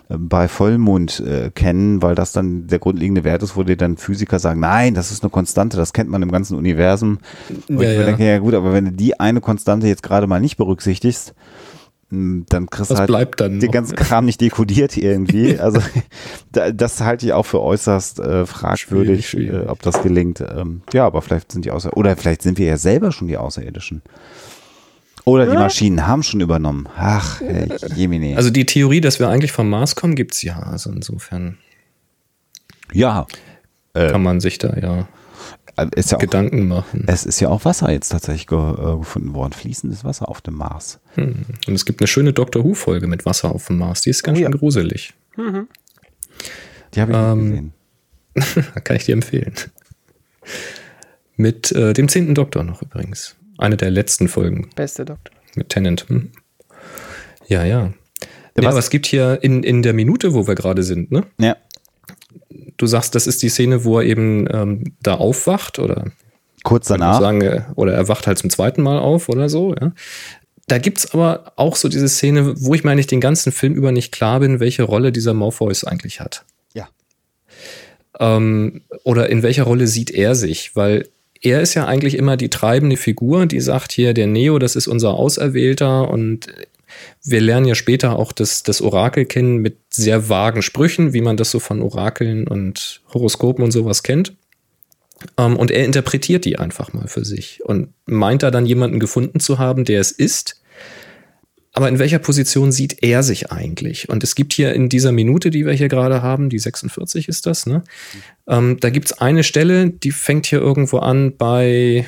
bei 0.09 0.47
Vollmond 0.47 1.19
äh, 1.19 1.51
kennen, 1.53 2.01
weil 2.01 2.15
das 2.15 2.31
dann 2.31 2.67
der 2.67 2.79
grundlegende 2.79 3.23
Wert 3.23 3.43
ist, 3.43 3.57
wo 3.57 3.63
dir 3.63 3.75
dann 3.75 3.97
Physiker 3.97 4.39
sagen, 4.39 4.59
nein, 4.59 4.93
das 4.93 5.11
ist 5.11 5.23
eine 5.23 5.29
Konstante, 5.29 5.75
das 5.75 5.91
kennt 5.91 6.09
man 6.09 6.21
im 6.21 6.31
ganzen 6.31 6.57
Universum. 6.57 7.19
Und 7.67 7.81
ja, 7.81 7.91
ich 7.91 7.99
ja. 7.99 8.05
denke, 8.05 8.25
ja 8.25 8.39
gut, 8.39 8.53
aber 8.53 8.73
wenn 8.73 8.85
du 8.85 8.91
die 8.91 9.19
eine 9.19 9.41
Konstante 9.41 9.87
jetzt 9.87 10.03
gerade 10.03 10.27
mal 10.27 10.39
nicht 10.39 10.55
berücksichtigst, 10.55 11.33
hm, 12.09 12.45
dann 12.47 12.69
kriegst 12.69 12.91
du 12.91 12.95
halt 12.95 13.07
bleibt 13.07 13.41
dann 13.41 13.59
den 13.59 13.71
ganzen 13.71 13.97
Kram 13.97 14.23
nicht 14.25 14.39
dekodiert 14.39 14.95
irgendwie. 14.95 15.57
Also 15.67 15.81
das 16.51 17.01
halte 17.01 17.25
ich 17.25 17.33
auch 17.33 17.45
für 17.45 17.61
äußerst 17.61 18.19
äh, 18.19 18.45
fragwürdig, 18.45 19.27
schwierig, 19.27 19.49
schwierig. 19.49 19.67
Äh, 19.67 19.69
ob 19.69 19.81
das 19.81 20.01
gelingt. 20.01 20.39
Ähm, 20.39 20.83
ja, 20.93 21.05
aber 21.05 21.21
vielleicht 21.21 21.51
sind 21.51 21.65
die 21.65 21.71
Außer 21.71 21.97
oder 21.97 22.15
vielleicht 22.15 22.41
sind 22.41 22.57
wir 22.57 22.67
ja 22.67 22.77
selber 22.77 23.11
schon 23.11 23.27
die 23.27 23.37
Außerirdischen. 23.37 24.01
Oder 25.27 25.45
die 25.45 25.57
Maschinen 25.57 26.07
haben 26.07 26.23
schon 26.23 26.39
übernommen. 26.39 26.87
Ach, 26.95 27.41
hey, 27.41 27.67
Jemine. 27.93 28.37
Also 28.37 28.49
die 28.49 28.65
Theorie, 28.65 29.01
dass 29.01 29.19
wir 29.19 29.27
eigentlich 29.27 29.51
vom 29.51 29.69
Mars 29.69 29.97
kommen, 29.97 30.15
gibt 30.15 30.33
es 30.33 30.41
ja. 30.41 30.57
Also 30.57 30.89
insofern. 30.89 31.57
Ja. 32.93 33.27
Äh, 33.93 34.09
kann 34.09 34.23
man 34.23 34.39
sich 34.39 34.57
da 34.57 34.77
ja, 34.77 35.09
äh, 35.75 35.87
ja 35.93 36.17
Gedanken 36.17 36.71
auch, 36.71 36.77
machen. 36.77 37.03
Es 37.07 37.25
ist 37.25 37.41
ja 37.41 37.49
auch 37.49 37.65
Wasser 37.65 37.91
jetzt 37.91 38.07
tatsächlich 38.07 38.49
äh, 38.51 38.97
gefunden 38.99 39.33
worden. 39.33 39.51
Fließendes 39.51 40.05
Wasser 40.05 40.29
auf 40.29 40.39
dem 40.39 40.53
Mars. 40.53 41.01
Hm. 41.15 41.43
Und 41.67 41.73
es 41.73 41.83
gibt 41.83 41.99
eine 41.99 42.07
schöne 42.07 42.31
Doctor 42.31 42.63
Who-Folge 42.63 43.07
mit 43.07 43.25
Wasser 43.25 43.53
auf 43.53 43.67
dem 43.67 43.79
Mars. 43.79 43.99
Die 43.99 44.11
ist 44.11 44.23
ganz 44.23 44.37
oh, 44.37 44.41
schön 44.43 44.51
ja. 44.53 44.57
gruselig. 44.57 45.13
Mhm. 45.35 45.67
Die 46.93 47.01
habe 47.01 47.11
ich 47.11 47.17
ähm, 47.17 47.73
gesehen. 48.33 48.73
kann 48.85 48.95
ich 48.95 49.03
dir 49.03 49.13
empfehlen. 49.13 49.53
Mit 51.35 51.73
äh, 51.73 51.91
dem 51.91 52.07
zehnten 52.07 52.33
Doktor 52.33 52.63
noch 52.63 52.81
übrigens. 52.81 53.35
Eine 53.57 53.77
der 53.77 53.89
letzten 53.89 54.27
Folgen. 54.27 54.69
Beste 54.75 55.05
Doktor. 55.05 55.33
Mit 55.55 55.69
Tennant. 55.69 56.07
Hm. 56.09 56.31
Ja, 57.47 57.63
ja. 57.63 57.93
Ja, 58.59 58.69
aber 58.69 58.79
es 58.79 58.89
gibt 58.89 59.05
hier 59.05 59.39
in, 59.41 59.63
in 59.63 59.83
der 59.83 59.93
Minute, 59.93 60.33
wo 60.33 60.47
wir 60.47 60.55
gerade 60.55 60.83
sind, 60.83 61.11
ne? 61.11 61.23
Ja. 61.39 61.57
Du 62.77 62.87
sagst, 62.87 63.13
das 63.15 63.27
ist 63.27 63.43
die 63.43 63.49
Szene, 63.49 63.83
wo 63.83 63.99
er 63.99 64.05
eben 64.05 64.47
ähm, 64.51 64.95
da 65.01 65.15
aufwacht 65.15 65.79
oder 65.79 66.11
kurz 66.63 66.87
danach. 66.87 67.19
Sagen, 67.19 67.41
äh, 67.41 67.61
oder 67.75 67.93
er 67.93 68.07
wacht 68.07 68.27
halt 68.27 68.37
zum 68.39 68.49
zweiten 68.49 68.81
Mal 68.81 68.99
auf 68.99 69.29
oder 69.29 69.49
so, 69.49 69.75
ja. 69.79 69.93
Da 70.67 70.79
gibt 70.79 70.97
es 70.97 71.13
aber 71.13 71.53
auch 71.55 71.77
so 71.77 71.87
diese 71.87 72.09
Szene, 72.09 72.53
wo 72.57 72.73
ich 72.73 72.83
meine, 72.83 72.99
ich 72.99 73.07
den 73.07 73.21
ganzen 73.21 73.53
Film 73.53 73.73
über 73.73 73.93
nicht 73.93 74.11
klar 74.11 74.41
bin, 74.41 74.59
welche 74.59 74.83
Rolle 74.83 75.13
dieser 75.13 75.33
Morpheus 75.33 75.85
eigentlich 75.85 76.19
hat. 76.19 76.43
Ja. 76.73 76.89
Ähm, 78.19 78.81
oder 79.03 79.29
in 79.29 79.43
welcher 79.43 79.63
Rolle 79.63 79.87
sieht 79.87 80.11
er 80.11 80.35
sich? 80.35 80.75
Weil 80.75 81.07
er 81.49 81.61
ist 81.61 81.73
ja 81.73 81.85
eigentlich 81.85 82.15
immer 82.17 82.37
die 82.37 82.49
treibende 82.49 82.97
Figur, 82.97 83.45
die 83.45 83.59
sagt 83.59 83.91
hier, 83.91 84.13
der 84.13 84.27
Neo, 84.27 84.59
das 84.59 84.75
ist 84.75 84.87
unser 84.87 85.13
Auserwählter 85.13 86.09
und 86.09 86.47
wir 87.23 87.41
lernen 87.41 87.65
ja 87.65 87.75
später 87.75 88.17
auch 88.17 88.31
das, 88.31 88.63
das 88.63 88.81
Orakel 88.81 89.25
kennen 89.25 89.57
mit 89.57 89.77
sehr 89.89 90.29
vagen 90.29 90.61
Sprüchen, 90.61 91.13
wie 91.13 91.21
man 91.21 91.37
das 91.37 91.51
so 91.51 91.59
von 91.59 91.81
Orakeln 91.81 92.47
und 92.47 93.01
Horoskopen 93.13 93.63
und 93.63 93.71
sowas 93.71 94.03
kennt. 94.03 94.33
Ähm, 95.37 95.57
und 95.57 95.71
er 95.71 95.85
interpretiert 95.85 96.45
die 96.45 96.59
einfach 96.59 96.93
mal 96.93 97.07
für 97.07 97.25
sich 97.25 97.61
und 97.63 97.89
meint 98.05 98.43
da 98.43 98.51
dann 98.51 98.65
jemanden 98.65 98.99
gefunden 98.99 99.39
zu 99.39 99.59
haben, 99.59 99.83
der 99.85 99.99
es 99.99 100.11
ist. 100.11 100.56
Aber 101.77 101.89
in 101.89 101.99
welcher 101.99 102.17
Position 102.17 102.71
sieht 102.71 103.03
er 103.03 103.21
sich 103.21 103.51
eigentlich? 103.51 104.09
Und 104.09 104.23
es 104.23 104.33
gibt 104.33 104.51
hier 104.51 104.73
in 104.73 104.89
dieser 104.89 105.11
Minute, 105.11 105.51
die 105.51 105.63
wir 105.63 105.73
hier 105.73 105.89
gerade 105.89 106.23
haben, 106.23 106.49
die 106.49 106.57
46 106.57 107.27
ist 107.27 107.45
das, 107.45 107.67
ne? 107.67 107.83
Ähm, 108.47 108.77
da 108.79 108.89
gibt 108.89 109.05
es 109.05 109.19
eine 109.19 109.43
Stelle, 109.43 109.91
die 109.91 110.09
fängt 110.09 110.47
hier 110.47 110.57
irgendwo 110.57 110.97
an 110.97 111.37
bei, 111.37 112.07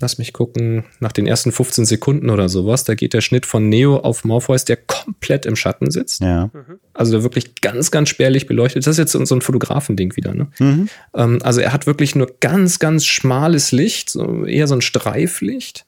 lass 0.00 0.18
mich 0.18 0.32
gucken, 0.32 0.82
nach 0.98 1.12
den 1.12 1.28
ersten 1.28 1.52
15 1.52 1.84
Sekunden 1.84 2.30
oder 2.30 2.48
sowas. 2.48 2.82
Da 2.82 2.96
geht 2.96 3.14
der 3.14 3.20
Schnitt 3.20 3.46
von 3.46 3.68
Neo 3.68 3.98
auf 3.98 4.24
Morpheus, 4.24 4.64
der 4.64 4.76
komplett 4.76 5.46
im 5.46 5.54
Schatten 5.54 5.88
sitzt. 5.92 6.22
Ja. 6.22 6.50
Also 6.92 7.12
der 7.12 7.22
wirklich 7.22 7.54
ganz, 7.60 7.92
ganz 7.92 8.08
spärlich 8.08 8.48
beleuchtet. 8.48 8.88
Das 8.88 8.98
ist 8.98 9.14
jetzt 9.14 9.28
so 9.28 9.34
ein 9.36 9.40
Fotografending 9.40 10.16
wieder, 10.16 10.34
ne? 10.34 10.48
Mhm. 10.58 10.88
Ähm, 11.14 11.38
also 11.44 11.60
er 11.60 11.72
hat 11.72 11.86
wirklich 11.86 12.16
nur 12.16 12.26
ganz, 12.40 12.80
ganz 12.80 13.06
schmales 13.06 13.70
Licht, 13.70 14.10
so 14.10 14.44
eher 14.44 14.66
so 14.66 14.74
ein 14.74 14.82
Streiflicht. 14.82 15.86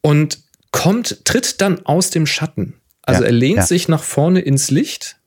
Und 0.00 0.43
kommt, 0.74 1.24
tritt 1.24 1.60
dann 1.60 1.86
aus 1.86 2.10
dem 2.10 2.26
Schatten. 2.26 2.74
Also 3.02 3.22
ja, 3.22 3.28
er 3.28 3.32
lehnt 3.32 3.58
ja. 3.58 3.62
sich 3.62 3.86
nach 3.86 4.02
vorne 4.02 4.40
ins 4.40 4.72
Licht 4.72 5.18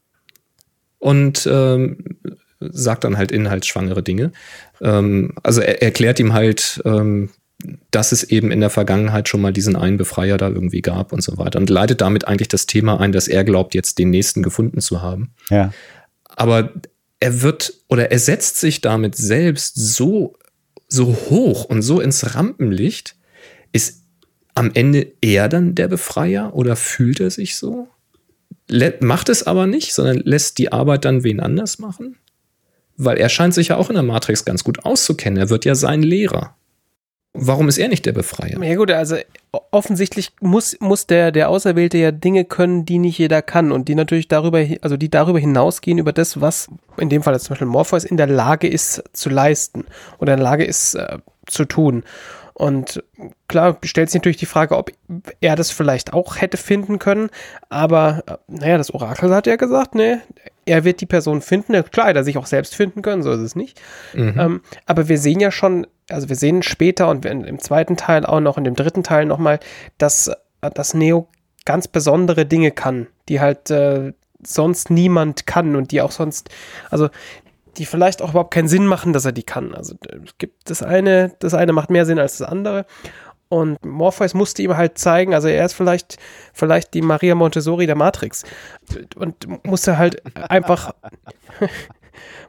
und 0.99 1.47
ähm, 1.49 2.17
sagt 2.59 3.05
dann 3.05 3.17
halt 3.17 3.31
inhaltsschwangere 3.31 4.03
Dinge. 4.03 4.33
Ähm, 4.81 5.35
also 5.43 5.61
er 5.61 5.81
erklärt 5.81 6.19
ihm 6.19 6.33
halt, 6.33 6.81
ähm, 6.83 7.29
dass 7.91 8.11
es 8.11 8.25
eben 8.25 8.51
in 8.51 8.59
der 8.59 8.69
Vergangenheit 8.69 9.29
schon 9.29 9.39
mal 9.39 9.53
diesen 9.53 9.77
einen 9.77 9.95
Befreier 9.95 10.37
da 10.37 10.49
irgendwie 10.49 10.81
gab 10.81 11.13
und 11.13 11.23
so 11.23 11.37
weiter 11.37 11.59
und 11.59 11.69
leitet 11.69 12.01
damit 12.01 12.27
eigentlich 12.27 12.49
das 12.49 12.65
Thema 12.65 12.99
ein, 12.99 13.13
dass 13.13 13.29
er 13.29 13.45
glaubt, 13.45 13.73
jetzt 13.73 13.99
den 13.99 14.09
nächsten 14.09 14.43
gefunden 14.43 14.81
zu 14.81 15.01
haben. 15.01 15.33
Ja. 15.49 15.71
Aber 16.25 16.73
er 17.21 17.41
wird 17.41 17.73
oder 17.87 18.11
er 18.11 18.19
setzt 18.19 18.59
sich 18.59 18.81
damit 18.81 19.15
selbst 19.15 19.75
so, 19.77 20.35
so 20.89 21.15
hoch 21.29 21.63
und 21.63 21.83
so 21.83 22.01
ins 22.01 22.35
Rampenlicht, 22.35 23.15
ist 23.71 24.06
am 24.57 24.71
Ende 24.73 25.07
er 25.21 25.49
dann 25.49 25.75
der 25.75 25.87
Befreier 25.87 26.55
oder 26.55 26.75
fühlt 26.75 27.19
er 27.19 27.29
sich 27.29 27.55
so? 27.55 27.87
macht 28.99 29.29
es 29.29 29.47
aber 29.47 29.65
nicht, 29.65 29.93
sondern 29.93 30.17
lässt 30.17 30.57
die 30.57 30.73
Arbeit 30.73 31.05
dann 31.05 31.23
wen 31.23 31.39
anders 31.39 31.79
machen? 31.79 32.17
Weil 32.97 33.17
er 33.17 33.29
scheint 33.29 33.53
sich 33.53 33.69
ja 33.69 33.77
auch 33.77 33.89
in 33.89 33.93
der 33.93 34.03
Matrix 34.03 34.43
ganz 34.43 34.65
gut 34.65 34.83
auszukennen. 34.83 35.37
Er 35.37 35.49
wird 35.49 35.63
ja 35.63 35.73
sein 35.73 36.03
Lehrer. 36.03 36.55
Warum 37.33 37.69
ist 37.69 37.77
er 37.77 37.87
nicht 37.87 38.05
der 38.05 38.13
Befreier? 38.13 38.61
Ja 38.61 38.75
gut, 38.75 38.91
also 38.91 39.15
offensichtlich 39.71 40.31
muss, 40.41 40.75
muss 40.79 41.05
der, 41.05 41.31
der 41.31 41.49
Auserwählte 41.49 41.97
ja 41.99 42.11
Dinge 42.11 42.45
können, 42.45 42.83
die 42.83 42.97
nicht 42.97 43.19
jeder 43.19 43.43
kann 43.43 43.71
und 43.71 43.87
die 43.87 43.95
natürlich 43.95 44.27
darüber, 44.27 44.65
also 44.81 44.97
die 44.97 45.09
darüber 45.09 45.39
hinausgehen 45.39 45.99
über 45.99 46.11
das, 46.11 46.41
was 46.41 46.67
in 46.97 47.09
dem 47.09 47.21
Fall 47.21 47.39
zum 47.39 47.49
Beispiel 47.49 47.67
Morpheus 47.67 48.03
in 48.03 48.17
der 48.17 48.27
Lage 48.27 48.67
ist 48.67 49.03
zu 49.13 49.29
leisten 49.29 49.85
oder 50.17 50.33
in 50.33 50.39
der 50.39 50.45
Lage 50.45 50.65
ist 50.65 50.95
äh, 50.95 51.19
zu 51.45 51.65
tun. 51.65 52.03
Und 52.57 53.03
klar 53.47 53.77
stellt 53.83 54.09
sich 54.09 54.19
natürlich 54.19 54.37
die 54.37 54.47
Frage, 54.47 54.77
ob 54.77 54.89
er 55.41 55.55
das 55.55 55.69
vielleicht 55.69 56.13
auch 56.13 56.41
hätte 56.41 56.57
finden 56.57 56.97
können. 56.97 57.29
Aber 57.69 58.23
äh, 58.25 58.37
naja, 58.47 58.79
das 58.79 58.91
Orakel 58.91 59.33
hat 59.35 59.45
ja 59.45 59.57
gesagt, 59.57 59.93
ne, 59.93 60.23
er 60.65 60.83
wird 60.83 60.99
die 60.99 61.05
Person 61.05 61.41
finden. 61.41 61.79
Klar, 61.91 62.15
er 62.15 62.23
sich 62.23 62.35
auch 62.35 62.47
selbst 62.47 62.73
finden 62.73 63.03
können, 63.03 63.21
so 63.21 63.31
ist 63.31 63.41
es 63.41 63.55
nicht. 63.55 63.79
Mhm. 64.15 64.39
Ähm, 64.39 64.61
aber 64.87 65.07
wir 65.07 65.19
sehen 65.19 65.39
ja 65.39 65.51
schon, 65.51 65.85
also 66.09 66.29
wir 66.29 66.35
sehen 66.35 66.63
später 66.63 67.09
und 67.09 67.25
im 67.25 67.59
zweiten 67.59 67.95
Teil 67.95 68.25
auch 68.25 68.39
noch, 68.39 68.57
in 68.57 68.63
dem 68.63 68.75
dritten 68.75 69.03
Teil 69.03 69.27
nochmal, 69.27 69.59
dass, 69.99 70.27
äh, 70.61 70.71
dass 70.73 70.95
Neo 70.95 71.27
ganz 71.63 71.87
besondere 71.87 72.47
Dinge 72.47 72.71
kann, 72.71 73.05
die 73.29 73.39
halt 73.39 73.69
äh, 73.69 74.13
sonst 74.43 74.89
niemand 74.89 75.45
kann 75.45 75.75
und 75.75 75.91
die 75.91 76.01
auch 76.01 76.11
sonst, 76.11 76.49
also 76.89 77.09
die 77.77 77.85
vielleicht 77.85 78.21
auch 78.21 78.31
überhaupt 78.31 78.53
keinen 78.53 78.67
Sinn 78.67 78.85
machen, 78.85 79.13
dass 79.13 79.25
er 79.25 79.31
die 79.31 79.43
kann. 79.43 79.73
Also 79.73 79.95
es 80.25 80.37
gibt 80.37 80.69
das 80.69 80.83
eine, 80.83 81.35
das 81.39 81.53
eine 81.53 81.73
macht 81.73 81.89
mehr 81.89 82.05
Sinn 82.05 82.19
als 82.19 82.37
das 82.37 82.47
andere. 82.47 82.85
Und 83.49 83.83
Morpheus 83.85 84.33
musste 84.33 84.61
ihm 84.61 84.75
halt 84.75 84.97
zeigen, 84.97 85.33
also 85.33 85.47
er 85.47 85.65
ist 85.65 85.73
vielleicht, 85.73 86.17
vielleicht 86.53 86.93
die 86.93 87.01
Maria 87.01 87.33
Montessori 87.33 87.85
der 87.85 87.95
Matrix. 87.95 88.43
Und 89.15 89.65
musste 89.65 89.97
halt 89.97 90.21
einfach, 90.49 90.93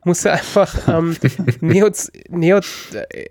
musste 0.05 0.33
einfach 0.33 0.89
ähm, 0.89 1.17
Neo, 1.61 1.91
Neo 2.29 2.61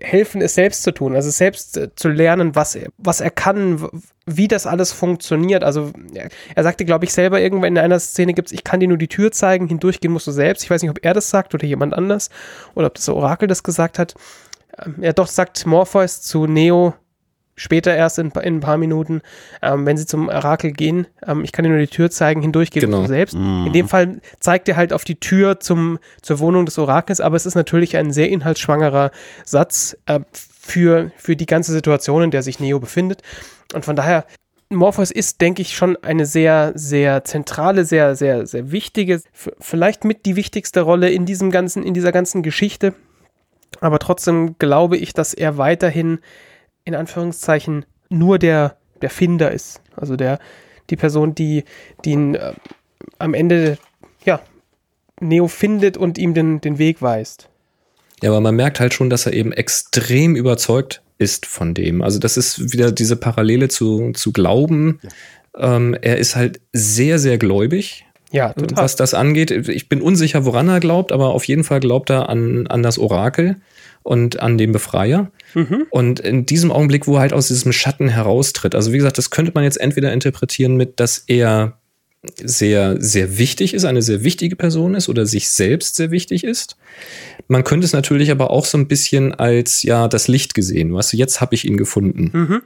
helfen, 0.00 0.40
es 0.40 0.54
selbst 0.54 0.82
zu 0.82 0.92
tun, 0.92 1.14
also 1.14 1.30
selbst 1.30 1.76
äh, 1.76 1.94
zu 1.94 2.08
lernen, 2.08 2.54
was, 2.54 2.74
er, 2.74 2.90
was 2.98 3.20
er 3.20 3.30
kann, 3.30 3.88
wie 4.26 4.48
das 4.48 4.66
alles 4.66 4.92
funktioniert. 4.92 5.64
Also 5.64 5.92
er, 6.14 6.28
er 6.54 6.62
sagte, 6.62 6.84
glaube 6.84 7.04
ich, 7.04 7.12
selber 7.12 7.40
irgendwann 7.40 7.72
in 7.72 7.78
einer 7.78 7.98
Szene 7.98 8.34
gibt 8.34 8.48
es, 8.48 8.52
ich 8.52 8.64
kann 8.64 8.80
dir 8.80 8.88
nur 8.88 8.98
die 8.98 9.08
Tür 9.08 9.32
zeigen, 9.32 9.68
hindurchgehen 9.68 10.12
musst 10.12 10.26
du 10.26 10.32
selbst. 10.32 10.64
Ich 10.64 10.70
weiß 10.70 10.82
nicht, 10.82 10.90
ob 10.90 11.04
er 11.04 11.14
das 11.14 11.30
sagt 11.30 11.54
oder 11.54 11.64
jemand 11.64 11.94
anders 11.94 12.30
oder 12.74 12.86
ob 12.86 12.94
das 12.94 13.08
Orakel 13.08 13.48
das 13.48 13.62
gesagt 13.62 13.98
hat. 13.98 14.14
Ähm, 14.84 14.96
ja, 15.00 15.12
doch 15.12 15.26
sagt 15.26 15.66
Morpheus 15.66 16.22
zu 16.22 16.46
Neo, 16.46 16.94
später 17.58 17.94
erst 17.94 18.18
in, 18.18 18.30
in 18.30 18.56
ein 18.56 18.60
paar 18.60 18.78
Minuten, 18.78 19.20
ähm, 19.60 19.84
wenn 19.84 19.96
sie 19.96 20.06
zum 20.06 20.28
Orakel 20.28 20.72
gehen. 20.72 21.06
Ähm, 21.26 21.44
ich 21.44 21.52
kann 21.52 21.64
dir 21.64 21.70
nur 21.70 21.78
die 21.78 21.88
Tür 21.88 22.10
zeigen, 22.10 22.40
hindurchgehen 22.40 22.86
genau. 22.86 23.02
du 23.02 23.08
selbst. 23.08 23.34
Mhm. 23.34 23.66
In 23.66 23.72
dem 23.72 23.88
Fall 23.88 24.20
zeigt 24.40 24.68
er 24.68 24.76
halt 24.76 24.92
auf 24.92 25.04
die 25.04 25.16
Tür 25.16 25.60
zum, 25.60 25.98
zur 26.22 26.38
Wohnung 26.38 26.64
des 26.64 26.78
Orakels, 26.78 27.20
aber 27.20 27.36
es 27.36 27.44
ist 27.44 27.54
natürlich 27.54 27.96
ein 27.96 28.12
sehr 28.12 28.30
inhaltsschwangerer 28.30 29.10
Satz 29.44 29.96
äh, 30.06 30.20
für, 30.32 31.10
für 31.16 31.36
die 31.36 31.46
ganze 31.46 31.72
Situation, 31.72 32.22
in 32.22 32.30
der 32.30 32.42
sich 32.42 32.60
Neo 32.60 32.78
befindet. 32.78 33.22
Und 33.74 33.84
von 33.84 33.96
daher, 33.96 34.24
Morpheus 34.70 35.10
ist, 35.10 35.40
denke 35.40 35.62
ich, 35.62 35.74
schon 35.74 35.96
eine 36.02 36.26
sehr, 36.26 36.72
sehr 36.74 37.24
zentrale, 37.24 37.84
sehr, 37.84 38.14
sehr, 38.16 38.46
sehr 38.46 38.70
wichtige, 38.70 39.22
vielleicht 39.32 40.04
mit 40.04 40.26
die 40.26 40.36
wichtigste 40.36 40.82
Rolle 40.82 41.10
in 41.10 41.24
diesem 41.24 41.50
ganzen, 41.50 41.82
in 41.82 41.94
dieser 41.94 42.12
ganzen 42.12 42.42
Geschichte. 42.42 42.94
Aber 43.80 43.98
trotzdem 43.98 44.56
glaube 44.58 44.96
ich, 44.96 45.12
dass 45.14 45.34
er 45.34 45.56
weiterhin 45.56 46.18
in 46.88 46.94
Anführungszeichen 46.94 47.84
nur 48.08 48.38
der, 48.38 48.78
der 49.02 49.10
Finder 49.10 49.52
ist. 49.52 49.82
Also 49.94 50.16
der, 50.16 50.38
die 50.90 50.96
Person, 50.96 51.34
die, 51.34 51.64
die 52.04 52.12
ihn 52.12 52.34
äh, 52.34 52.54
am 53.18 53.34
Ende, 53.34 53.78
ja, 54.24 54.40
Neo 55.20 55.48
findet 55.48 55.96
und 55.96 56.16
ihm 56.16 56.32
den, 56.32 56.60
den 56.60 56.78
Weg 56.78 57.02
weist. 57.02 57.50
Ja, 58.22 58.30
aber 58.30 58.40
man 58.40 58.56
merkt 58.56 58.80
halt 58.80 58.94
schon, 58.94 59.10
dass 59.10 59.26
er 59.26 59.34
eben 59.34 59.52
extrem 59.52 60.34
überzeugt 60.34 61.02
ist 61.18 61.46
von 61.46 61.74
dem. 61.74 62.00
Also 62.00 62.18
das 62.18 62.36
ist 62.36 62.72
wieder 62.72 62.90
diese 62.90 63.16
Parallele 63.16 63.68
zu, 63.68 64.12
zu 64.12 64.32
Glauben. 64.32 65.00
Ja. 65.02 65.76
Ähm, 65.76 65.94
er 66.00 66.16
ist 66.16 66.36
halt 66.36 66.60
sehr, 66.72 67.18
sehr 67.18 67.36
gläubig. 67.36 68.06
Ja, 68.30 68.52
total. 68.54 68.84
Was 68.84 68.96
das 68.96 69.14
angeht. 69.14 69.50
Ich 69.50 69.88
bin 69.88 70.00
unsicher, 70.00 70.44
woran 70.44 70.68
er 70.68 70.80
glaubt, 70.80 71.12
aber 71.12 71.34
auf 71.34 71.44
jeden 71.44 71.64
Fall 71.64 71.80
glaubt 71.80 72.10
er 72.10 72.28
an, 72.28 72.66
an 72.66 72.82
das 72.82 72.98
Orakel 72.98 73.56
und 74.08 74.40
an 74.40 74.56
den 74.56 74.72
Befreier. 74.72 75.30
Mhm. 75.54 75.84
Und 75.90 76.20
in 76.20 76.46
diesem 76.46 76.72
Augenblick, 76.72 77.06
wo 77.06 77.16
er 77.16 77.20
halt 77.20 77.32
aus 77.34 77.48
diesem 77.48 77.72
Schatten 77.72 78.08
heraustritt, 78.08 78.74
also 78.74 78.92
wie 78.92 78.96
gesagt, 78.96 79.18
das 79.18 79.30
könnte 79.30 79.52
man 79.54 79.64
jetzt 79.64 79.78
entweder 79.78 80.12
interpretieren 80.12 80.76
mit, 80.76 80.98
dass 80.98 81.24
er 81.26 81.78
sehr, 82.42 82.96
sehr 83.00 83.38
wichtig 83.38 83.74
ist, 83.74 83.84
eine 83.84 84.02
sehr 84.02 84.24
wichtige 84.24 84.56
Person 84.56 84.94
ist 84.94 85.08
oder 85.08 85.26
sich 85.26 85.50
selbst 85.50 85.96
sehr 85.96 86.10
wichtig 86.10 86.42
ist. 86.42 86.76
Man 87.48 87.64
könnte 87.64 87.84
es 87.84 87.92
natürlich 87.92 88.30
aber 88.30 88.50
auch 88.50 88.64
so 88.64 88.78
ein 88.78 88.88
bisschen 88.88 89.34
als, 89.34 89.82
ja, 89.82 90.08
das 90.08 90.26
Licht 90.26 90.54
gesehen. 90.54 90.92
Weißt 90.94 91.12
du, 91.12 91.16
jetzt 91.18 91.40
habe 91.40 91.54
ich 91.54 91.66
ihn 91.66 91.76
gefunden. 91.76 92.30
Mhm. 92.32 92.62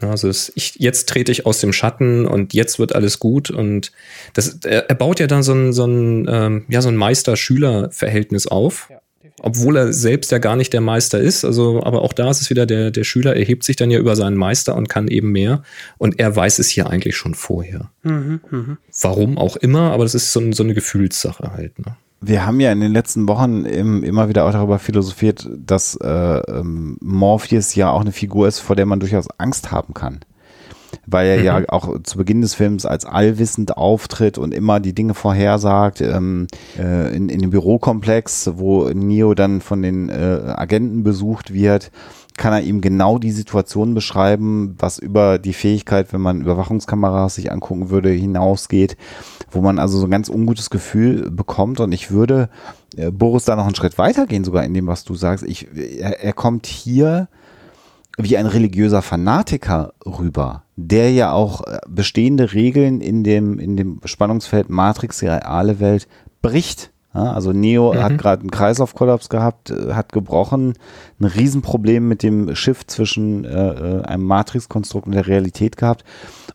Also 0.00 0.28
es, 0.28 0.52
ich, 0.56 0.74
jetzt 0.76 1.08
trete 1.08 1.32
ich 1.32 1.46
aus 1.46 1.60
dem 1.60 1.72
Schatten 1.72 2.26
und 2.26 2.54
jetzt 2.54 2.78
wird 2.78 2.94
alles 2.94 3.18
gut. 3.18 3.50
Und 3.50 3.92
das, 4.34 4.58
er, 4.64 4.90
er 4.90 4.94
baut 4.94 5.20
ja 5.20 5.26
dann 5.26 5.42
so 5.42 5.54
ein, 5.54 5.72
so 5.72 5.86
ein, 5.86 6.26
ähm, 6.28 6.64
ja, 6.68 6.82
so 6.82 6.88
ein 6.88 6.96
Meister-Schüler-Verhältnis 6.96 8.46
auf. 8.46 8.88
Ja 8.90 9.01
obwohl 9.42 9.76
er 9.76 9.92
selbst 9.92 10.30
ja 10.30 10.38
gar 10.38 10.56
nicht 10.56 10.72
der 10.72 10.80
Meister 10.80 11.18
ist. 11.20 11.44
Also, 11.44 11.82
aber 11.82 12.02
auch 12.02 12.12
da 12.12 12.30
ist 12.30 12.40
es 12.40 12.50
wieder, 12.50 12.64
der, 12.64 12.90
der 12.90 13.04
Schüler 13.04 13.36
erhebt 13.36 13.64
sich 13.64 13.76
dann 13.76 13.90
ja 13.90 13.98
über 13.98 14.16
seinen 14.16 14.36
Meister 14.36 14.76
und 14.76 14.88
kann 14.88 15.08
eben 15.08 15.32
mehr. 15.32 15.62
Und 15.98 16.18
er 16.18 16.34
weiß 16.34 16.58
es 16.58 16.68
hier 16.68 16.88
eigentlich 16.88 17.16
schon 17.16 17.34
vorher. 17.34 17.90
Mhm, 18.02 18.40
mh. 18.50 18.76
Warum 19.00 19.38
auch 19.38 19.56
immer, 19.56 19.92
aber 19.92 20.04
das 20.04 20.14
ist 20.14 20.32
so, 20.32 20.52
so 20.52 20.62
eine 20.62 20.74
Gefühlssache 20.74 21.52
halt. 21.52 21.78
Ne? 21.78 21.96
Wir 22.20 22.46
haben 22.46 22.60
ja 22.60 22.70
in 22.70 22.80
den 22.80 22.92
letzten 22.92 23.26
Wochen 23.26 23.64
im, 23.64 24.04
immer 24.04 24.28
wieder 24.28 24.44
auch 24.44 24.52
darüber 24.52 24.78
philosophiert, 24.78 25.48
dass 25.56 25.96
äh, 25.96 26.08
ähm, 26.08 26.96
Morpheus 27.00 27.74
ja 27.74 27.90
auch 27.90 28.02
eine 28.02 28.12
Figur 28.12 28.46
ist, 28.46 28.60
vor 28.60 28.76
der 28.76 28.86
man 28.86 29.00
durchaus 29.00 29.26
Angst 29.38 29.72
haben 29.72 29.92
kann 29.92 30.20
weil 31.06 31.26
er 31.26 31.38
mhm. 31.38 31.44
ja 31.44 31.62
auch 31.68 32.02
zu 32.02 32.18
Beginn 32.18 32.40
des 32.40 32.54
Films 32.54 32.86
als 32.86 33.04
allwissend 33.04 33.76
auftritt 33.76 34.38
und 34.38 34.52
immer 34.52 34.80
die 34.80 34.94
Dinge 34.94 35.14
vorhersagt. 35.14 36.00
Ähm, 36.00 36.46
äh, 36.78 37.14
in, 37.14 37.28
in 37.28 37.40
dem 37.40 37.50
Bürokomplex, 37.50 38.52
wo 38.54 38.88
Neo 38.88 39.34
dann 39.34 39.60
von 39.60 39.82
den 39.82 40.08
äh, 40.08 40.54
Agenten 40.56 41.02
besucht 41.02 41.52
wird, 41.52 41.90
kann 42.36 42.52
er 42.52 42.62
ihm 42.62 42.80
genau 42.80 43.18
die 43.18 43.30
Situation 43.30 43.94
beschreiben, 43.94 44.74
was 44.78 44.98
über 44.98 45.38
die 45.38 45.52
Fähigkeit, 45.52 46.12
wenn 46.12 46.20
man 46.20 46.40
Überwachungskameras 46.40 47.34
sich 47.34 47.52
angucken 47.52 47.90
würde, 47.90 48.10
hinausgeht, 48.10 48.96
wo 49.50 49.60
man 49.60 49.78
also 49.78 49.98
so 49.98 50.06
ein 50.06 50.10
ganz 50.10 50.28
ungutes 50.28 50.70
Gefühl 50.70 51.30
bekommt. 51.30 51.80
Und 51.80 51.92
ich 51.92 52.10
würde 52.10 52.48
äh, 52.96 53.10
Boris 53.10 53.44
da 53.44 53.56
noch 53.56 53.66
einen 53.66 53.74
Schritt 53.74 53.98
weitergehen, 53.98 54.44
sogar 54.44 54.64
in 54.64 54.74
dem, 54.74 54.86
was 54.86 55.04
du 55.04 55.14
sagst. 55.14 55.44
Ich, 55.44 55.68
er, 55.74 56.22
er 56.22 56.32
kommt 56.32 56.66
hier 56.66 57.28
wie 58.18 58.36
ein 58.36 58.46
religiöser 58.46 59.02
Fanatiker 59.02 59.94
rüber, 60.04 60.64
der 60.76 61.12
ja 61.12 61.32
auch 61.32 61.66
äh, 61.66 61.78
bestehende 61.88 62.52
Regeln 62.52 63.00
in 63.00 63.24
dem, 63.24 63.58
in 63.58 63.76
dem 63.76 64.00
Spannungsfeld 64.04 64.68
Matrix, 64.68 65.18
die 65.18 65.26
reale 65.26 65.80
Welt, 65.80 66.08
bricht. 66.42 66.90
Ja, 67.14 67.32
also 67.32 67.52
Neo 67.52 67.92
mhm. 67.92 68.02
hat 68.02 68.18
gerade 68.18 68.40
einen 68.40 68.50
Kreislaufkollaps 68.50 69.28
gehabt, 69.28 69.70
äh, 69.70 69.92
hat 69.92 70.12
gebrochen, 70.12 70.74
ein 71.20 71.24
Riesenproblem 71.24 72.08
mit 72.08 72.22
dem 72.22 72.54
Schiff 72.54 72.86
zwischen 72.86 73.44
äh, 73.44 73.48
äh, 73.50 74.02
einem 74.04 74.24
Matrix-Konstrukt 74.24 75.06
und 75.06 75.12
der 75.12 75.26
Realität 75.26 75.76
gehabt. 75.76 76.04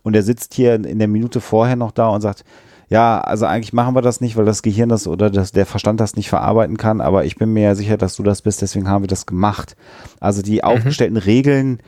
Und 0.03 0.15
er 0.15 0.23
sitzt 0.23 0.53
hier 0.53 0.75
in 0.75 0.99
der 0.99 1.07
Minute 1.07 1.41
vorher 1.41 1.75
noch 1.75 1.91
da 1.91 2.07
und 2.09 2.21
sagt, 2.21 2.43
ja, 2.89 3.19
also 3.19 3.45
eigentlich 3.45 3.73
machen 3.73 3.95
wir 3.95 4.01
das 4.01 4.21
nicht, 4.21 4.37
weil 4.37 4.45
das 4.45 4.61
Gehirn 4.61 4.89
das 4.89 5.07
oder 5.07 5.29
das, 5.29 5.51
der 5.51 5.65
Verstand 5.65 5.99
das 5.99 6.15
nicht 6.15 6.29
verarbeiten 6.29 6.77
kann, 6.77 7.01
aber 7.01 7.25
ich 7.25 7.35
bin 7.35 7.51
mir 7.51 7.63
ja 7.63 7.75
sicher, 7.75 7.97
dass 7.97 8.15
du 8.15 8.23
das 8.23 8.41
bist, 8.41 8.61
deswegen 8.61 8.87
haben 8.87 9.03
wir 9.03 9.07
das 9.07 9.25
gemacht. 9.25 9.75
Also 10.19 10.41
die 10.41 10.55
mhm. 10.55 10.61
aufgestellten 10.61 11.17
Regeln 11.17 11.79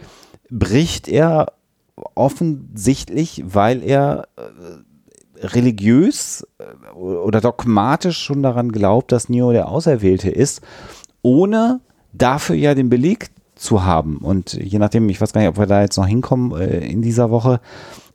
bricht 0.50 1.08
er 1.08 1.54
offensichtlich, 2.16 3.44
weil 3.46 3.84
er 3.84 4.28
äh, 4.36 5.46
religiös 5.46 6.46
äh, 6.58 6.94
oder 6.96 7.42
dogmatisch 7.42 8.18
schon 8.18 8.44
daran 8.44 8.72
glaubt, 8.72 9.12
dass 9.12 9.30
Neo 9.30 9.52
der 9.52 9.70
Auserwählte 9.70 10.30
ist, 10.30 10.62
ohne 11.22 11.80
dafür 12.14 12.56
ja 12.56 12.76
den 12.76 12.90
Beleg 12.90 13.30
zu 13.56 13.84
haben. 13.84 14.18
Und 14.18 14.54
je 14.54 14.80
nachdem, 14.80 15.10
ich 15.10 15.20
weiß 15.20 15.34
gar 15.34 15.42
nicht, 15.42 15.50
ob 15.50 15.58
wir 15.58 15.66
da 15.66 15.82
jetzt 15.82 15.98
noch 15.98 16.08
hinkommen 16.08 16.60
äh, 16.60 16.80
in 16.88 17.02
dieser 17.02 17.30
Woche, 17.30 17.62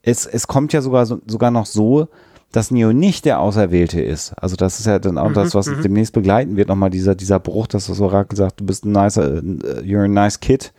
es, 0.03 0.27
es 0.27 0.47
kommt 0.47 0.73
ja 0.73 0.83
sogar, 0.83 1.07
sogar 1.07 1.51
noch 1.51 1.67
so, 1.67 2.09
dass 2.55 2.71
Neo 2.71 2.93
nicht 2.93 3.25
der 3.25 3.41
Auserwählte 3.41 4.01
ist. 4.01 4.33
Also 4.35 4.55
das 4.55 4.79
ist 4.79 4.87
ja 4.87 5.01
dann 5.01 5.19
auch 5.19 5.31
mhm, 5.31 5.35
das, 5.35 5.57
was 5.57 5.67
mhm. 5.67 5.83
demnächst 5.83 6.13
begleiten 6.13 6.57
wird, 6.57 6.69
nochmal 6.69 6.91
dieser, 6.91 7.17
dieser 7.17 7.41
Bruch, 7.41 7.67
dass 7.67 7.89
das 7.89 8.01
Orakel 8.01 8.37
sagt, 8.37 8.61
du 8.61 8.65
bist 8.65 8.85
ein 8.85 8.93
nicer, 8.93 9.41
you're 9.83 10.05
a 10.05 10.09
nice 10.09 10.39
kid, 10.39 10.73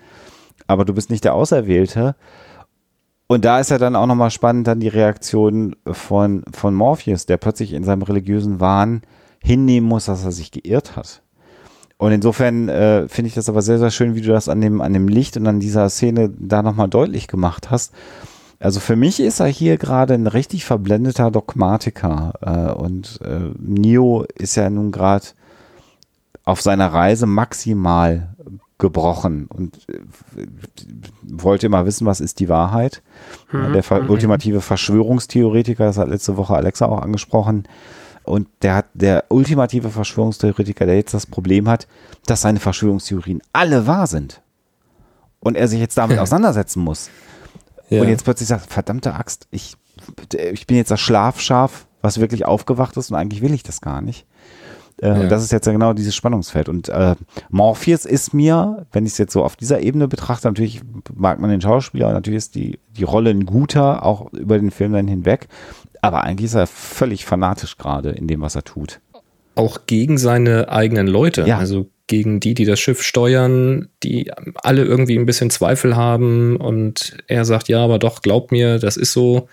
aber 0.68 0.86
du 0.86 0.94
bist 0.94 1.10
nicht 1.10 1.26
der 1.26 1.34
Auserwählte. 1.34 2.16
Und 3.28 3.44
da 3.44 3.60
ist 3.60 3.72
ja 3.72 3.78
dann 3.78 3.98
auch 3.98 4.06
nochmal 4.06 4.32
spannend 4.32 4.68
dann 4.68 4.80
die 4.80 4.88
Reaktion 4.88 5.76
von, 5.86 6.46
von 6.54 6.74
Morpheus, 6.74 7.26
der 7.26 7.36
plötzlich 7.36 7.74
in 7.74 7.84
seinem 7.84 8.04
religiösen 8.04 8.62
Wahn 8.62 9.02
hinnehmen 9.44 9.90
muss, 9.90 10.06
dass 10.06 10.24
er 10.24 10.32
sich 10.32 10.52
geirrt 10.52 10.96
hat. 10.96 11.24
Und 11.98 12.14
insofern 12.14 12.70
äh, 12.70 13.10
finde 13.10 13.28
ich 13.28 13.36
das 13.36 13.50
aber 13.50 13.62
sehr, 13.62 13.80
sehr 13.80 13.92
schön, 13.92 14.16
wie 14.16 14.22
du 14.22 14.30
das 14.30 14.48
an 14.48 14.62
dem, 14.62 14.80
an 14.80 14.94
dem 14.94 15.10
Licht 15.10 15.36
und 15.36 15.46
an 15.46 15.60
dieser 15.60 15.90
Szene 15.90 16.32
da 16.38 16.62
nochmal 16.62 16.88
deutlich 16.88 17.28
gemacht 17.28 17.70
hast 17.70 17.92
also 18.60 18.80
für 18.80 18.96
mich 18.96 19.20
ist 19.20 19.40
er 19.40 19.48
hier 19.48 19.78
gerade 19.78 20.14
ein 20.14 20.28
richtig 20.28 20.66
verblendeter 20.66 21.32
Dogmatiker. 21.32 22.34
Äh, 22.42 22.72
und 22.74 23.20
äh, 23.24 23.52
Neo 23.60 24.26
ist 24.36 24.56
ja 24.56 24.70
nun 24.70 24.92
gerade 24.92 25.26
auf 26.44 26.62
seiner 26.62 26.94
Reise 26.94 27.26
maximal 27.26 28.36
gebrochen 28.78 29.48
und 29.48 29.78
äh, 29.90 30.00
wollte 31.24 31.66
immer 31.66 31.86
wissen, 31.86 32.06
was 32.06 32.20
ist 32.20 32.40
die 32.40 32.50
Wahrheit. 32.50 33.02
Mhm. 33.52 33.74
Der 33.74 33.84
ver 33.84 34.10
ultimative 34.10 34.62
Verschwörungstheoretiker, 34.62 35.86
das 35.86 35.98
hat 35.98 36.10
letzte 36.10 36.38
Woche 36.38 36.56
Alexa 36.56 36.86
auch 36.86 37.02
angesprochen. 37.02 37.68
Und 38.24 38.48
der 38.64 38.76
hat 38.76 38.86
der 38.94 39.26
ultimative 39.30 39.90
Verschwörungstheoretiker, 39.90 40.86
der 40.86 40.96
jetzt 40.96 41.14
das 41.14 41.28
Problem 41.28 41.70
hat, 41.70 41.88
dass 42.26 42.42
seine 42.42 42.60
Verschwörungstheorien 42.60 43.42
alle 43.54 43.86
wahr 43.86 44.08
sind. 44.08 44.42
Und 45.40 45.56
er 45.56 45.68
sich 45.68 45.80
jetzt 45.80 45.98
damit 45.98 46.18
auseinandersetzen 46.20 46.84
muss. 46.84 47.10
Ja. 47.90 48.02
Und 48.02 48.10
jetzt 48.10 48.24
plötzlich 48.24 48.48
sagt, 48.50 48.72
verdammte 48.72 49.14
Axt, 49.14 49.48
ich, 49.52 49.76
ich 50.54 50.68
bin 50.68 50.78
jetzt 50.78 50.92
das 50.92 51.00
Schlafschaf, 51.00 51.88
was 52.02 52.20
wirklich 52.20 52.46
aufgewacht 52.46 52.98
ist 52.98 53.12
und 53.12 53.18
eigentlich 53.18 53.42
will 53.42 53.54
ich 53.54 53.64
das 53.64 53.82
gar 53.82 54.02
nicht. 54.02 54.26
Äh, 55.02 55.08
Ja. 55.08 55.14
Und 55.22 55.30
das 55.30 55.44
ist 55.44 55.52
jetzt 55.52 55.66
ja 55.68 55.74
genau 55.74 55.94
dieses 55.94 56.16
Spannungsfeld. 56.16 56.70
Und 56.70 56.90
äh, 56.90 57.16
Morpheus 57.50 58.06
ist 58.06 58.34
mir, 58.34 58.86
wenn 58.92 59.06
ich 59.06 59.12
es 59.14 59.18
jetzt 59.18 59.34
so 59.34 59.44
auf 59.44 59.56
dieser 59.56 59.82
Ebene 59.82 60.08
betrachte, 60.08 60.48
natürlich 60.48 60.82
mag 61.14 61.40
man 61.40 61.50
den 61.50 61.62
Schauspieler 61.62 62.08
und 62.08 62.14
natürlich 62.14 62.38
ist 62.38 62.56
die, 62.56 62.80
die 62.96 63.04
Rolle 63.04 63.30
ein 63.32 63.46
guter, 63.46 64.04
auch 64.06 64.32
über 64.34 64.58
den 64.58 64.72
Film 64.72 64.94
dann 64.94 65.08
hinweg. 65.08 65.48
Aber 66.02 66.24
eigentlich 66.24 66.46
ist 66.46 66.54
er 66.56 66.68
völlig 66.68 67.26
fanatisch 67.26 67.78
gerade 67.78 68.12
in 68.12 68.28
dem, 68.28 68.42
was 68.42 68.56
er 68.56 68.64
tut. 68.64 69.00
auch 69.56 69.80
gegen 69.88 70.18
seine 70.18 70.70
eigenen 70.70 71.08
Leute, 71.08 71.44
Ja. 71.48 71.58
also 71.58 71.88
gegen 72.08 72.40
die, 72.40 72.54
die 72.54 72.66
das 72.66 72.80
Schiff 72.80 73.02
steuern, 73.02 73.90
die 74.04 74.32
alle 74.56 74.84
irgendwie 74.84 75.18
ein 75.18 75.26
bisschen 75.26 75.50
Zweifel 75.50 75.96
haben 75.96 76.58
und 76.58 77.18
er 77.28 77.46
sagt, 77.46 77.68
ja, 77.68 77.84
aber 77.84 78.00
doch, 78.00 78.22
glaub 78.22 78.52
mir, 78.52 78.80
das 78.80 78.98
ist 78.98 79.14
so 79.14 79.48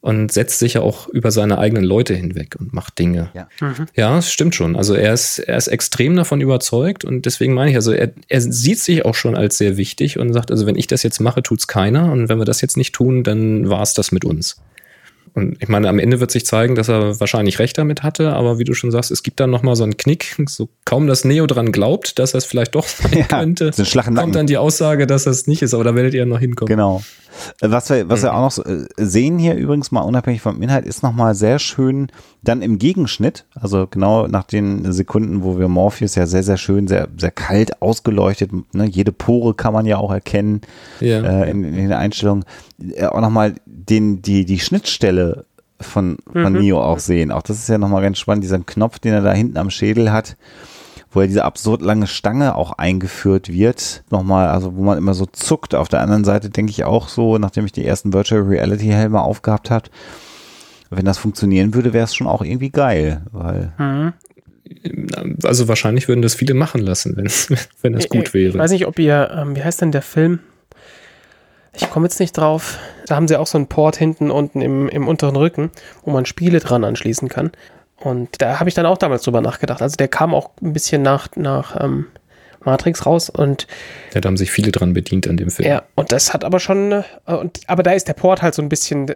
und 0.00 0.30
setzt 0.30 0.60
sich 0.60 0.74
ja 0.74 0.80
auch 0.82 1.08
über 1.08 1.30
seine 1.30 1.58
eigenen 1.58 1.82
Leute 1.82 2.14
hinweg 2.14 2.54
und 2.58 2.72
macht 2.72 2.98
Dinge. 2.98 3.30
Ja. 3.34 3.48
Ja, 3.96 4.18
es 4.18 4.30
stimmt 4.30 4.54
schon. 4.54 4.76
Also 4.76 4.94
er 4.94 5.12
ist, 5.12 5.40
er 5.40 5.56
ist 5.56 5.66
extrem 5.66 6.14
davon 6.14 6.40
überzeugt 6.40 7.04
und 7.04 7.26
deswegen 7.26 7.52
meine 7.52 7.70
ich, 7.70 7.76
also 7.76 7.92
er, 7.92 8.12
er 8.28 8.40
sieht 8.40 8.78
sich 8.78 9.04
auch 9.04 9.14
schon 9.14 9.34
als 9.34 9.58
sehr 9.58 9.76
wichtig 9.76 10.18
und 10.18 10.32
sagt, 10.32 10.52
also 10.52 10.66
wenn 10.66 10.76
ich 10.76 10.86
das 10.86 11.02
jetzt 11.02 11.20
mache, 11.20 11.42
tut's 11.42 11.66
keiner 11.66 12.12
und 12.12 12.28
wenn 12.28 12.38
wir 12.38 12.44
das 12.44 12.60
jetzt 12.60 12.76
nicht 12.76 12.94
tun, 12.94 13.24
dann 13.24 13.68
war's 13.68 13.92
das 13.94 14.12
mit 14.12 14.24
uns. 14.24 14.62
Und 15.38 15.56
ich 15.60 15.68
meine, 15.68 15.88
am 15.88 15.98
Ende 15.98 16.18
wird 16.18 16.32
sich 16.32 16.44
zeigen, 16.44 16.74
dass 16.74 16.88
er 16.88 17.20
wahrscheinlich 17.20 17.60
recht 17.60 17.78
damit 17.78 18.02
hatte, 18.02 18.32
aber 18.32 18.58
wie 18.58 18.64
du 18.64 18.74
schon 18.74 18.90
sagst, 18.90 19.12
es 19.12 19.22
gibt 19.22 19.38
dann 19.38 19.50
nochmal 19.50 19.76
so 19.76 19.84
einen 19.84 19.96
Knick, 19.96 20.36
so 20.46 20.68
kaum 20.84 21.06
dass 21.06 21.24
Neo 21.24 21.46
dran 21.46 21.70
glaubt, 21.70 22.18
dass 22.18 22.34
er 22.34 22.38
es 22.38 22.44
vielleicht 22.44 22.74
doch 22.74 22.86
sein 22.88 23.12
Ja, 23.12 23.24
könnte, 23.24 23.70
so 23.72 23.84
kommt 24.02 24.34
dann 24.34 24.46
die 24.46 24.58
Aussage, 24.58 25.06
dass 25.06 25.26
er 25.26 25.32
es 25.32 25.46
nicht 25.46 25.62
ist, 25.62 25.74
aber 25.74 25.84
da 25.84 25.94
werdet 25.94 26.14
ihr 26.14 26.26
noch 26.26 26.40
hinkommen. 26.40 26.68
Genau. 26.68 27.02
Äh, 27.60 27.70
Was 27.70 27.90
wir, 27.90 28.08
was 28.08 28.22
wir 28.22 28.30
Mhm. 28.32 28.36
auch 28.36 28.56
noch 28.58 28.66
äh, 28.66 28.84
sehen 28.96 29.38
hier 29.38 29.54
übrigens 29.54 29.90
mal 29.90 30.00
unabhängig 30.02 30.40
vom 30.40 30.60
Inhalt, 30.62 30.84
ist 30.86 31.02
nochmal 31.02 31.34
sehr 31.34 31.58
schön 31.58 32.08
dann 32.42 32.62
im 32.62 32.78
Gegenschnitt, 32.78 33.46
also 33.54 33.86
genau 33.90 34.26
nach 34.28 34.44
den 34.44 34.92
Sekunden, 34.92 35.42
wo 35.42 35.58
wir 35.58 35.68
Morpheus 35.68 36.14
ja 36.14 36.26
sehr, 36.26 36.42
sehr 36.42 36.56
schön, 36.56 36.86
sehr, 36.88 37.08
sehr 37.16 37.30
kalt 37.32 37.82
ausgeleuchtet, 37.82 38.50
ne, 38.74 38.86
jede 38.86 39.12
Pore 39.12 39.54
kann 39.54 39.72
man 39.72 39.86
ja 39.86 39.98
auch 39.98 40.12
erkennen 40.12 40.60
Ja. 41.00 41.20
äh, 41.22 41.50
in, 41.50 41.64
in 41.64 41.74
den 41.74 41.92
Einstellungen, 41.92 42.44
äh, 42.94 43.06
auch 43.06 43.20
nochmal 43.20 43.54
den, 43.66 44.22
die, 44.22 44.44
die 44.44 44.60
Schnittstelle 44.60 45.44
von, 45.80 46.18
von 46.32 46.52
Neo 46.54 46.82
auch 46.82 46.98
sehen. 46.98 47.30
Auch 47.30 47.42
das 47.42 47.58
ist 47.58 47.68
ja 47.68 47.78
nochmal 47.78 48.02
ganz 48.02 48.18
spannend, 48.18 48.42
dieser 48.42 48.58
Knopf, 48.58 48.98
den 48.98 49.12
er 49.12 49.20
da 49.22 49.32
hinten 49.32 49.56
am 49.58 49.70
Schädel 49.70 50.10
hat, 50.12 50.36
wo 51.10 51.20
er 51.20 51.26
diese 51.26 51.44
absurd 51.44 51.82
lange 51.82 52.06
Stange 52.06 52.54
auch 52.54 52.72
eingeführt 52.72 53.52
wird. 53.52 54.04
Nochmal, 54.10 54.48
also 54.48 54.76
wo 54.76 54.82
man 54.82 54.98
immer 54.98 55.14
so 55.14 55.26
zuckt. 55.26 55.74
Auf 55.74 55.88
der 55.88 56.00
anderen 56.00 56.24
Seite 56.24 56.50
denke 56.50 56.70
ich 56.70 56.84
auch 56.84 57.08
so, 57.08 57.38
nachdem 57.38 57.64
ich 57.64 57.72
die 57.72 57.86
ersten 57.86 58.12
Virtual 58.12 58.42
Reality 58.42 58.86
Helme 58.86 59.20
aufgehabt 59.20 59.70
habe, 59.70 59.88
wenn 60.90 61.04
das 61.04 61.18
funktionieren 61.18 61.74
würde, 61.74 61.92
wäre 61.92 62.04
es 62.04 62.14
schon 62.14 62.26
auch 62.26 62.42
irgendwie 62.42 62.70
geil, 62.70 63.22
weil 63.32 63.72
Mhm. 63.78 64.12
Also 65.44 65.66
wahrscheinlich 65.68 66.08
würden 66.08 66.22
das 66.22 66.34
viele 66.34 66.54
machen 66.54 66.82
lassen, 66.82 67.16
wenn, 67.16 67.26
wenn 67.82 67.92
das 67.94 68.08
gut 68.08 68.22
Ich, 68.22 68.26
ich 68.28 68.34
wäre. 68.34 68.58
weiß 68.58 68.70
nicht, 68.70 68.86
ob 68.86 68.98
ihr, 68.98 69.30
ähm, 69.34 69.56
wie 69.56 69.64
heißt 69.64 69.80
denn 69.80 69.92
der 69.92 70.02
Film? 70.02 70.40
Ich 71.72 71.90
komme 71.90 72.06
jetzt 72.06 72.18
nicht 72.18 72.36
drauf. 72.36 72.78
Da 73.06 73.16
haben 73.16 73.28
sie 73.28 73.36
auch 73.36 73.46
so 73.46 73.56
einen 73.56 73.68
Port 73.68 73.96
hinten 73.96 74.30
unten 74.30 74.60
im, 74.60 74.88
im 74.88 75.06
unteren 75.06 75.36
Rücken, 75.36 75.70
wo 76.04 76.10
man 76.10 76.26
Spiele 76.26 76.60
dran 76.60 76.84
anschließen 76.84 77.28
kann. 77.28 77.52
Und 78.00 78.40
da 78.40 78.60
habe 78.60 78.68
ich 78.68 78.74
dann 78.74 78.86
auch 78.86 78.98
damals 78.98 79.22
drüber 79.22 79.40
nachgedacht. 79.40 79.82
Also 79.82 79.96
der 79.96 80.08
kam 80.08 80.34
auch 80.34 80.50
ein 80.62 80.72
bisschen 80.72 81.02
nach, 81.02 81.28
nach 81.34 81.82
ähm, 81.82 82.06
Matrix 82.64 83.06
raus 83.06 83.28
und 83.30 83.66
Ja, 84.14 84.20
da 84.20 84.28
haben 84.28 84.36
sich 84.36 84.50
viele 84.50 84.70
dran 84.72 84.92
bedient 84.92 85.26
an 85.28 85.36
dem 85.36 85.50
Film. 85.50 85.68
ja, 85.68 85.82
und 85.94 86.12
das 86.12 86.32
hat 86.32 86.44
aber 86.44 86.60
schon, 86.60 86.92
äh, 86.92 87.34
und, 87.34 87.60
aber 87.66 87.82
da 87.82 87.92
ist 87.92 88.08
der 88.08 88.14
Port 88.14 88.42
halt 88.42 88.54
so 88.54 88.62
ein 88.62 88.68
bisschen 88.68 89.14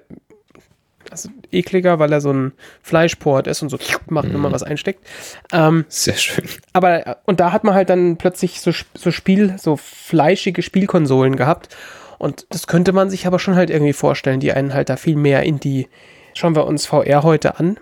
also 1.10 1.28
ekliger, 1.50 1.98
weil 1.98 2.12
er 2.12 2.20
so 2.20 2.32
ein 2.32 2.52
Fleischport 2.80 3.46
ist 3.46 3.62
und 3.62 3.68
so 3.68 3.78
macht, 4.08 4.32
wenn 4.32 4.40
man 4.40 4.52
was 4.52 4.62
einsteckt. 4.62 5.06
Ähm, 5.52 5.84
Sehr 5.88 6.14
schön. 6.14 6.44
aber, 6.72 7.18
und 7.26 7.38
da 7.38 7.52
hat 7.52 7.64
man 7.64 7.74
halt 7.74 7.90
dann 7.90 8.16
plötzlich 8.16 8.60
so, 8.60 8.72
so 8.94 9.10
Spiel, 9.10 9.56
so 9.58 9.76
fleischige 9.76 10.62
Spielkonsolen 10.62 11.36
gehabt. 11.36 11.76
Und 12.18 12.46
das 12.50 12.66
könnte 12.66 12.92
man 12.92 13.10
sich 13.10 13.26
aber 13.26 13.38
schon 13.38 13.56
halt 13.56 13.68
irgendwie 13.68 13.92
vorstellen, 13.92 14.40
die 14.40 14.52
einen 14.52 14.72
halt 14.72 14.88
da 14.88 14.96
viel 14.96 15.16
mehr 15.16 15.42
in 15.42 15.60
die, 15.60 15.88
schauen 16.34 16.56
wir 16.56 16.66
uns 16.66 16.86
VR 16.86 17.22
heute 17.24 17.58
an. 17.58 17.76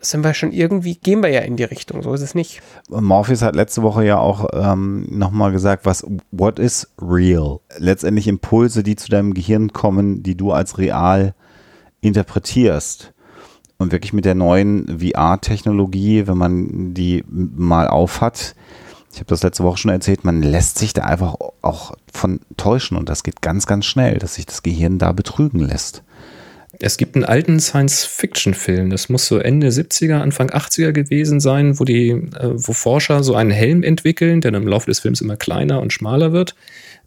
Sind 0.00 0.24
wir 0.24 0.34
schon 0.34 0.52
irgendwie, 0.52 0.96
gehen 0.96 1.22
wir 1.22 1.30
ja 1.30 1.40
in 1.40 1.56
die 1.56 1.64
Richtung, 1.64 2.02
so 2.02 2.12
ist 2.12 2.22
es 2.22 2.34
nicht. 2.34 2.62
Morpheus 2.88 3.42
hat 3.42 3.54
letzte 3.56 3.82
Woche 3.82 4.04
ja 4.04 4.18
auch 4.18 4.46
ähm, 4.52 5.06
nochmal 5.10 5.52
gesagt, 5.52 5.86
was 5.86 6.06
what 6.30 6.58
is 6.58 6.88
real? 7.00 7.60
Letztendlich 7.78 8.28
Impulse, 8.28 8.82
die 8.82 8.96
zu 8.96 9.08
deinem 9.08 9.34
Gehirn 9.34 9.72
kommen, 9.72 10.22
die 10.22 10.36
du 10.36 10.52
als 10.52 10.78
real 10.78 11.34
interpretierst. 12.00 13.12
Und 13.78 13.92
wirklich 13.92 14.14
mit 14.14 14.24
der 14.24 14.34
neuen 14.34 15.00
VR-Technologie, 15.00 16.26
wenn 16.26 16.38
man 16.38 16.94
die 16.94 17.24
mal 17.28 17.88
aufhat, 17.88 18.54
ich 19.16 19.20
habe 19.20 19.28
das 19.28 19.42
letzte 19.42 19.64
Woche 19.64 19.78
schon 19.78 19.90
erzählt, 19.90 20.24
man 20.24 20.42
lässt 20.42 20.78
sich 20.78 20.92
da 20.92 21.02
einfach 21.02 21.36
auch 21.62 21.94
von 22.12 22.40
täuschen 22.58 22.98
und 22.98 23.08
das 23.08 23.22
geht 23.22 23.40
ganz, 23.40 23.66
ganz 23.66 23.86
schnell, 23.86 24.18
dass 24.18 24.34
sich 24.34 24.44
das 24.44 24.62
Gehirn 24.62 24.98
da 24.98 25.12
betrügen 25.12 25.60
lässt. 25.60 26.02
Es 26.78 26.98
gibt 26.98 27.14
einen 27.14 27.24
alten 27.24 27.58
Science-Fiction-Film, 27.58 28.90
das 28.90 29.08
muss 29.08 29.26
so 29.26 29.38
Ende 29.38 29.68
70er, 29.68 30.20
Anfang 30.20 30.50
80er 30.50 30.92
gewesen 30.92 31.40
sein, 31.40 31.78
wo 31.80 31.84
die, 31.84 32.10
äh, 32.10 32.50
wo 32.52 32.72
Forscher 32.72 33.22
so 33.22 33.34
einen 33.34 33.50
Helm 33.50 33.82
entwickeln, 33.82 34.40
der 34.40 34.50
dann 34.50 34.62
im 34.62 34.68
Laufe 34.68 34.90
des 34.90 35.00
Films 35.00 35.20
immer 35.20 35.36
kleiner 35.36 35.80
und 35.80 35.92
schmaler 35.92 36.32
wird, 36.32 36.54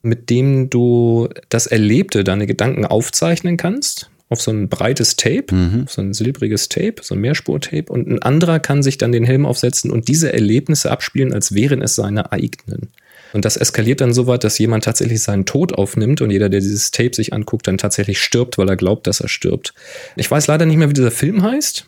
mit 0.01 0.29
dem 0.29 0.69
du 0.69 1.29
das 1.49 1.67
Erlebte, 1.67 2.23
deine 2.23 2.47
Gedanken 2.47 2.85
aufzeichnen 2.85 3.57
kannst 3.57 4.09
auf 4.29 4.41
so 4.41 4.51
ein 4.51 4.69
breites 4.69 5.15
Tape, 5.15 5.47
auf 5.83 5.91
so 5.91 6.01
ein 6.01 6.13
silbriges 6.13 6.69
Tape, 6.69 6.95
so 7.01 7.15
ein 7.15 7.21
Mehrspur-Tape 7.21 7.91
und 7.91 8.07
ein 8.07 8.21
anderer 8.21 8.59
kann 8.59 8.83
sich 8.83 8.97
dann 8.97 9.11
den 9.11 9.23
Helm 9.23 9.45
aufsetzen 9.45 9.91
und 9.91 10.07
diese 10.07 10.31
Erlebnisse 10.31 10.91
abspielen, 10.91 11.33
als 11.33 11.55
wären 11.55 11.81
es 11.81 11.95
seine 11.95 12.31
eigenen. 12.31 12.89
Und 13.33 13.45
das 13.45 13.57
eskaliert 13.57 14.01
dann 14.01 14.13
so 14.13 14.27
weit, 14.27 14.43
dass 14.43 14.57
jemand 14.57 14.83
tatsächlich 14.83 15.21
seinen 15.21 15.45
Tod 15.45 15.73
aufnimmt 15.73 16.21
und 16.21 16.31
jeder, 16.31 16.49
der 16.49 16.59
dieses 16.61 16.91
Tape 16.91 17.13
sich 17.15 17.31
anguckt, 17.33 17.67
dann 17.67 17.77
tatsächlich 17.77 18.19
stirbt, 18.21 18.57
weil 18.57 18.67
er 18.69 18.75
glaubt, 18.75 19.05
dass 19.07 19.19
er 19.21 19.27
stirbt. 19.29 19.73
Ich 20.15 20.29
weiß 20.29 20.47
leider 20.47 20.65
nicht 20.65 20.77
mehr, 20.77 20.89
wie 20.89 20.93
dieser 20.93 21.11
Film 21.11 21.43
heißt. 21.43 21.85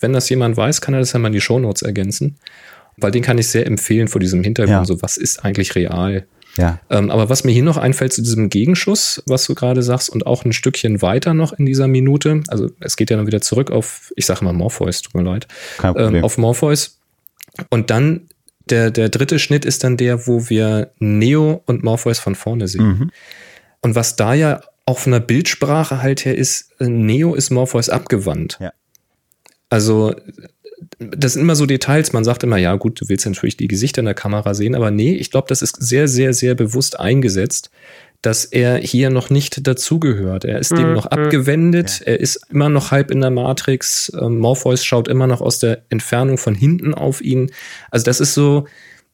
Wenn 0.00 0.12
das 0.12 0.28
jemand 0.28 0.56
weiß, 0.56 0.80
kann 0.80 0.94
er 0.94 1.00
das 1.00 1.12
ja 1.12 1.18
mal 1.18 1.28
in 1.28 1.32
die 1.34 1.40
Shownotes 1.40 1.82
ergänzen. 1.82 2.36
Weil 2.98 3.10
den 3.10 3.22
kann 3.22 3.38
ich 3.38 3.48
sehr 3.48 3.66
empfehlen 3.66 4.08
vor 4.08 4.20
diesem 4.20 4.42
Hintergrund, 4.42 4.72
Ja. 4.80 4.84
so 4.84 5.00
was 5.00 5.16
ist 5.16 5.44
eigentlich 5.44 5.74
real. 5.76 6.26
Ja. 6.58 6.78
Ähm, 6.90 7.10
aber 7.10 7.30
was 7.30 7.44
mir 7.44 7.52
hier 7.52 7.62
noch 7.62 7.78
einfällt 7.78 8.12
zu 8.12 8.20
diesem 8.20 8.50
Gegenschuss, 8.50 9.22
was 9.24 9.46
du 9.46 9.54
gerade 9.54 9.82
sagst, 9.82 10.10
und 10.10 10.26
auch 10.26 10.44
ein 10.44 10.52
Stückchen 10.52 11.00
weiter 11.00 11.32
noch 11.32 11.54
in 11.54 11.64
dieser 11.64 11.88
Minute, 11.88 12.42
also 12.48 12.68
es 12.80 12.96
geht 12.96 13.08
ja 13.10 13.16
dann 13.16 13.26
wieder 13.26 13.40
zurück 13.40 13.70
auf, 13.70 14.12
ich 14.16 14.26
sage 14.26 14.44
mal 14.44 14.52
Morpheus, 14.52 15.00
tut 15.00 15.14
mir 15.14 15.22
leid, 15.22 15.48
Kein 15.78 15.94
Problem. 15.94 16.16
ähm, 16.16 16.24
auf 16.24 16.36
Morpheus. 16.36 16.98
Und 17.70 17.88
dann 17.88 18.28
der, 18.72 18.90
der 18.90 19.10
dritte 19.10 19.38
Schnitt 19.38 19.66
ist 19.66 19.84
dann 19.84 19.98
der, 19.98 20.26
wo 20.26 20.48
wir 20.48 20.92
Neo 20.98 21.62
und 21.66 21.84
Morpheus 21.84 22.18
von 22.18 22.34
vorne 22.34 22.68
sehen. 22.68 22.86
Mhm. 22.86 23.10
Und 23.82 23.94
was 23.94 24.16
da 24.16 24.32
ja 24.32 24.62
auch 24.86 24.98
von 24.98 25.12
der 25.12 25.20
Bildsprache 25.20 26.00
halt 26.00 26.24
her 26.24 26.36
ist, 26.36 26.70
äh, 26.80 26.88
Neo 26.88 27.34
ist 27.34 27.50
Morpheus 27.50 27.90
abgewandt. 27.90 28.56
Ja. 28.60 28.72
Also 29.68 30.14
das 30.98 31.34
sind 31.34 31.42
immer 31.42 31.54
so 31.54 31.66
Details. 31.66 32.14
Man 32.14 32.24
sagt 32.24 32.44
immer, 32.44 32.56
ja 32.56 32.74
gut, 32.76 33.00
du 33.00 33.08
willst 33.08 33.26
natürlich 33.26 33.58
die 33.58 33.68
Gesichter 33.68 34.00
in 34.00 34.06
der 34.06 34.14
Kamera 34.14 34.54
sehen, 34.54 34.74
aber 34.74 34.90
nee, 34.90 35.14
ich 35.14 35.30
glaube, 35.30 35.48
das 35.48 35.60
ist 35.60 35.76
sehr, 35.82 36.08
sehr, 36.08 36.32
sehr 36.32 36.54
bewusst 36.54 36.98
eingesetzt, 36.98 37.70
dass 38.22 38.44
er 38.44 38.78
hier 38.78 39.10
noch 39.10 39.30
nicht 39.30 39.66
dazugehört. 39.66 40.44
Er 40.44 40.60
ist 40.60 40.70
dem 40.70 40.88
Mhm. 40.88 40.94
noch 40.94 41.06
abgewendet, 41.06 42.02
er 42.04 42.20
ist 42.20 42.40
immer 42.50 42.68
noch 42.68 42.92
halb 42.92 43.10
in 43.10 43.20
der 43.20 43.30
Matrix. 43.30 44.12
Ähm, 44.18 44.38
Morpheus 44.38 44.84
schaut 44.84 45.08
immer 45.08 45.26
noch 45.26 45.40
aus 45.40 45.58
der 45.58 45.82
Entfernung 45.90 46.38
von 46.38 46.54
hinten 46.54 46.94
auf 46.94 47.20
ihn. 47.20 47.50
Also 47.90 48.04
das 48.04 48.20
ist 48.20 48.34
so, 48.34 48.66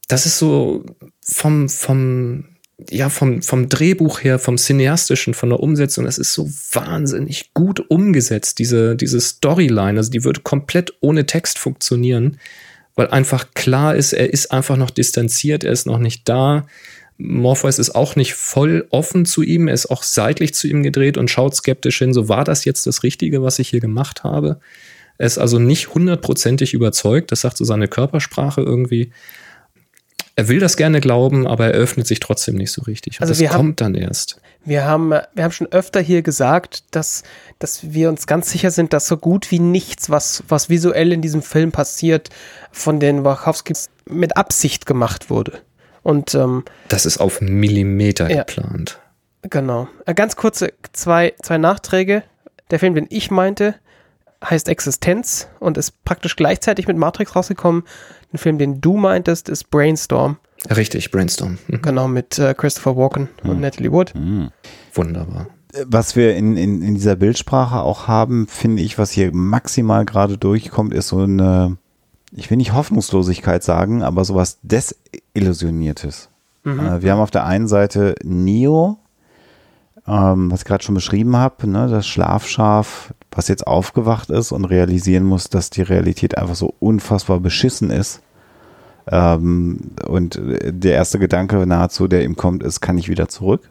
das 0.09 0.27
ist 0.27 0.39
so 0.39 0.85
vom, 1.23 1.71
vom, 1.71 2.45
ja, 2.91 3.09
vom, 3.09 3.41
vom 3.43 3.69
Drehbuch 3.71 4.23
her, 4.23 4.39
vom 4.39 4.59
Cineastischen, 4.59 5.33
von 5.33 5.49
der 5.49 5.61
Umsetzung, 5.61 6.05
das 6.05 6.19
ist 6.19 6.35
so 6.35 6.49
wahnsinnig 6.73 7.53
gut 7.55 7.81
umgesetzt, 7.91 8.59
diese, 8.59 8.95
diese 8.95 9.21
Storyline. 9.21 9.99
Also 9.99 10.11
die 10.11 10.23
würde 10.23 10.41
komplett 10.43 10.93
ohne 11.01 11.25
Text 11.25 11.59
funktionieren, 11.59 12.39
weil 12.95 13.09
einfach 13.09 13.49
klar 13.55 13.97
ist, 13.97 14.13
er 14.13 14.33
ist 14.33 14.53
einfach 14.53 14.77
noch 14.77 14.91
distanziert, 14.91 15.65
er 15.65 15.73
ist 15.73 15.87
noch 15.87 15.99
nicht 15.99 16.29
da. 16.29 16.67
Morpheus 17.19 17.81
ist 17.81 17.97
auch 17.97 18.15
nicht 18.15 18.35
voll 18.35 18.87
offen 18.91 19.27
zu 19.27 19.43
ihm, 19.43 19.67
er 19.67 19.75
ist 19.75 19.91
auch 19.91 20.05
seitlich 20.05 20.55
zu 20.55 20.69
ihm 20.69 20.85
gedreht 20.85 21.19
und 21.19 21.29
schaut 21.29 21.55
skeptisch 21.55 21.99
hin, 21.99 22.15
so 22.15 22.29
war 22.29 22.45
das 22.45 22.65
jetzt 22.65 22.87
das 22.87 23.03
Richtige, 23.03 23.43
was 23.43 23.59
ich 23.59 23.69
hier 23.69 23.81
gemacht 23.81 24.23
habe. 24.23 24.61
Er 25.19 25.27
ist 25.27 25.37
also 25.37 25.59
nicht 25.59 25.95
hundertprozentig 25.95 26.75
überzeugt, 26.75 27.33
das 27.33 27.41
sagt 27.41 27.57
so 27.57 27.65
seine 27.65 27.89
Körpersprache 27.89 28.61
irgendwie. 28.61 29.13
er 30.37 30.47
will 30.47 30.61
das 30.61 30.77
gerne 30.77 31.01
glauben, 31.01 31.49
aber 31.49 31.67
er 31.67 31.73
öffnet 31.73 32.07
sich 32.07 32.21
trotzdem 32.21 32.55
nicht 32.55 32.71
so 32.71 32.83
richtig. 32.83 33.21
Und 33.21 33.29
also 33.29 33.43
das 33.43 33.51
kommt 33.51 33.81
haben, 33.81 33.95
dann 33.95 33.95
erst. 33.97 34.41
Wir 34.65 34.85
haben, 34.85 35.11
wir 35.11 35.43
haben 35.43 35.51
schon 35.51 35.73
öfter 35.73 36.01
hier 36.01 36.23
gesagt, 36.23 36.85
dass, 36.93 37.25
dass 37.59 37.93
wir 37.93 38.09
uns 38.09 38.29
ganz 38.29 38.49
sicher 38.49 38.71
sind, 38.71 38.93
dass 38.93 39.09
so 39.09 39.17
gut 39.17 39.51
wie 39.51 39.59
nichts, 39.59 40.09
was, 40.09 40.45
was 40.47 40.69
visuell 40.69 41.13
in 41.13 41.23
diesem 41.23 41.43
Film 41.43 41.73
passiert, 41.73 42.31
von 42.71 43.01
den 43.01 43.25
Wachowskis 43.25 43.91
mit 44.09 44.37
Absicht 44.37 44.87
gemacht 44.87 45.31
wurde. 45.31 45.63
Und 46.09 46.35
ähm, 46.35 46.65
das 46.89 47.05
ist 47.05 47.19
auf 47.19 47.43
Millimeter 47.43 48.31
ja, 48.31 48.39
geplant. 48.39 48.99
Genau. 49.43 49.89
Äh, 50.07 50.15
ganz 50.15 50.37
kurze 50.37 50.73
zwei, 50.95 51.35
zwei 51.43 51.59
Nachträge. 51.59 52.23
Der 52.71 52.79
Film, 52.79 52.95
den 52.95 53.05
ich 53.11 53.31
meinte, 53.31 53.75
heißt 54.43 54.71
Existenz 54.71 55.49
und 55.61 55.77
ist 55.77 56.03
praktisch 56.05 56.35
gleichzeitig 56.37 56.89
mit 56.89 56.97
Matrix 56.97 57.37
rausgekommen. 57.37 57.83
Ein 58.33 58.39
Film, 58.39 58.57
den 58.57 58.81
du 58.81 58.97
meintest, 58.97 59.51
ist 59.51 59.71
Brainstorm. 59.71 60.39
Richtig, 60.75 61.11
Brainstorm. 61.11 61.59
Mhm. 61.67 61.83
Genau, 61.83 62.09
mit 62.09 62.39
äh, 62.39 62.55
Christopher 62.55 62.97
Walken 62.97 63.29
mhm. 63.43 63.51
und 63.51 63.61
Natalie 63.61 63.93
Wood. 63.93 64.15
Mhm. 64.15 64.49
Wunderbar. 64.95 65.49
Was 65.85 66.17
wir 66.17 66.35
in, 66.37 66.57
in, 66.57 66.81
in 66.81 66.95
dieser 66.95 67.17
Bildsprache 67.17 67.81
auch 67.81 68.09
haben, 68.09 68.47
finde 68.47 68.83
ich, 68.83 68.97
was 68.97 69.11
hier 69.11 69.31
maximal 69.35 70.07
gerade 70.07 70.39
durchkommt, 70.39 70.95
ist 70.95 71.09
so 71.09 71.19
eine, 71.19 71.77
ich 72.33 72.51
will 72.51 72.57
nicht 72.57 72.73
Hoffnungslosigkeit 72.73 73.63
sagen, 73.63 74.03
aber 74.03 74.25
sowas 74.25 74.59
Desillusioniertes. 74.63 76.29
Mhm. 76.65 76.81
Äh, 76.81 77.03
wir 77.03 77.13
haben 77.13 77.21
auf 77.21 77.31
der 77.31 77.47
einen 77.47 77.69
Seite 77.69 78.15
Neo, 78.23 78.99
ähm, 80.07 80.51
was 80.51 80.61
ich 80.61 80.67
gerade 80.67 80.85
schon 80.85 80.95
beschrieben 80.95 81.37
habe, 81.37 81.69
ne, 81.69 81.89
das 81.89 82.07
Schlafschaf, 82.07 83.15
was 83.31 83.49
jetzt 83.49 83.67
aufgewacht 83.67 84.31
ist 84.31 84.53
und 84.53 84.65
realisieren 84.65 85.25
muss, 85.25 85.49
dass 85.49 85.71
die 85.71 85.83
Realität 85.83 86.37
einfach 86.37 86.55
so 86.55 86.75
unfassbar 86.81 87.41
beschissen 87.41 87.91
ist. 87.91 88.21
Ähm, 89.11 89.93
und 90.07 90.41
der 90.41 90.93
erste 90.93 91.19
Gedanke 91.19 91.67
nahezu, 91.67 92.09
der 92.09 92.25
ihm 92.25 92.37
kommt, 92.37 92.63
ist, 92.63 92.81
kann 92.81 92.99
ich 92.99 93.09
wieder 93.09 93.29
zurück? 93.29 93.69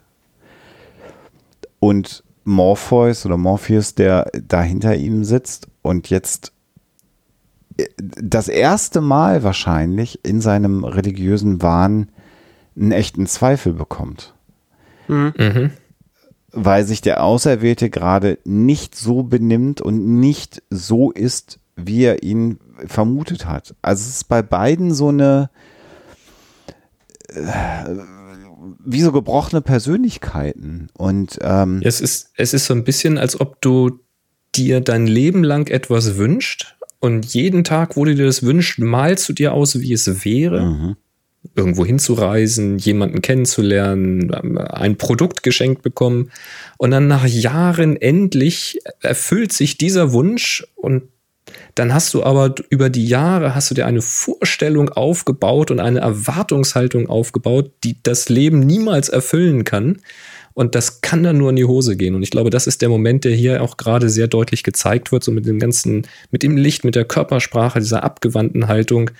Und 1.80 2.24
Morpheus 2.44 3.26
oder 3.26 3.38
Morpheus, 3.38 3.94
der 3.94 4.32
da 4.48 4.62
hinter 4.62 4.96
ihm 4.96 5.24
sitzt 5.26 5.68
und 5.82 6.10
jetzt 6.10 6.48
äh, 6.48 6.57
das 7.98 8.48
erste 8.48 9.02
Mal 9.02 9.44
wahrscheinlich 9.44 10.24
in 10.26 10.42
seinem 10.42 10.84
religiösen 10.84 11.62
Wahn 11.62 12.10
einen 12.76 12.92
echten 12.92 13.28
Zweifel 13.28 13.74
bekommt. 13.74 14.34
Mhm. 15.10 15.72
weil 16.52 16.84
sich 16.84 17.00
der 17.00 17.24
Auserwählte 17.24 17.90
gerade 17.90 18.40
nicht 18.44 18.94
so 18.94 19.24
benimmt 19.24 19.80
und 19.80 20.20
nicht 20.20 20.64
so 20.70 21.12
ist, 21.12 21.60
wie 21.78 22.04
er 22.04 22.24
ihn 22.24 22.60
vermutet 22.86 23.46
hat. 23.46 23.74
Also 23.82 24.02
es 24.02 24.10
ist 24.10 24.28
bei 24.28 24.42
beiden 24.42 24.94
so 24.94 25.08
eine 25.10 25.50
äh, 27.30 27.96
wie 28.84 29.02
so 29.02 29.12
gebrochene 29.12 29.62
Persönlichkeiten 29.62 30.90
und 30.98 31.38
ähm, 31.42 31.82
es 31.84 32.02
ist 32.02 32.32
es 32.36 32.54
ist 32.54 32.66
so 32.66 32.74
ein 32.74 32.84
bisschen, 32.84 33.18
als 33.18 33.40
ob 33.40 33.62
du 33.62 34.00
dir 34.56 34.82
dein 34.82 35.08
Leben 35.08 35.44
lang 35.44 35.70
etwas 35.70 36.18
wünscht 36.18 36.77
und 37.00 37.26
jeden 37.34 37.64
Tag, 37.64 37.96
wo 37.96 38.06
du 38.06 38.16
dir 38.16 38.26
das 38.26 38.44
wünscht, 38.44 38.80
malst 38.80 39.28
du 39.30 39.34
dir 39.34 39.54
aus, 39.54 39.80
wie 39.80 39.94
es 39.94 40.26
wäre. 40.26 40.66
Mhm 40.66 40.96
irgendwo 41.56 41.86
hinzureisen, 41.86 42.78
jemanden 42.78 43.22
kennenzulernen, 43.22 44.34
ein 44.34 44.98
Produkt 44.98 45.44
geschenkt 45.44 45.82
bekommen. 45.82 46.32
Und 46.78 46.92
dann 46.92 47.08
nach 47.08 47.26
Jahren 47.26 47.96
endlich 47.96 48.80
erfüllt 49.02 49.54
sich 49.54 49.78
dieser 49.78 50.12
Wunsch 50.14 50.66
und 50.76 51.04
dann 51.76 51.94
hast 51.94 52.14
du 52.14 52.24
aber 52.24 52.56
über 52.70 52.90
die 52.90 53.06
Jahre 53.06 53.56
hast 53.56 53.72
du 53.72 53.76
dir 53.76 53.86
eine 53.86 54.02
Vorstellung 54.02 54.90
aufgebaut 54.90 55.72
und 55.72 55.80
eine 55.80 56.00
Erwartungshaltung 56.00 57.08
aufgebaut, 57.08 57.72
die 57.84 57.98
das 58.04 58.28
Leben 58.30 58.60
niemals 58.60 59.08
erfüllen 59.10 59.64
kann. 59.64 60.02
Und 60.58 60.74
das 60.74 61.02
kann 61.02 61.22
dann 61.22 61.38
nur 61.38 61.52
in 61.52 61.56
die 61.56 61.66
Hose 61.66 61.96
gehen. 61.96 62.16
Und 62.16 62.24
ich 62.24 62.32
glaube, 62.32 62.50
das 62.50 62.66
ist 62.66 62.82
der 62.82 62.90
Moment, 62.90 63.26
der 63.26 63.32
hier 63.32 63.62
auch 63.62 63.78
gerade 63.78 64.10
sehr 64.10 64.28
deutlich 64.28 64.64
gezeigt 64.64 65.12
wird, 65.12 65.24
so 65.24 65.32
mit 65.32 65.46
dem 65.46 65.60
ganzen, 65.60 66.08
mit 66.32 66.42
dem 66.42 66.58
Licht, 66.58 66.84
mit 66.84 66.96
der 66.96 67.06
Körpersprache, 67.06 67.78
dieser 67.78 68.02
abgewandten 68.04 68.68
Haltung. 68.68 69.12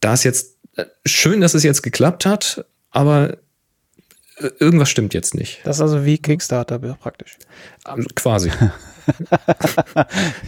Da 0.00 0.12
ist 0.12 0.24
jetzt 0.24 0.58
schön, 1.06 1.40
dass 1.40 1.54
es 1.54 1.62
jetzt 1.62 1.80
geklappt 1.80 2.26
hat, 2.26 2.66
aber 2.90 3.38
äh, 4.36 4.50
irgendwas 4.58 4.90
stimmt 4.90 5.14
jetzt 5.14 5.34
nicht. 5.34 5.62
Das 5.64 5.76
ist 5.76 5.80
also 5.80 6.04
wie 6.04 6.18
Kickstarter 6.18 6.78
praktisch. 6.78 7.38
Ähm, 7.88 8.06
quasi. 8.14 8.50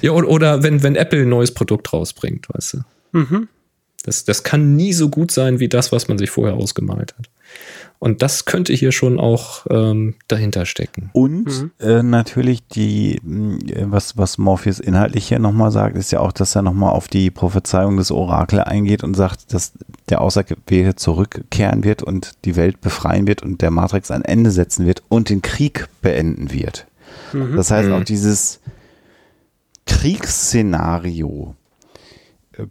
ja, 0.02 0.10
oder 0.10 0.62
wenn, 0.62 0.82
wenn 0.82 0.94
Apple 0.94 1.22
ein 1.22 1.30
neues 1.30 1.54
Produkt 1.54 1.90
rausbringt, 1.90 2.48
weißt 2.50 2.74
du. 2.74 2.78
Mhm. 3.18 3.48
Das, 4.02 4.26
das 4.26 4.42
kann 4.42 4.76
nie 4.76 4.92
so 4.92 5.08
gut 5.08 5.30
sein 5.30 5.58
wie 5.58 5.70
das, 5.70 5.90
was 5.90 6.06
man 6.08 6.18
sich 6.18 6.28
vorher 6.28 6.56
ausgemalt 6.56 7.14
hat. 7.16 7.30
Und 7.98 8.20
das 8.20 8.44
könnte 8.44 8.74
hier 8.74 8.92
schon 8.92 9.18
auch 9.18 9.66
ähm, 9.70 10.16
dahinter 10.28 10.66
stecken. 10.66 11.10
Und 11.14 11.46
mhm. 11.46 11.70
äh, 11.80 12.02
natürlich 12.02 12.66
die, 12.68 13.16
äh, 13.16 13.86
was, 13.86 14.18
was 14.18 14.36
Morpheus 14.36 14.78
inhaltlich 14.78 15.28
hier 15.28 15.38
nochmal 15.38 15.70
sagt, 15.70 15.96
ist 15.96 16.12
ja 16.12 16.20
auch, 16.20 16.32
dass 16.32 16.54
er 16.54 16.62
nochmal 16.62 16.90
auf 16.90 17.08
die 17.08 17.30
Prophezeiung 17.30 17.96
des 17.96 18.10
Orakel 18.10 18.60
eingeht 18.60 19.04
und 19.04 19.14
sagt, 19.14 19.54
dass 19.54 19.72
der 20.10 20.20
Auserwählte 20.20 20.96
zurückkehren 20.96 21.82
wird 21.84 22.02
und 22.02 22.32
die 22.44 22.56
Welt 22.56 22.80
befreien 22.80 23.26
wird 23.26 23.42
und 23.42 23.62
der 23.62 23.70
Matrix 23.70 24.10
ein 24.10 24.22
Ende 24.22 24.50
setzen 24.50 24.86
wird 24.86 25.02
und 25.08 25.30
den 25.30 25.40
Krieg 25.40 25.88
beenden 26.02 26.52
wird. 26.52 26.86
Mhm. 27.32 27.56
Das 27.56 27.70
heißt, 27.70 27.90
auch 27.90 28.00
mhm. 28.00 28.04
dieses 28.04 28.60
Kriegsszenario, 29.86 31.54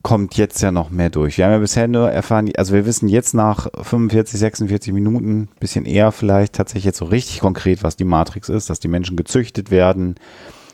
kommt 0.01 0.35
jetzt 0.35 0.61
ja 0.61 0.71
noch 0.71 0.89
mehr 0.89 1.09
durch. 1.09 1.37
Wir 1.37 1.45
haben 1.45 1.51
ja 1.51 1.59
bisher 1.59 1.87
nur 1.87 2.09
erfahren, 2.09 2.49
also 2.55 2.73
wir 2.73 2.85
wissen 2.85 3.09
jetzt 3.09 3.33
nach 3.33 3.67
45, 3.81 4.39
46 4.39 4.93
Minuten, 4.93 5.49
bisschen 5.59 5.85
eher 5.85 6.11
vielleicht 6.11 6.53
tatsächlich 6.53 6.85
jetzt 6.85 6.99
so 6.99 7.05
richtig 7.05 7.39
konkret, 7.39 7.83
was 7.83 7.95
die 7.95 8.05
Matrix 8.05 8.49
ist, 8.49 8.69
dass 8.69 8.79
die 8.79 8.87
Menschen 8.87 9.17
gezüchtet 9.17 9.71
werden, 9.71 10.15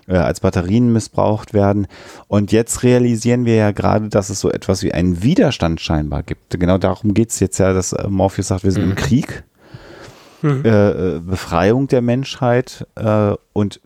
äh, 0.07 0.15
als 0.15 0.41
Batterien 0.41 0.93
missbraucht 0.93 1.53
werden. 1.53 1.87
Und 2.27 2.51
jetzt 2.51 2.83
realisieren 2.83 3.45
wir 3.45 3.55
ja 3.55 3.71
gerade, 3.71 4.09
dass 4.09 4.29
es 4.29 4.39
so 4.39 4.51
etwas 4.51 4.83
wie 4.83 4.93
einen 4.93 5.23
Widerstand 5.23 5.81
scheinbar 5.81 6.23
gibt. 6.23 6.59
Genau 6.59 6.77
darum 6.77 7.13
geht 7.13 7.31
es 7.31 7.39
jetzt 7.39 7.57
ja, 7.57 7.73
dass 7.73 7.93
äh, 7.93 8.07
Morpheus 8.09 8.47
sagt, 8.47 8.63
wir 8.63 8.71
sind 8.71 8.85
mhm. 8.85 8.91
im 8.91 8.95
Krieg. 8.95 9.43
Mhm. 10.41 10.63
Äh, 10.63 10.89
äh, 10.89 11.19
Befreiung 11.19 11.87
der 11.89 12.01
Menschheit 12.01 12.87
äh, 12.95 13.33
und 13.51 13.81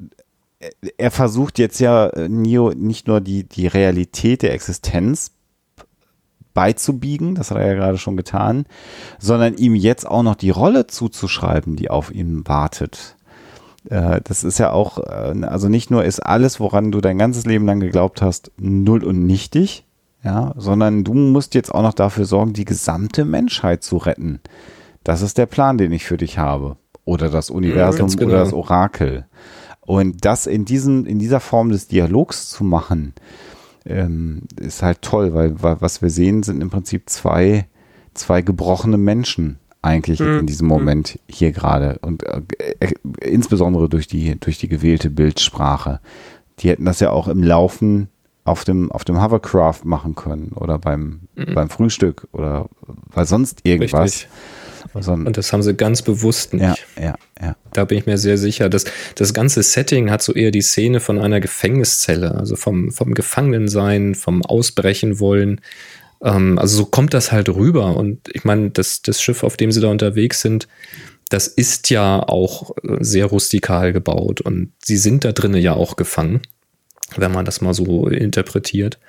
er 0.98 1.12
versucht 1.12 1.60
jetzt 1.60 1.80
ja 1.80 2.08
äh, 2.08 2.30
Neo 2.30 2.72
nicht 2.76 3.08
nur 3.08 3.22
die, 3.22 3.44
die 3.44 3.68
Realität 3.68 4.42
der 4.42 4.54
Existenz 4.54 5.32
beizubiegen, 6.54 7.36
das 7.36 7.52
hat 7.52 7.58
er 7.58 7.68
ja 7.68 7.74
gerade 7.74 7.98
schon 7.98 8.18
getan, 8.18 8.66
sondern 9.20 9.56
ihm 9.56 9.76
jetzt 9.76 10.08
auch 10.08 10.24
noch 10.24 10.36
die 10.36 10.52
Rolle 10.52 10.88
zuzuschreiben, 10.88 11.76
die 11.76 11.90
auf 11.90 12.14
ihn 12.14 12.48
wartet. 12.48 13.16
Äh, 13.90 14.22
das 14.24 14.44
ist 14.44 14.60
ja 14.60 14.72
auch, 14.72 15.00
äh, 15.00 15.34
also 15.46 15.70
nicht 15.70 15.92
nur 15.92 16.04
ist 16.04 16.20
alles, 16.20 16.60
woran 16.60 16.92
du 16.92 17.02
dein 17.02 17.18
ganzes 17.18 17.46
Leben 17.46 17.66
lang 17.66 17.80
geglaubt 17.80 18.22
hast, 18.22 18.52
null 18.58 19.04
und 19.04 19.26
nichtig, 19.26 19.86
ja, 20.24 20.54
sondern 20.56 21.04
du 21.04 21.14
musst 21.14 21.54
jetzt 21.54 21.74
auch 21.74 21.82
noch 21.82 21.94
dafür 21.94 22.26
sorgen, 22.26 22.54
die 22.54 22.66
gesamte 22.66 23.26
Menschheit 23.26 23.84
zu 23.84 23.98
retten. 23.98 24.40
Das 25.04 25.22
ist 25.22 25.38
der 25.38 25.48
Plan, 25.48 25.78
den 25.78 25.92
ich 25.92 26.06
für 26.06 26.18
dich 26.18 26.38
habe. 26.38 26.78
Oder 27.04 27.30
das 27.30 27.50
Universum 27.50 28.08
ja, 28.08 28.16
genau. 28.16 28.30
oder 28.30 28.40
das 28.40 28.54
Orakel. 28.54 29.26
Und 29.86 30.26
das 30.26 30.48
in, 30.48 30.66
diesen, 30.66 31.06
in 31.06 31.20
dieser 31.20 31.40
Form 31.40 31.70
des 31.70 31.88
Dialogs 31.88 32.50
zu 32.50 32.64
machen, 32.64 33.14
ähm, 33.86 34.44
ist 34.60 34.82
halt 34.82 35.02
toll, 35.02 35.34
weil, 35.34 35.62
weil, 35.62 35.82
was 35.82 36.02
wir 36.02 36.10
sehen, 36.10 36.44
sind 36.44 36.62
im 36.62 36.70
Prinzip 36.70 37.10
zwei, 37.10 37.68
zwei 38.14 38.42
gebrochene 38.42 38.98
Menschen 38.98 39.60
eigentlich 39.82 40.22
mhm. 40.22 40.40
in 40.40 40.48
diesem 40.48 40.68
Moment 40.68 41.20
hier 41.28 41.52
gerade. 41.52 42.00
Und 42.02 42.24
äh, 42.24 42.42
äh, 42.80 42.94
insbesondere 43.22 43.90
durch 43.90 44.08
die, 44.08 44.40
durch 44.40 44.58
die 44.58 44.70
gewählte 44.70 45.10
Bildsprache. 45.10 46.00
Die 46.60 46.70
hätten 46.70 46.86
das 46.86 47.00
ja 47.00 47.10
auch 47.10 47.28
im 47.28 47.44
Laufen 47.44 48.08
auf 48.46 48.64
dem, 48.64 48.92
auf 48.92 49.04
dem 49.04 49.22
Hovercraft 49.22 49.84
machen 49.84 50.16
können 50.16 50.52
oder 50.56 50.78
beim, 50.80 51.22
mhm. 51.36 51.54
beim 51.54 51.70
Frühstück 51.70 52.28
oder 52.32 52.70
weil 53.14 53.26
sonst 53.26 53.62
irgendwas. 53.64 54.04
Richtig. 54.04 54.30
Und 55.26 55.38
das 55.38 55.54
haben 55.54 55.64
sie 55.64 55.74
ganz 55.74 56.02
bewusst 56.02 56.54
nicht. 56.54 56.64
Ja, 56.64 56.76
ja, 57.02 57.16
ja. 57.42 57.56
Da 57.72 57.86
bin 57.86 57.98
ich 57.98 58.06
mir 58.06 58.18
sehr 58.18 58.38
sicher. 58.38 58.70
Das, 58.70 58.86
das 59.16 59.34
ganze 59.34 59.64
Setting 59.64 60.12
hat 60.12 60.22
so 60.22 60.34
eher 60.34 60.52
die 60.52 60.62
Szene 60.62 61.00
von 61.00 61.20
einer 61.20 61.40
Gefängniszelle, 61.40 62.36
also 62.36 62.56
vom, 62.56 62.92
vom 62.92 63.14
Gefangenensein, 63.14 64.16
vom 64.16 64.44
Ausbrechen 64.44 65.20
wollen. 65.20 65.62
Ähm, 66.24 66.58
also 66.60 66.78
so 66.78 66.86
kommt 66.86 67.14
das 67.14 67.32
halt 67.32 67.50
rüber. 67.50 67.96
Und 67.98 68.30
ich 68.34 68.44
meine, 68.44 68.72
das, 68.72 69.02
das 69.02 69.22
Schiff, 69.22 69.44
auf 69.44 69.58
dem 69.58 69.72
sie 69.72 69.82
da 69.82 69.90
unterwegs 69.90 70.42
sind, 70.42 70.68
das 71.30 71.48
ist 71.48 71.90
ja 71.90 72.22
auch 72.22 72.72
sehr 73.00 73.26
rustikal 73.26 73.92
gebaut 73.92 74.42
und 74.42 74.72
sie 74.84 74.98
sind 74.98 75.26
da 75.26 75.32
drinnen 75.32 75.62
ja 75.62 75.74
auch 75.74 75.96
gefangen, 75.96 76.42
wenn 77.16 77.32
man 77.32 77.44
das 77.44 77.60
mal 77.60 77.74
so 77.74 78.08
interpretiert. 78.08 79.00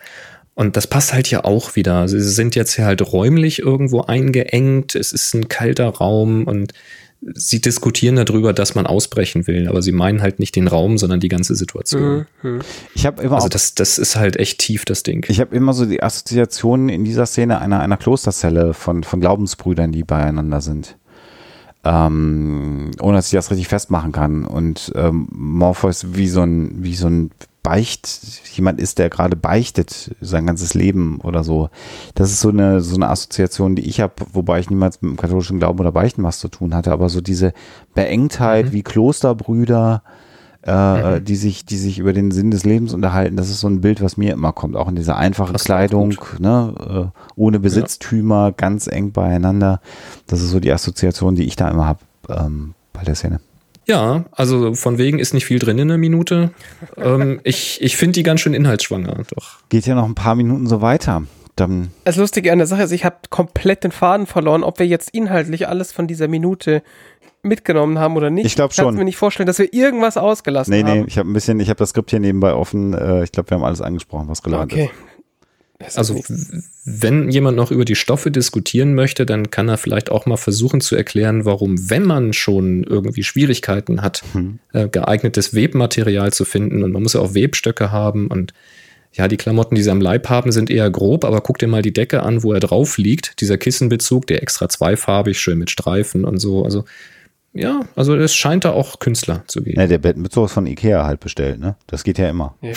Und 0.55 0.77
das 0.77 0.87
passt 0.87 1.13
halt 1.13 1.27
hier 1.27 1.45
auch 1.45 1.75
wieder. 1.75 2.07
Sie 2.09 2.21
sind 2.21 2.55
jetzt 2.55 2.75
hier 2.75 2.85
halt 2.85 3.13
räumlich 3.13 3.59
irgendwo 3.59 4.03
eingeengt. 4.03 4.95
Es 4.95 5.13
ist 5.13 5.35
ein 5.35 5.49
kalter 5.49 5.89
Raum 5.89 6.45
und 6.45 6.73
sie 7.35 7.61
diskutieren 7.61 8.17
darüber, 8.17 8.53
dass 8.53 8.75
man 8.75 8.87
ausbrechen 8.87 9.47
will, 9.47 9.69
aber 9.69 9.83
sie 9.83 9.93
meinen 9.93 10.23
halt 10.23 10.39
nicht 10.39 10.57
den 10.57 10.69
Raum, 10.69 10.99
sondern 10.99 11.21
die 11.21 11.29
ganze 11.29 11.55
Situation. 11.55 12.27
Mhm. 12.43 12.61
Ich 12.95 13.07
habe 13.07 13.23
immer 13.23 13.37
also 13.37 13.49
das, 13.49 13.75
das 13.75 13.99
ist 13.99 14.17
halt 14.17 14.37
echt 14.37 14.59
tief, 14.59 14.85
das 14.85 15.03
Ding. 15.03 15.25
Ich 15.29 15.41
habe 15.41 15.55
immer 15.57 15.73
so 15.73 15.87
die 15.87 16.03
Assoziationen 16.03 16.89
in 16.89 17.05
dieser 17.05 17.27
Szene 17.27 17.61
einer, 17.61 17.81
einer 17.81 17.97
Klosterzelle 17.97 18.75
von, 18.75 19.05
von 19.05 19.21
Glaubensbrüdern, 19.21 19.93
die 19.93 20.05
beieinander 20.05 20.61
sind. 20.61 20.97
Ähm, 21.83 22.93
ohne 23.01 23.17
dass 23.17 23.27
ich 23.27 23.33
das 23.33 23.51
richtig 23.51 23.69
festmachen 23.69 24.13
kann. 24.13 24.45
Und 24.45 24.93
ähm, 24.95 25.29
Morpheus 25.31 26.15
wie 26.15 26.29
so 26.29 26.43
ein, 26.43 26.83
wie 26.83 26.95
so 26.95 27.09
ein 27.09 27.31
Beicht, 27.65 28.07
jemand 28.53 28.79
ist, 28.79 28.99
der 28.99 29.09
gerade 29.09 29.37
beichtet 29.37 30.15
sein 30.21 30.47
ganzes 30.47 30.75
Leben 30.75 31.19
oder 31.23 31.43
so. 31.43 31.71
Das 32.15 32.31
ist 32.31 32.41
so 32.41 32.51
eine, 32.51 32.83
so 32.83 32.95
eine 32.95 33.09
Assoziation, 33.09 33.75
die 33.75 33.89
ich 33.89 34.01
habe, 34.01 34.13
wobei 34.33 34.61
ich 34.61 34.69
niemals 34.69 35.01
mit 35.01 35.13
dem 35.13 35.17
katholischen 35.17 35.59
Glauben 35.59 35.81
oder 35.81 35.91
Beichten 35.91 36.23
was 36.23 36.39
zu 36.39 36.49
tun 36.49 36.75
hatte, 36.75 36.93
aber 36.93 37.09
so 37.09 37.23
diese 37.23 37.55
Beengtheit 37.95 38.67
mhm. 38.67 38.73
wie 38.73 38.83
Klosterbrüder, 38.83 40.03
äh, 40.63 41.21
mhm. 41.21 41.25
die 41.25 41.37
sich, 41.37 41.65
die 41.65 41.79
sich 41.79 41.99
über 41.99 42.13
den 42.13 42.33
Sinn 42.33 42.51
des 42.51 42.65
Lebens 42.65 42.93
unterhalten, 42.93 43.35
das 43.37 43.49
ist 43.49 43.61
so 43.61 43.69
ein 43.69 43.81
Bild, 43.81 44.03
was 44.03 44.19
mir 44.19 44.35
immer 44.35 44.53
kommt, 44.53 44.77
auch 44.77 44.89
in 44.89 44.97
dieser 44.97 45.17
einfachen 45.17 45.55
das 45.55 45.65
Kleidung, 45.65 46.15
ne, 46.39 47.13
äh, 47.15 47.19
ohne 47.35 47.61
Besitztümer, 47.61 48.49
ja. 48.49 48.51
ganz 48.51 48.89
eng 48.89 49.13
beieinander. 49.13 49.81
Das 50.27 50.43
ist 50.43 50.51
so 50.51 50.61
die 50.61 50.71
Assoziation, 50.71 51.35
die 51.35 51.45
ich 51.45 51.57
da 51.57 51.71
immer 51.71 51.87
habe 51.87 52.01
ähm, 52.29 52.75
bei 52.93 53.05
der 53.05 53.15
Szene. 53.15 53.41
Ja, 53.87 54.25
also 54.33 54.75
von 54.75 54.99
wegen 54.99 55.19
ist 55.19 55.35
nicht 55.35 55.45
viel 55.45 55.59
drin 55.59 55.79
in 55.79 55.89
der 55.89 55.99
Minute. 55.99 56.51
ähm, 56.97 57.41
ich 57.45 57.81
ich 57.83 57.97
finde 57.97 58.15
die 58.15 58.23
ganz 58.23 58.41
schön 58.41 58.55
inhaltsschwanger, 58.55 59.25
doch. 59.35 59.59
Geht 59.69 59.87
ja 59.87 59.95
noch 59.95 60.07
ein 60.07 60.15
paar 60.15 60.35
Minuten 60.35 60.67
so 60.67 60.81
weiter. 60.81 61.23
Dann 61.57 61.91
das 62.05 62.17
Lustige 62.17 62.51
an 62.51 62.59
der 62.59 62.67
Sache 62.67 62.83
ist, 62.83 62.91
ich 62.91 63.05
habe 63.05 63.17
komplett 63.31 63.85
den 63.85 63.93
Faden 63.93 64.27
verloren, 64.27 64.65
ob 64.65 64.81
wir 64.81 64.87
jetzt 64.87 65.11
inhaltlich 65.11 65.69
alles 65.69 65.93
von 65.93 66.09
dieser 66.09 66.27
Minute 66.27 66.83
mitgenommen 67.43 67.99
haben 67.99 68.17
oder 68.17 68.31
nicht. 68.31 68.47
Ich 68.47 68.55
glaube 68.57 68.75
schon. 68.75 68.85
Ich 68.85 68.89
kann 68.89 68.97
mir 68.97 69.05
nicht 69.05 69.17
vorstellen, 69.17 69.47
dass 69.47 69.59
wir 69.59 69.73
irgendwas 69.73 70.17
ausgelassen 70.17 70.73
nee, 70.73 70.83
haben. 70.83 70.93
Nee, 70.93 71.01
nee, 71.01 71.05
ich 71.07 71.19
habe 71.19 71.31
ein 71.31 71.33
bisschen, 71.33 71.61
ich 71.61 71.69
habe 71.69 71.79
das 71.79 71.91
Skript 71.91 72.11
hier 72.11 72.19
nebenbei 72.19 72.55
offen. 72.55 72.95
Äh, 72.95 73.23
ich 73.23 73.33
glaube, 73.33 73.51
wir 73.51 73.57
haben 73.57 73.65
alles 73.65 73.81
angesprochen, 73.81 74.29
was 74.29 74.43
gelandet 74.43 74.73
okay. 74.73 74.85
ist. 74.85 75.14
Also 75.95 76.23
wenn 76.85 77.31
jemand 77.31 77.57
noch 77.57 77.71
über 77.71 77.85
die 77.85 77.97
Stoffe 77.97 78.31
diskutieren 78.31 78.95
möchte, 78.95 79.27
dann 79.27 79.51
kann 79.51 79.69
er 79.69 79.77
vielleicht 79.77 80.11
auch 80.11 80.25
mal 80.25 80.37
versuchen 80.37 80.81
zu 80.81 80.95
erklären, 80.95 81.45
warum, 81.45 81.91
wenn 81.91 82.05
man 82.05 82.33
schon 82.33 82.85
irgendwie 82.85 83.25
Schwierigkeiten 83.25 84.01
hat, 84.01 84.23
hm. 84.33 84.61
äh, 84.73 84.89
geeignetes 84.89 85.55
Webmaterial 85.55 86.33
zu 86.33 86.45
finden 86.45 86.83
und 86.85 86.93
man 86.93 87.03
muss 87.03 87.15
ja 87.15 87.21
auch 87.21 87.35
Webstöcke 87.35 87.91
haben 87.91 88.29
und 88.29 88.55
ja, 89.13 89.29
die 89.29 89.37
Klamotten, 89.37 89.77
die 89.77 89.83
sie 89.83 89.91
am 89.91 90.01
Leib 90.01 90.29
haben, 90.29 90.51
sind 90.51 90.71
eher 90.71 90.91
grob, 90.91 91.25
aber 91.25 91.41
guck 91.41 91.59
dir 91.59 91.69
mal 91.69 91.83
die 91.83 91.93
Decke 91.93 92.25
an, 92.25 92.43
wo 92.43 92.53
er 92.53 92.59
drauf 92.59 92.99
liegt. 92.99 93.41
Dieser 93.41 93.59
Kissenbezug, 93.59 94.27
der 94.27 94.43
extra 94.43 94.69
zweifarbig, 94.69 95.39
schön 95.39 95.59
mit 95.59 95.71
Streifen 95.71 96.25
und 96.25 96.39
so. 96.39 96.65
Also 96.65 96.85
ja, 97.57 97.83
also 97.95 98.17
es 98.17 98.35
scheint 98.35 98.65
da 98.65 98.73
auch 98.73 98.99
Künstler 98.99 99.45
zu 99.47 99.63
geben. 99.63 99.81
Ja, 99.81 99.87
der 99.87 100.03
wird 100.03 100.17
mit 100.17 100.33
sowas 100.33 100.53
von 100.53 100.67
Ikea 100.67 101.07
halt 101.07 101.21
bestellt, 101.21 101.61
ne? 101.61 101.77
Das 101.87 102.03
geht 102.03 102.19
ja 102.19 102.29
immer. 102.29 102.57
Ja, 102.61 102.73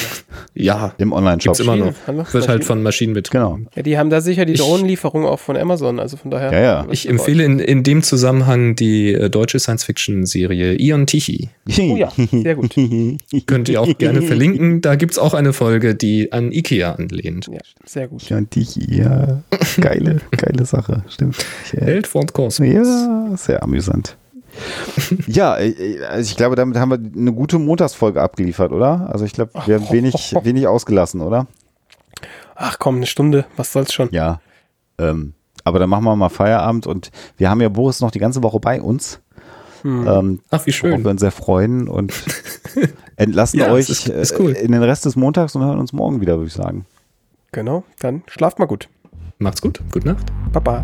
ja 0.54 0.94
im 1.00 1.14
Online-Shop. 1.14 1.60
immer 1.60 1.76
noch. 1.76 1.94
Wird 2.32 2.48
halt 2.48 2.64
von 2.64 2.84
Maschinen 2.84 3.16
betrieben. 3.16 3.44
Genau. 3.44 3.60
Ja, 3.76 3.82
die 3.82 3.98
haben 3.98 4.12
da 4.12 4.22
sicher 4.22 4.46
die 4.46 4.54
Drohnenlieferung 4.54 5.26
auch 5.26 5.40
von 5.40 5.58
Amazon, 5.58 6.00
also 6.00 6.16
von 6.16 6.30
daher. 6.30 6.54
Ja, 6.54 6.60
ja. 6.60 6.88
Ich 6.92 7.10
empfehle 7.10 7.44
in, 7.44 7.58
in 7.58 7.82
dem 7.82 8.04
Zusammenhang 8.04 8.76
die 8.76 9.16
äh, 9.16 9.32
deutsche 9.32 9.58
Science-Fiction-Serie 9.58 10.76
Ion 10.76 11.08
Tichy. 11.08 11.50
Oh 11.80 11.98
ja, 11.98 12.12
sehr 12.32 12.56
gut. 12.56 12.76
Könnt 13.48 13.70
ihr 13.70 13.82
auch 13.82 13.98
gerne 13.98 14.22
verlinken. 14.22 14.82
Da 14.82 14.94
gibt 14.94 15.14
es 15.14 15.18
auch 15.18 15.34
eine 15.34 15.54
Folge, 15.54 15.96
die 15.96 16.32
an 16.32 16.52
Ikea 16.52 16.94
anlehnt. 16.94 17.48
Ja, 17.52 17.62
sehr 17.84 18.08
gut. 18.08 18.30
Ion 18.30 18.48
Tichy, 18.48 19.00
ja. 19.00 19.42
Geile, 19.82 20.22
geile 20.32 20.66
Sache, 20.66 21.04
stimmt. 21.10 21.38
Held 21.72 22.06
von 22.06 22.28
Kosmos. 22.28 22.68
Ja, 22.68 23.36
sehr 23.36 23.64
amüsant 23.64 24.16
ja, 25.28 25.55
äh, 25.55 25.70
äh, 25.70 26.05
also 26.05 26.30
ich 26.30 26.38
glaube, 26.38 26.55
damit 26.55 26.78
haben 26.78 26.89
wir 26.89 26.99
eine 27.20 27.34
gute 27.34 27.60
Montagsfolge 27.60 28.22
abgeliefert, 28.22 28.72
oder? 28.72 29.10
Also 29.12 29.26
ich 29.26 29.34
glaube, 29.34 29.51
wir 29.66 29.76
haben 29.76 29.89
wenig, 29.91 30.36
wenig 30.43 30.68
ausgelassen, 30.68 31.22
oder? 31.22 31.47
Ach 32.55 32.80
komm, 32.80 32.97
eine 32.97 33.05
Stunde, 33.05 33.45
was 33.55 33.72
soll's 33.72 33.93
schon? 33.93 34.10
Ja. 34.12 34.41
Ähm, 34.97 35.34
aber 35.64 35.80
dann 35.80 35.89
machen 35.89 36.05
wir 36.05 36.16
mal 36.16 36.30
Feierabend 36.30 36.88
und 36.88 37.12
wir 37.38 37.49
haben 37.49 37.62
ja 37.62 37.70
Boris 37.70 38.01
noch 38.01 38.12
die 38.12 38.20
ganze 38.20 38.41
Woche 38.41 38.60
bei 38.60 38.82
uns. 38.82 39.20
Hm. 39.84 40.08
Ähm, 40.08 40.39
Ach, 40.49 40.66
wie 40.66 40.72
schön. 40.72 41.03
wir 41.03 41.12
uns 41.12 41.22
sehr 41.22 41.32
freuen 41.32 41.88
und 41.88 42.14
entlassen 43.16 43.60
ja, 43.60 43.72
euch 43.72 43.89
ist, 43.89 44.08
ist 44.08 44.39
cool. 44.39 44.51
in 44.51 44.72
den 44.72 44.82
Rest 44.82 45.05
des 45.05 45.16
Montags 45.16 45.55
und 45.55 45.64
hören 45.64 45.80
uns 45.80 45.93
morgen 45.93 46.22
wieder, 46.22 46.38
würde 46.38 46.47
ich 46.47 46.53
sagen. 46.53 46.86
Genau, 47.51 47.84
dann 47.99 48.24
schlaft 48.28 48.60
mal 48.60 48.66
gut. 48.66 48.89
Macht's 49.39 49.62
gut. 49.62 49.82
Gute 49.91 50.08
Nacht. 50.08 50.26
Baba. 50.51 50.84